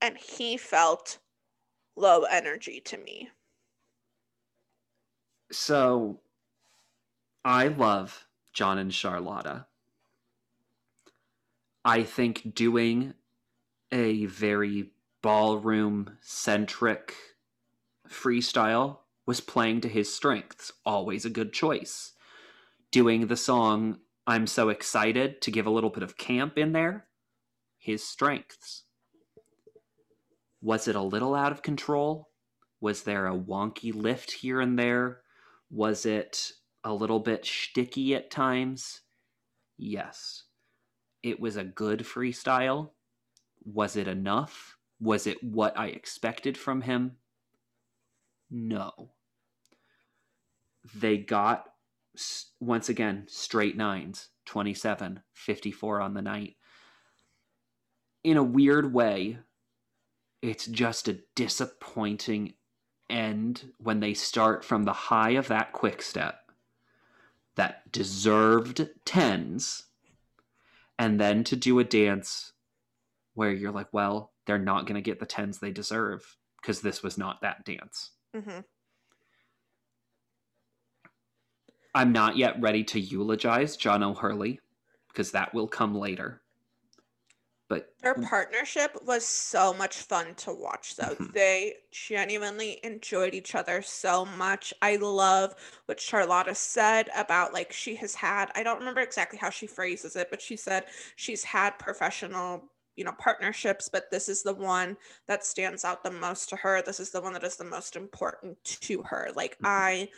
And 0.00 0.16
he 0.16 0.56
felt 0.56 1.18
low 1.96 2.22
energy 2.30 2.80
to 2.84 2.96
me. 2.96 3.30
So 5.50 6.20
I 7.44 7.66
love 7.66 8.28
John 8.52 8.78
and 8.78 8.92
Charlotta. 8.92 9.66
I 11.84 12.02
think 12.04 12.54
doing 12.54 13.14
a 13.90 14.26
very 14.26 14.92
ballroom 15.20 16.18
centric 16.20 17.14
freestyle 18.08 18.98
was 19.26 19.40
playing 19.40 19.80
to 19.82 19.88
his 19.88 20.12
strengths. 20.12 20.72
Always 20.84 21.24
a 21.24 21.30
good 21.30 21.52
choice. 21.52 22.12
Doing 22.90 23.26
the 23.26 23.36
song 23.36 23.98
I'm 24.26 24.46
So 24.46 24.68
Excited 24.68 25.40
to 25.42 25.50
give 25.50 25.66
a 25.66 25.70
little 25.70 25.90
bit 25.90 26.02
of 26.02 26.16
camp 26.16 26.56
in 26.58 26.72
there, 26.72 27.06
his 27.78 28.06
strengths. 28.06 28.84
Was 30.60 30.86
it 30.86 30.94
a 30.94 31.02
little 31.02 31.34
out 31.34 31.50
of 31.50 31.62
control? 31.62 32.28
Was 32.80 33.02
there 33.02 33.26
a 33.26 33.36
wonky 33.36 33.94
lift 33.94 34.30
here 34.30 34.60
and 34.60 34.78
there? 34.78 35.22
Was 35.70 36.06
it 36.06 36.52
a 36.84 36.92
little 36.92 37.20
bit 37.20 37.44
shticky 37.44 38.14
at 38.14 38.30
times? 38.30 39.02
Yes. 39.78 40.44
It 41.22 41.40
was 41.40 41.56
a 41.56 41.64
good 41.64 42.00
freestyle. 42.00 42.90
Was 43.64 43.96
it 43.96 44.08
enough? 44.08 44.76
Was 45.00 45.26
it 45.26 45.42
what 45.42 45.78
I 45.78 45.88
expected 45.88 46.58
from 46.58 46.82
him? 46.82 47.16
No. 48.50 49.10
They 50.94 51.18
got, 51.18 51.66
once 52.60 52.88
again, 52.88 53.26
straight 53.28 53.76
nines 53.76 54.28
27, 54.46 55.22
54 55.32 56.00
on 56.00 56.14
the 56.14 56.22
night. 56.22 56.56
In 58.24 58.36
a 58.36 58.42
weird 58.42 58.92
way, 58.92 59.38
it's 60.42 60.66
just 60.66 61.08
a 61.08 61.20
disappointing 61.34 62.54
end 63.08 63.72
when 63.78 64.00
they 64.00 64.14
start 64.14 64.64
from 64.64 64.84
the 64.84 64.92
high 64.92 65.30
of 65.30 65.48
that 65.48 65.72
quick 65.72 66.02
step 66.02 66.41
that 67.56 67.90
deserved 67.92 68.88
tens 69.04 69.84
and 70.98 71.20
then 71.20 71.44
to 71.44 71.56
do 71.56 71.78
a 71.78 71.84
dance 71.84 72.52
where 73.34 73.52
you're 73.52 73.72
like 73.72 73.92
well 73.92 74.32
they're 74.46 74.58
not 74.58 74.86
going 74.86 74.94
to 74.94 75.00
get 75.00 75.20
the 75.20 75.26
tens 75.26 75.58
they 75.58 75.70
deserve 75.70 76.36
because 76.60 76.80
this 76.80 77.02
was 77.02 77.16
not 77.16 77.40
that 77.40 77.64
dance 77.64 78.12
Mm-hmm. 78.34 78.60
I'm 81.94 82.12
not 82.12 82.36
yet 82.36 82.60
ready 82.60 82.84
to 82.84 83.00
eulogize 83.00 83.76
John 83.76 84.02
O'Hurley 84.02 84.60
because 85.08 85.32
that 85.32 85.52
will 85.52 85.68
come 85.68 85.94
later. 85.94 86.41
But 87.72 87.98
their 88.00 88.14
partnership 88.14 89.02
was 89.02 89.26
so 89.26 89.72
much 89.72 89.96
fun 89.96 90.34
to 90.36 90.52
watch, 90.52 90.96
though. 90.96 91.16
Mhm. 91.16 91.32
They 91.32 91.76
genuinely 91.90 92.80
enjoyed 92.84 93.34
each 93.34 93.54
other 93.54 93.80
so 93.82 94.24
much. 94.26 94.74
I 94.82 94.96
love 94.96 95.54
what 95.86 95.98
Charlotta 96.00 96.54
said 96.54 97.08
about 97.16 97.52
like 97.54 97.72
she 97.72 97.94
has 97.96 98.14
had, 98.14 98.50
I 98.54 98.62
don't 98.62 98.78
remember 98.78 99.00
exactly 99.00 99.38
how 99.38 99.50
she 99.50 99.66
phrases 99.66 100.16
it, 100.16 100.28
but 100.30 100.42
she 100.42 100.56
said 100.56 100.86
she's 101.16 101.44
had 101.44 101.78
professional 101.78 102.70
you 102.96 103.04
know 103.04 103.12
partnerships 103.12 103.88
but 103.88 104.10
this 104.10 104.28
is 104.28 104.42
the 104.42 104.52
one 104.54 104.98
that 105.26 105.46
stands 105.46 105.82
out 105.82 106.04
the 106.04 106.10
most 106.10 106.50
to 106.50 106.56
her 106.56 106.82
this 106.82 107.00
is 107.00 107.10
the 107.10 107.22
one 107.22 107.32
that 107.32 107.42
is 107.42 107.56
the 107.56 107.64
most 107.64 107.96
important 107.96 108.62
to 108.64 109.02
her 109.02 109.30
like 109.34 109.56
Mhm. 109.60 109.64
i 109.64 110.10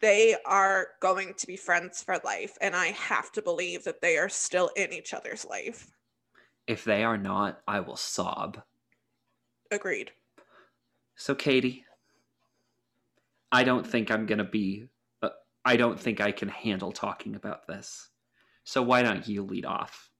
they 0.00 0.36
are 0.46 0.88
going 1.00 1.34
to 1.34 1.46
be 1.46 1.56
friends 1.56 2.02
for 2.02 2.18
life 2.24 2.56
and 2.62 2.74
i 2.76 2.86
have 2.88 3.30
to 3.32 3.42
believe 3.42 3.84
that 3.84 4.00
they 4.00 4.16
are 4.18 4.30
still 4.30 4.68
in 4.76 4.92
each 4.94 5.12
other's 5.14 5.44
life 5.44 5.95
if 6.66 6.84
they 6.84 7.04
are 7.04 7.18
not, 7.18 7.60
I 7.66 7.80
will 7.80 7.96
sob. 7.96 8.62
agreed 9.70 10.12
So, 11.16 11.34
Katie, 11.34 11.84
I 13.50 13.64
don't 13.64 13.86
think 13.86 14.10
I'm 14.10 14.26
going 14.26 14.38
to 14.38 14.44
be, 14.44 14.88
uh, 15.22 15.30
I 15.64 15.76
don't 15.76 15.98
think 15.98 16.20
I 16.20 16.32
can 16.32 16.48
handle 16.48 16.92
talking 16.92 17.34
about 17.36 17.66
this. 17.66 18.10
So, 18.64 18.82
why 18.82 19.02
don't 19.02 19.26
you 19.26 19.42
lead 19.42 19.64
off 19.64 20.10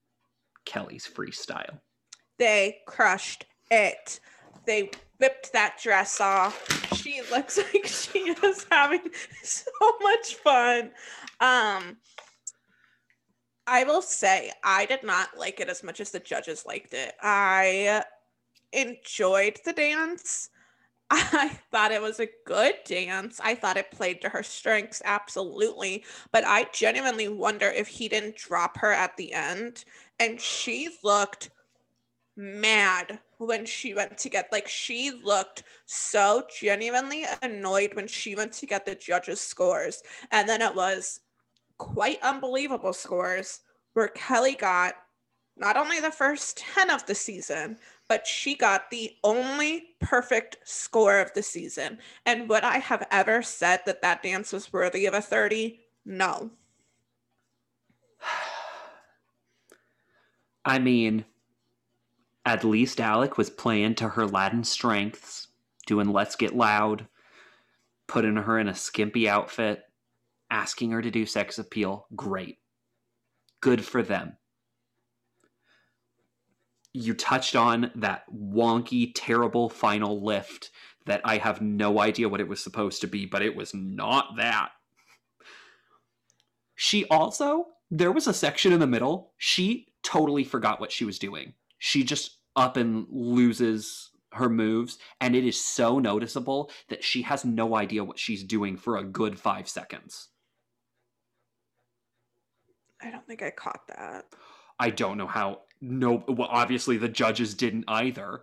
Kelly's 0.64 1.06
freestyle? 1.06 1.80
they 2.38 2.78
crushed 2.86 3.46
it 3.70 4.20
they 4.66 4.90
whipped 5.18 5.52
that 5.52 5.78
dress 5.82 6.20
off 6.20 6.94
she 6.96 7.22
looks 7.30 7.58
like 7.74 7.86
she 7.86 8.18
is 8.18 8.66
having 8.70 9.00
so 9.42 9.70
much 10.02 10.34
fun 10.36 10.90
um 11.40 11.96
i 13.66 13.84
will 13.84 14.02
say 14.02 14.52
i 14.64 14.86
did 14.86 15.02
not 15.02 15.36
like 15.38 15.60
it 15.60 15.68
as 15.68 15.82
much 15.82 16.00
as 16.00 16.10
the 16.10 16.20
judges 16.20 16.66
liked 16.66 16.94
it 16.94 17.14
i 17.22 18.02
enjoyed 18.72 19.58
the 19.64 19.72
dance 19.72 20.50
I 21.10 21.48
thought 21.70 21.92
it 21.92 22.02
was 22.02 22.18
a 22.18 22.28
good 22.46 22.74
dance. 22.84 23.40
I 23.42 23.54
thought 23.54 23.76
it 23.76 23.92
played 23.92 24.20
to 24.22 24.28
her 24.28 24.42
strengths, 24.42 25.00
absolutely. 25.04 26.04
But 26.32 26.44
I 26.44 26.66
genuinely 26.72 27.28
wonder 27.28 27.66
if 27.68 27.86
he 27.86 28.08
didn't 28.08 28.36
drop 28.36 28.76
her 28.78 28.90
at 28.90 29.16
the 29.16 29.32
end. 29.32 29.84
And 30.18 30.40
she 30.40 30.88
looked 31.04 31.50
mad 32.36 33.20
when 33.38 33.66
she 33.66 33.94
went 33.94 34.18
to 34.18 34.28
get, 34.28 34.50
like, 34.50 34.66
she 34.66 35.12
looked 35.22 35.62
so 35.84 36.42
genuinely 36.60 37.24
annoyed 37.40 37.94
when 37.94 38.08
she 38.08 38.34
went 38.34 38.52
to 38.54 38.66
get 38.66 38.84
the 38.84 38.96
judges' 38.96 39.40
scores. 39.40 40.02
And 40.32 40.48
then 40.48 40.60
it 40.60 40.74
was 40.74 41.20
quite 41.78 42.22
unbelievable 42.22 42.92
scores 42.92 43.60
where 43.94 44.08
Kelly 44.08 44.54
got 44.54 44.94
not 45.56 45.76
only 45.76 46.00
the 46.00 46.10
first 46.10 46.58
10 46.58 46.90
of 46.90 47.06
the 47.06 47.14
season, 47.14 47.78
but 48.08 48.26
she 48.26 48.54
got 48.54 48.90
the 48.90 49.16
only 49.24 49.96
perfect 50.00 50.58
score 50.64 51.18
of 51.18 51.32
the 51.34 51.42
season. 51.42 51.98
And 52.24 52.48
would 52.48 52.62
I 52.62 52.78
have 52.78 53.06
ever 53.10 53.42
said 53.42 53.80
that 53.86 54.02
that 54.02 54.22
dance 54.22 54.52
was 54.52 54.72
worthy 54.72 55.06
of 55.06 55.14
a 55.14 55.22
30? 55.22 55.80
No. 56.04 56.50
I 60.64 60.78
mean, 60.78 61.24
at 62.44 62.64
least 62.64 63.00
Alec 63.00 63.38
was 63.38 63.50
playing 63.50 63.96
to 63.96 64.08
her 64.08 64.26
Latin 64.26 64.64
strengths, 64.64 65.48
doing 65.86 66.12
Let's 66.12 66.36
Get 66.36 66.54
Loud, 66.54 67.06
putting 68.06 68.36
her 68.36 68.58
in 68.58 68.68
a 68.68 68.74
skimpy 68.74 69.28
outfit, 69.28 69.82
asking 70.50 70.90
her 70.90 71.02
to 71.02 71.10
do 71.10 71.26
sex 71.26 71.58
appeal. 71.58 72.06
Great. 72.14 72.58
Good 73.60 73.84
for 73.84 74.02
them 74.02 74.36
you 76.96 77.12
touched 77.12 77.54
on 77.54 77.90
that 77.96 78.24
wonky, 78.34 79.12
terrible 79.14 79.68
final 79.68 80.24
lift 80.24 80.70
that 81.04 81.20
I 81.24 81.36
have 81.36 81.60
no 81.60 82.00
idea 82.00 82.28
what 82.28 82.40
it 82.40 82.48
was 82.48 82.62
supposed 82.62 83.02
to 83.02 83.06
be, 83.06 83.26
but 83.26 83.42
it 83.42 83.54
was 83.54 83.74
not 83.74 84.36
that. 84.38 84.70
She 86.74 87.06
also, 87.08 87.66
there 87.90 88.12
was 88.12 88.26
a 88.26 88.34
section 88.34 88.72
in 88.72 88.80
the 88.80 88.86
middle, 88.86 89.32
she 89.36 89.88
totally 90.02 90.42
forgot 90.42 90.80
what 90.80 90.90
she 90.90 91.04
was 91.04 91.18
doing. 91.18 91.52
She 91.78 92.02
just 92.02 92.38
up 92.56 92.78
and 92.78 93.06
loses 93.10 94.10
her 94.32 94.48
moves, 94.48 94.98
and 95.20 95.36
it 95.36 95.44
is 95.44 95.62
so 95.62 95.98
noticeable 95.98 96.70
that 96.88 97.04
she 97.04 97.22
has 97.22 97.44
no 97.44 97.76
idea 97.76 98.04
what 98.04 98.18
she's 98.18 98.42
doing 98.42 98.76
for 98.78 98.96
a 98.96 99.04
good 99.04 99.38
five 99.38 99.68
seconds. 99.68 100.28
I 103.06 103.10
don't 103.10 103.26
think 103.26 103.42
I 103.42 103.50
caught 103.50 103.86
that. 103.88 104.26
I 104.78 104.90
don't 104.90 105.16
know 105.16 105.26
how 105.26 105.60
no 105.80 106.24
well 106.28 106.48
obviously 106.50 106.96
the 106.96 107.08
judges 107.08 107.54
didn't 107.54 107.84
either 107.88 108.42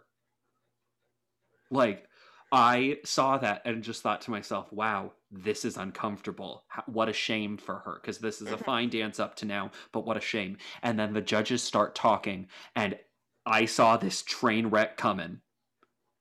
like 1.72 2.07
i 2.51 2.97
saw 3.03 3.38
that 3.38 3.61
and 3.66 3.84
just 3.84 4.01
thought 4.01 4.22
to 4.22 4.32
myself 4.32 4.72
wow 4.72 5.11
this 5.32 5.66
is 5.66 5.78
uncomfortable 5.78 6.64
what 6.86 7.09
a 7.09 7.14
shame 7.14 7.57
for 7.57 7.80
her 7.80 7.99
because 8.01 8.20
this 8.20 8.39
is 8.41 8.49
a 8.49 8.51
mm-hmm. 8.51 8.64
fine 8.64 8.89
dance 8.89 9.20
up 9.20 9.36
to 9.36 9.45
now 9.45 9.72
but 9.91 10.05
what 10.05 10.18
a 10.18 10.22
shame 10.22 10.57
and 10.84 10.99
then 10.99 11.14
the 11.14 11.22
judges 11.22 11.64
start 11.64 11.95
talking 11.95 12.47
and 12.76 12.97
i 13.45 13.66
saw 13.66 13.97
this 13.97 14.22
train 14.22 14.68
wreck 14.68 14.95
coming 14.95 15.39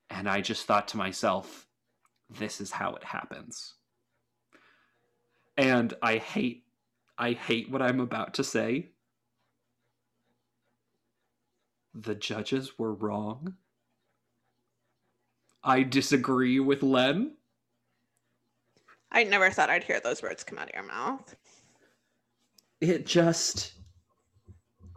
and 0.09 0.29
i 0.29 0.41
just 0.41 0.65
thought 0.65 0.89
to 0.89 0.97
myself 0.97 1.67
this 2.31 2.61
is 2.61 2.71
how 2.71 2.95
it 2.95 3.05
happens 3.05 3.75
and 5.59 5.93
i 6.01 6.17
hate 6.17 6.62
i 7.23 7.33
hate 7.33 7.71
what 7.71 7.81
i'm 7.81 8.01
about 8.01 8.35
to 8.35 8.45
say 8.45 8.93
the 11.95 12.15
judges 12.15 12.79
were 12.79 12.95
wrong. 12.95 13.55
I 15.63 15.83
disagree 15.83 16.59
with 16.59 16.83
Len. 16.83 17.37
I 19.11 19.25
never 19.25 19.51
thought 19.51 19.71
I'd 19.71 19.85
hear 19.85 20.01
those 20.01 20.23
words 20.23 20.43
come 20.43 20.59
out 20.59 20.69
of 20.69 20.75
your 20.75 20.85
mouth. 20.85 21.37
It 22.81 23.07
just. 23.07 23.75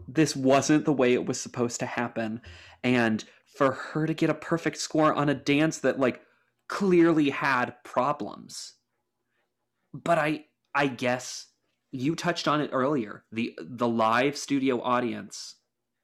This 0.08 0.36
wasn't 0.36 0.86
the 0.86 0.94
way 0.94 1.14
it 1.14 1.26
was 1.26 1.40
supposed 1.40 1.80
to 1.82 1.86
happen. 1.86 2.42
And 2.84 3.24
for 3.46 3.72
her 3.72 4.08
to 4.08 4.14
get 4.14 4.30
a 4.30 4.36
perfect 4.36 4.78
score 4.78 5.14
on 5.14 5.30
a 5.30 5.34
dance 5.34 5.80
that, 5.80 6.00
like, 6.00 6.22
clearly 6.70 7.30
had 7.30 7.76
problems. 7.84 8.74
But 9.94 10.18
I. 10.18 10.46
I 10.78 10.88
guess 10.88 11.48
you 11.96 12.16
touched 12.16 12.48
on 12.48 12.62
it 12.62 12.70
earlier. 12.74 13.24
The 13.32 13.58
the 13.62 13.88
live 13.88 14.38
studio 14.38 14.82
audience 14.82 15.56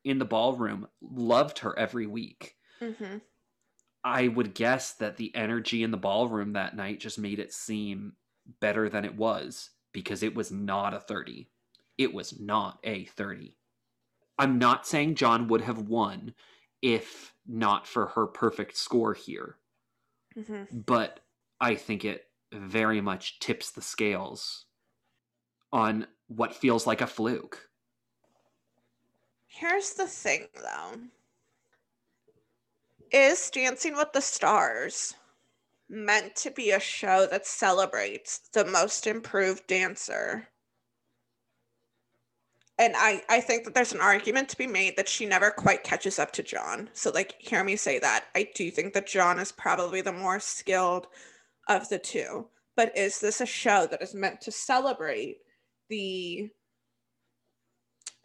in 0.04 0.18
the 0.20 0.26
ballroom 0.26 0.88
loved 1.02 1.60
her 1.60 1.78
every 1.78 2.08
week. 2.08 2.56
Mm-hmm. 2.82 3.18
I 4.04 4.28
would 4.28 4.56
guess 4.56 4.94
that 4.94 5.18
the 5.18 5.36
energy 5.36 5.84
in 5.84 5.92
the 5.92 5.98
ballroom 5.98 6.54
that 6.54 6.76
night 6.76 7.00
just 7.00 7.20
made 7.20 7.38
it 7.38 7.54
seem 7.54 8.14
better 8.60 8.90
than 8.90 9.06
it 9.06 9.16
was 9.16 9.70
because 9.94 10.24
it 10.24 10.34
was 10.34 10.52
not 10.52 10.94
a 10.94 11.00
30. 11.00 11.50
It 11.98 12.14
was 12.14 12.40
not 12.40 12.80
a 12.84 13.06
30. 13.06 13.56
I'm 14.40 14.58
not 14.58 14.88
saying 14.88 15.16
John 15.16 15.48
would 15.50 15.62
have 15.62 15.88
won 15.88 16.34
if 16.82 17.36
not 17.46 17.86
for 17.86 18.08
her 18.08 18.26
perfect 18.26 18.76
score 18.76 19.14
here. 19.14 19.58
Mm-hmm. 20.36 20.80
But 20.80 21.20
I 21.60 21.76
think 21.76 22.04
it 22.04 22.26
very 22.52 23.02
much 23.02 23.40
tips 23.40 23.72
the 23.72 23.82
scales 23.82 24.66
on 25.72 26.08
what 26.28 26.56
feels 26.56 26.88
like 26.88 27.02
a 27.02 27.08
fluke. 27.08 27.70
Here's 29.48 29.94
the 29.94 30.08
thing 30.08 30.48
though. 30.56 31.00
Is 33.12 33.50
Dancing 33.50 33.96
with 33.96 34.14
the 34.14 34.22
Stars 34.22 35.16
meant 35.90 36.36
to 36.38 36.52
be 36.52 36.72
a 36.72 36.80
show 36.80 37.28
that 37.30 37.46
celebrates 37.46 38.40
the 38.54 38.64
most 38.64 39.06
improved 39.06 39.68
dancer? 39.68 40.48
And 42.80 42.96
I, 42.98 43.22
I 43.30 43.42
think 43.42 43.66
that 43.66 43.76
there's 43.76 43.94
an 43.94 44.00
argument 44.00 44.50
to 44.50 44.58
be 44.58 44.66
made 44.66 44.96
that 44.96 45.10
she 45.10 45.26
never 45.26 45.52
quite 45.52 45.84
catches 45.84 46.18
up 46.18 46.32
to 46.32 46.42
John. 46.42 46.90
So, 46.94 47.12
like, 47.12 47.36
hear 47.38 47.64
me 47.64 47.76
say 47.76 48.00
that. 48.00 48.26
I 48.34 48.50
do 48.56 48.72
think 48.72 48.94
that 48.94 49.06
John 49.06 49.38
is 49.38 49.52
probably 49.52 50.02
the 50.02 50.14
more 50.14 50.40
skilled 50.40 51.08
of 51.68 51.90
the 51.90 52.00
two. 52.00 52.48
But 52.76 52.98
is 52.98 53.20
this 53.20 53.42
a 53.42 53.46
show 53.46 53.86
that 53.92 54.02
is 54.02 54.16
meant 54.16 54.42
to 54.42 54.52
celebrate 54.52 55.42
the 55.92 56.50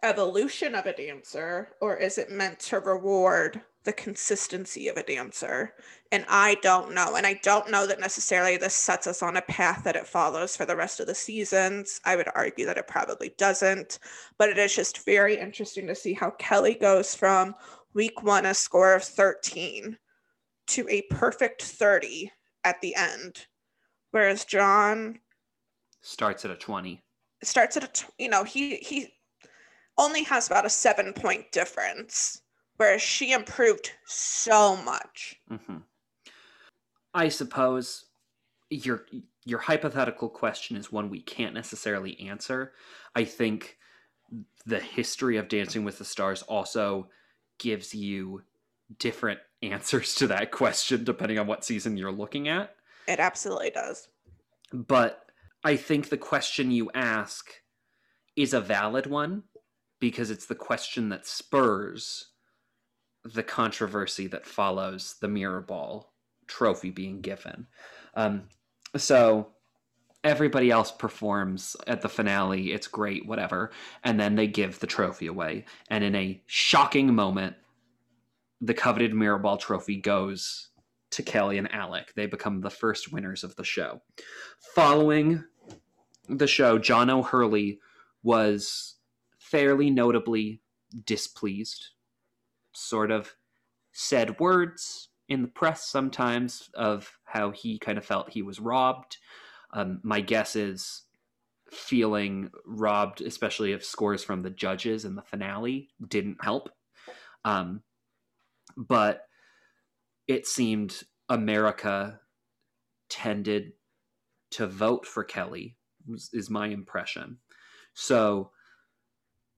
evolution 0.05 0.77
of 0.77 0.87
a 0.87 0.93
dancer 0.93 1.71
or 1.81 1.97
is 1.97 2.17
it 2.17 2.31
meant 2.31 2.61
to 2.61 2.79
reward 2.79 3.61
the 3.85 3.93
consistency 3.93 4.87
of 4.87 4.97
a 4.97 5.03
dancer? 5.03 5.75
And 6.13 6.25
I 6.29 6.57
don't 6.63 6.95
know. 6.95 7.17
And 7.17 7.27
I 7.27 7.41
don't 7.43 7.71
know 7.71 7.87
that 7.87 7.99
necessarily 7.99 8.57
this 8.57 8.75
sets 8.75 9.09
us 9.09 9.21
on 9.21 9.37
a 9.37 9.43
path 9.43 9.83
that 9.83 9.97
it 9.97 10.07
follows 10.07 10.57
for 10.57 10.65
the 10.65 10.77
rest 10.77 11.01
of 11.01 11.09
the 11.09 11.15
seasons. 11.15 12.01
I 12.05 12.15
would 12.15 12.29
argue 12.37 12.67
that 12.67 12.79
it 12.79 12.87
probably 12.87 13.35
doesn't. 13.37 13.99
But 14.39 14.49
it 14.49 14.59
is 14.59 14.75
just 14.75 15.05
very 15.05 15.37
interesting 15.37 15.89
to 15.89 15.95
see 15.95 16.15
how 16.15 16.31
Kelly 16.39 16.75
goes 16.75 17.17
from 17.17 17.57
week 17.95 18.23
one, 18.23 18.47
a 18.47 18.55
score 18.55 18.95
of 18.95 19.03
13, 19.03 19.99
to 20.69 20.89
a 20.89 21.03
perfect 21.11 21.63
30 21.63 22.31
at 22.63 22.81
the 22.81 22.95
end. 22.95 23.47
Whereas 24.13 24.45
John 24.45 25.19
starts 26.03 26.45
at 26.45 26.53
a 26.53 26.57
20 26.57 27.03
starts 27.43 27.77
at 27.77 27.85
a 27.85 28.05
you 28.19 28.29
know 28.29 28.45
he 28.45 28.77
he 28.77 29.13
only 29.99 30.25
has 30.25 30.47
about 30.47 30.67
a 30.67 30.71
seven 30.71 31.13
point 31.13 31.51
difference, 31.53 32.43
whereas 32.77 33.03
she 33.03 33.33
improved 33.33 33.93
so 34.05 34.77
much. 34.77 35.41
Mm-hmm. 35.51 35.79
I 37.15 37.29
suppose 37.29 38.05
your 38.71 39.07
your 39.45 39.59
hypothetical 39.61 40.29
question 40.29 40.77
is 40.77 40.93
one 40.93 41.09
we 41.09 41.21
can't 41.21 41.55
necessarily 41.55 42.19
answer. 42.21 42.73
I 43.15 43.25
think 43.25 43.79
the 44.67 44.81
history 44.81 45.37
of 45.37 45.49
Dancing 45.49 45.85
with 45.85 45.99
the 45.99 46.05
Stars 46.05 46.43
also 46.43 47.09
gives 47.59 47.95
you 47.95 48.43
different 48.99 49.41
answers 49.63 50.15
to 50.17 50.27
that 50.27 50.51
question 50.51 51.05
depending 51.05 51.39
on 51.39 51.47
what 51.47 51.65
season 51.65 51.97
you're 51.97 52.13
looking 52.13 52.49
at. 52.49 52.75
It 53.09 53.21
absolutely 53.21 53.71
does. 53.71 54.09
But 54.73 55.26
I 55.67 55.75
think 55.75 56.11
the 56.11 56.17
question 56.17 56.71
you 56.71 56.93
ask 56.95 57.51
is 58.37 58.55
a 58.55 58.61
valid 58.61 59.09
one 59.09 59.43
because 59.99 60.31
it's 60.31 60.47
the 60.47 60.55
question 60.55 61.09
that 61.09 61.27
spurs 61.27 62.27
the 63.25 63.43
controversy 63.43 64.29
that 64.29 64.47
follows 64.47 65.17
the 65.21 65.27
mirror 65.27 65.61
ball 65.61 66.13
trophy 66.47 66.91
being 66.91 67.21
given. 67.21 67.67
Um, 68.15 68.45
so 68.97 69.49
everybody 70.23 70.71
else 70.71 70.93
performs 70.93 71.75
at 71.89 72.01
the 72.01 72.09
finale. 72.09 72.73
It's 72.73 72.87
great, 72.87 73.27
whatever. 73.27 73.73
And 74.05 74.21
then 74.21 74.37
they 74.37 74.47
give 74.47 74.79
the 74.79 74.87
trophy 74.87 75.27
away. 75.27 75.65
And 75.91 76.05
in 76.05 76.15
a 76.15 76.41
shocking 76.47 77.13
moment, 77.13 77.57
the 78.61 78.75
coveted 78.75 79.13
mirror 79.13 79.41
ball 79.41 79.57
trophy 79.57 79.97
goes 79.97 80.69
to 81.11 81.23
Kelly 81.25 81.59
and 81.59 81.73
Alec. 81.73 82.13
They 82.15 82.27
become 82.27 82.61
the 82.61 82.71
first 82.71 83.13
winners 83.13 83.43
of 83.43 83.57
the 83.57 83.65
show. 83.65 84.03
Following 84.75 85.43
the 86.29 86.47
show, 86.47 86.79
John 86.79 87.11
O'Hurley 87.11 87.81
was 88.23 88.97
fairly 89.39 89.91
notably 89.91 90.61
displeased, 91.05 91.89
sort 92.73 93.11
of 93.11 93.35
said 93.93 94.39
words 94.41 95.09
in 95.29 95.43
the 95.43 95.49
press 95.49 95.87
sometimes 95.87 96.71
of 96.75 97.19
how 97.25 97.51
he 97.51 97.79
kind 97.79 97.99
of 97.99 98.05
felt 98.05 98.31
he 98.31 98.43
was 98.43 98.61
robbed. 98.61 99.19
Um, 99.73 100.01
my 100.03 100.21
guess 100.21 100.57
is 100.57 101.03
feeling 101.71 102.51
robbed, 102.65 103.21
especially 103.21 103.73
if 103.73 103.85
scores 103.85 104.23
from 104.23 104.43
the 104.43 104.51
judges 104.51 105.05
in 105.05 105.17
the 105.17 105.23
finale, 105.23 105.89
didn't 106.07 106.43
help. 106.43 106.71
Um, 107.45 107.83
but 108.77 109.23
it 110.29 110.47
seemed 110.47 111.03
America 111.29 112.21
tended 113.09 113.73
to 114.51 114.67
vote 114.67 115.07
for 115.07 115.25
Kelly, 115.25 115.77
is 116.33 116.51
my 116.51 116.69
impression. 116.69 117.39
So 117.95 118.51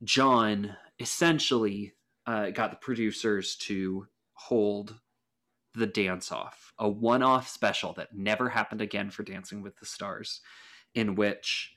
John 0.04 0.76
essentially 0.98 1.94
uh, 2.26 2.50
got 2.50 2.70
the 2.70 2.76
producers 2.76 3.56
to 3.56 4.06
hold 4.34 4.98
the 5.74 5.86
dance 5.86 6.32
off, 6.32 6.72
a 6.78 6.88
one 6.88 7.22
off 7.22 7.48
special 7.48 7.92
that 7.94 8.14
never 8.14 8.48
happened 8.48 8.80
again 8.80 9.10
for 9.10 9.22
Dancing 9.22 9.62
with 9.62 9.76
the 9.78 9.86
Stars, 9.86 10.40
in 10.94 11.14
which 11.14 11.74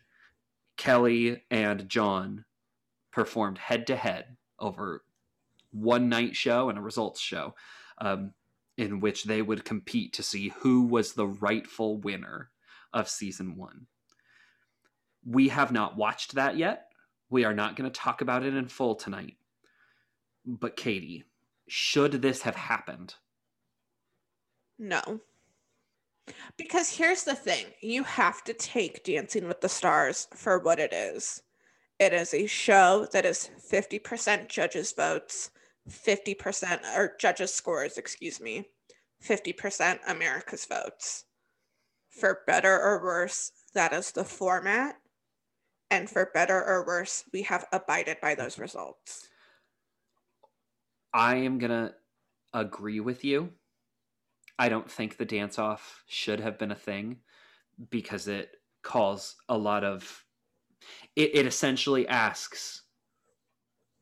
Kelly 0.77 1.43
and 1.51 1.87
John 1.87 2.45
performed 3.11 3.57
head 3.57 3.87
to 3.87 3.95
head 3.95 4.37
over 4.59 5.03
one 5.71 6.09
night 6.09 6.35
show 6.35 6.69
and 6.69 6.77
a 6.77 6.81
results 6.81 7.19
show, 7.19 7.55
um, 7.99 8.33
in 8.77 8.99
which 8.99 9.25
they 9.25 9.41
would 9.41 9.65
compete 9.65 10.13
to 10.13 10.23
see 10.23 10.49
who 10.59 10.83
was 10.83 11.13
the 11.13 11.27
rightful 11.27 11.97
winner 11.97 12.49
of 12.93 13.09
season 13.09 13.55
one. 13.55 13.87
We 15.25 15.49
have 15.49 15.71
not 15.71 15.97
watched 15.97 16.35
that 16.35 16.57
yet. 16.57 16.87
We 17.29 17.45
are 17.45 17.53
not 17.53 17.75
going 17.75 17.89
to 17.89 17.99
talk 17.99 18.21
about 18.21 18.43
it 18.43 18.55
in 18.55 18.67
full 18.67 18.95
tonight. 18.95 19.37
But, 20.45 20.75
Katie, 20.75 21.23
should 21.67 22.21
this 22.21 22.41
have 22.41 22.55
happened? 22.55 23.15
No. 24.77 25.21
Because 26.57 26.97
here's 26.97 27.23
the 27.23 27.35
thing 27.35 27.67
you 27.81 28.03
have 28.03 28.43
to 28.45 28.53
take 28.53 29.03
Dancing 29.03 29.47
with 29.47 29.61
the 29.61 29.69
Stars 29.69 30.27
for 30.33 30.59
what 30.59 30.79
it 30.79 30.93
is. 30.93 31.43
It 31.99 32.13
is 32.13 32.33
a 32.33 32.47
show 32.47 33.07
that 33.11 33.25
is 33.25 33.49
50% 33.71 34.47
judges' 34.47 34.91
votes, 34.91 35.51
50% 35.89 36.81
or 36.95 37.15
judges' 37.19 37.53
scores, 37.53 37.97
excuse 37.97 38.41
me, 38.41 38.69
50% 39.23 39.99
America's 40.07 40.65
votes. 40.65 41.25
For 42.09 42.41
better 42.47 42.79
or 42.79 43.03
worse, 43.03 43.51
that 43.73 43.93
is 43.93 44.11
the 44.11 44.25
format. 44.25 45.00
And 45.91 46.09
for 46.09 46.31
better 46.33 46.63
or 46.63 46.85
worse, 46.85 47.25
we 47.33 47.41
have 47.43 47.65
abided 47.73 48.21
by 48.21 48.33
those 48.33 48.57
results. 48.57 49.27
I 51.13 51.35
am 51.35 51.59
going 51.59 51.69
to 51.69 51.93
agree 52.53 53.01
with 53.01 53.25
you. 53.25 53.49
I 54.57 54.69
don't 54.69 54.89
think 54.89 55.17
the 55.17 55.25
dance 55.25 55.59
off 55.59 56.03
should 56.07 56.39
have 56.39 56.57
been 56.57 56.71
a 56.71 56.75
thing 56.75 57.17
because 57.89 58.29
it 58.29 58.51
calls 58.83 59.35
a 59.49 59.57
lot 59.57 59.83
of 59.83 60.23
it, 61.15 61.35
it 61.35 61.45
essentially 61.45 62.07
asks 62.07 62.83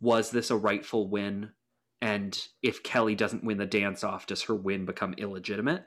was 0.02 0.32
this 0.32 0.50
a 0.50 0.56
rightful 0.56 1.10
win? 1.10 1.50
And 2.02 2.40
if 2.62 2.84
kelly 2.84 3.16
doesn't 3.16 3.44
win 3.44 3.58
the 3.58 3.66
dance 3.66 4.04
off 4.04 4.28
does 4.28 4.44
her 4.44 4.56
win 4.56 4.86
become 4.86 5.14
illegitimate? 5.18 5.86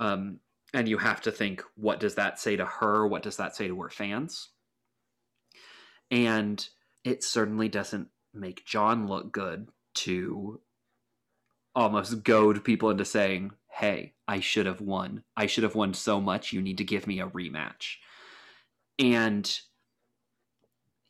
Um, 0.00 0.40
and 0.74 0.88
you 0.88 0.98
have 0.98 1.20
to 1.22 1.30
think 1.30 1.62
what 1.76 2.00
does 2.00 2.16
that 2.16 2.40
say 2.40 2.56
to 2.56 2.64
her? 2.64 3.06
What 3.06 3.22
does 3.22 3.36
that 3.36 3.54
say 3.54 3.68
to 3.68 3.82
her 3.82 3.90
fans 3.90 4.48
and 6.10 6.68
it 7.04 7.24
certainly 7.24 7.68
doesn't 7.68 8.08
make 8.32 8.64
john 8.64 9.06
look 9.06 9.32
good 9.32 9.68
to 9.94 10.60
almost 11.74 12.22
goad 12.22 12.64
people 12.64 12.90
into 12.90 13.04
saying 13.04 13.50
hey 13.68 14.12
i 14.30 14.38
should 14.38 14.66
have 14.66 14.80
won. 14.80 15.24
I 15.36 15.46
should 15.46 15.64
have 15.64 15.74
won 15.74 15.92
so 15.92 16.20
much. 16.20 16.52
You 16.52 16.62
need 16.62 16.78
to 16.78 16.84
give 16.84 17.08
me 17.08 17.18
a 17.18 17.26
rematch. 17.26 17.96
And 18.96 19.52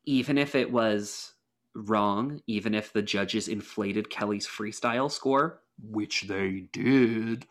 even 0.07 0.39
if 0.39 0.55
it 0.55 0.73
was 0.73 1.35
wrong, 1.75 2.41
even 2.47 2.75
if 2.75 2.95
the 2.95 3.03
judges 3.03 3.47
inflated 3.47 4.09
Kelly's 4.09 4.47
freestyle 4.47 5.11
score, 5.11 5.61
which 5.83 6.23
they 6.23 6.69
did, 6.73 7.47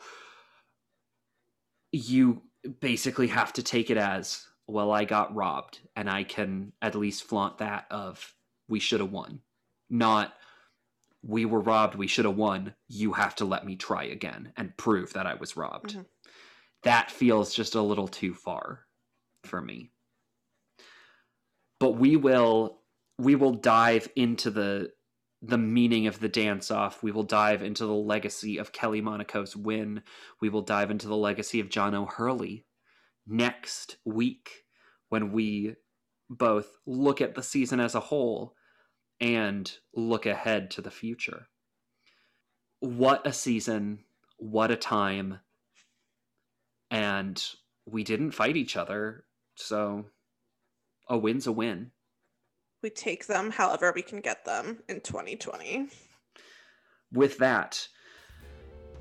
you 1.91 2.41
basically 2.79 3.27
have 3.27 3.53
to 3.53 3.61
take 3.61 3.91
it 3.91 3.97
as 3.97 4.47
well, 4.69 4.91
I 4.91 5.05
got 5.05 5.35
robbed, 5.35 5.79
and 5.95 6.09
I 6.09 6.23
can 6.23 6.73
at 6.81 6.95
least 6.95 7.23
flaunt 7.23 7.57
that 7.59 7.85
of 7.89 8.33
we 8.67 8.79
should 8.79 8.99
have 8.99 9.11
won. 9.11 9.41
Not 9.89 10.33
we 11.21 11.45
were 11.45 11.59
robbed, 11.59 11.95
we 11.95 12.07
should 12.07 12.25
have 12.25 12.37
won. 12.37 12.73
You 12.87 13.13
have 13.13 13.35
to 13.35 13.45
let 13.45 13.65
me 13.65 13.75
try 13.75 14.05
again 14.05 14.53
and 14.55 14.77
prove 14.77 15.13
that 15.13 15.27
I 15.27 15.33
was 15.35 15.57
robbed. 15.57 15.91
Mm-hmm. 15.91 16.01
That 16.83 17.11
feels 17.11 17.53
just 17.53 17.75
a 17.75 17.81
little 17.81 18.07
too 18.07 18.33
far 18.33 18.85
for 19.43 19.61
me 19.61 19.91
but 21.79 21.91
we 21.91 22.15
will 22.15 22.81
we 23.17 23.35
will 23.35 23.53
dive 23.53 24.07
into 24.15 24.51
the 24.51 24.91
the 25.41 25.57
meaning 25.57 26.05
of 26.07 26.19
the 26.19 26.27
dance 26.27 26.69
off. 26.69 27.01
We 27.01 27.13
will 27.13 27.23
dive 27.23 27.63
into 27.63 27.85
the 27.85 27.93
legacy 27.93 28.57
of 28.57 28.73
Kelly 28.73 29.01
Monaco's 29.01 29.55
win. 29.55 30.03
We 30.41 30.49
will 30.49 30.61
dive 30.61 30.91
into 30.91 31.07
the 31.07 31.15
legacy 31.15 31.61
of 31.61 31.69
John 31.69 31.95
O'Hurley 31.95 32.65
next 33.29 33.97
week 34.03 34.65
when 35.09 35.31
we 35.31 35.75
both 36.29 36.77
look 36.85 37.21
at 37.21 37.35
the 37.35 37.43
season 37.43 37.79
as 37.79 37.95
a 37.95 37.99
whole 37.99 38.55
and 39.21 39.71
look 39.93 40.25
ahead 40.25 40.71
to 40.71 40.81
the 40.81 40.91
future. 40.91 41.47
What 42.79 43.25
a 43.25 43.33
season, 43.33 43.99
what 44.37 44.71
a 44.71 44.75
time. 44.75 45.39
And 46.91 47.41
we 47.85 48.03
didn't 48.03 48.31
fight 48.31 48.57
each 48.57 48.75
other, 48.75 49.25
so 49.55 50.05
a 51.07 51.17
win's 51.17 51.47
a 51.47 51.51
win. 51.51 51.91
We 52.81 52.89
take 52.89 53.27
them 53.27 53.51
however 53.51 53.91
we 53.93 54.01
can 54.01 54.21
get 54.21 54.45
them 54.45 54.79
in 54.87 55.01
2020. 55.01 55.89
With 57.11 57.37
that, 57.39 57.87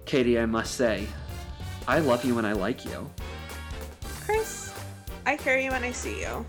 Katie, 0.04 0.38
I 0.38 0.46
must 0.46 0.74
say, 0.74 1.06
I 1.86 2.00
love 2.00 2.24
you 2.24 2.38
and 2.38 2.46
I 2.46 2.52
like 2.52 2.84
you. 2.84 3.08
I 5.28 5.36
hear 5.36 5.58
you 5.58 5.72
and 5.72 5.84
I 5.84 5.92
see 5.92 6.20
you. 6.22 6.46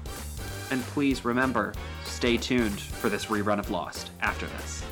And 0.71 0.81
please 0.83 1.25
remember, 1.25 1.73
stay 2.05 2.37
tuned 2.37 2.79
for 2.79 3.09
this 3.09 3.25
rerun 3.25 3.59
of 3.59 3.69
Lost 3.69 4.11
after 4.21 4.45
this. 4.45 4.85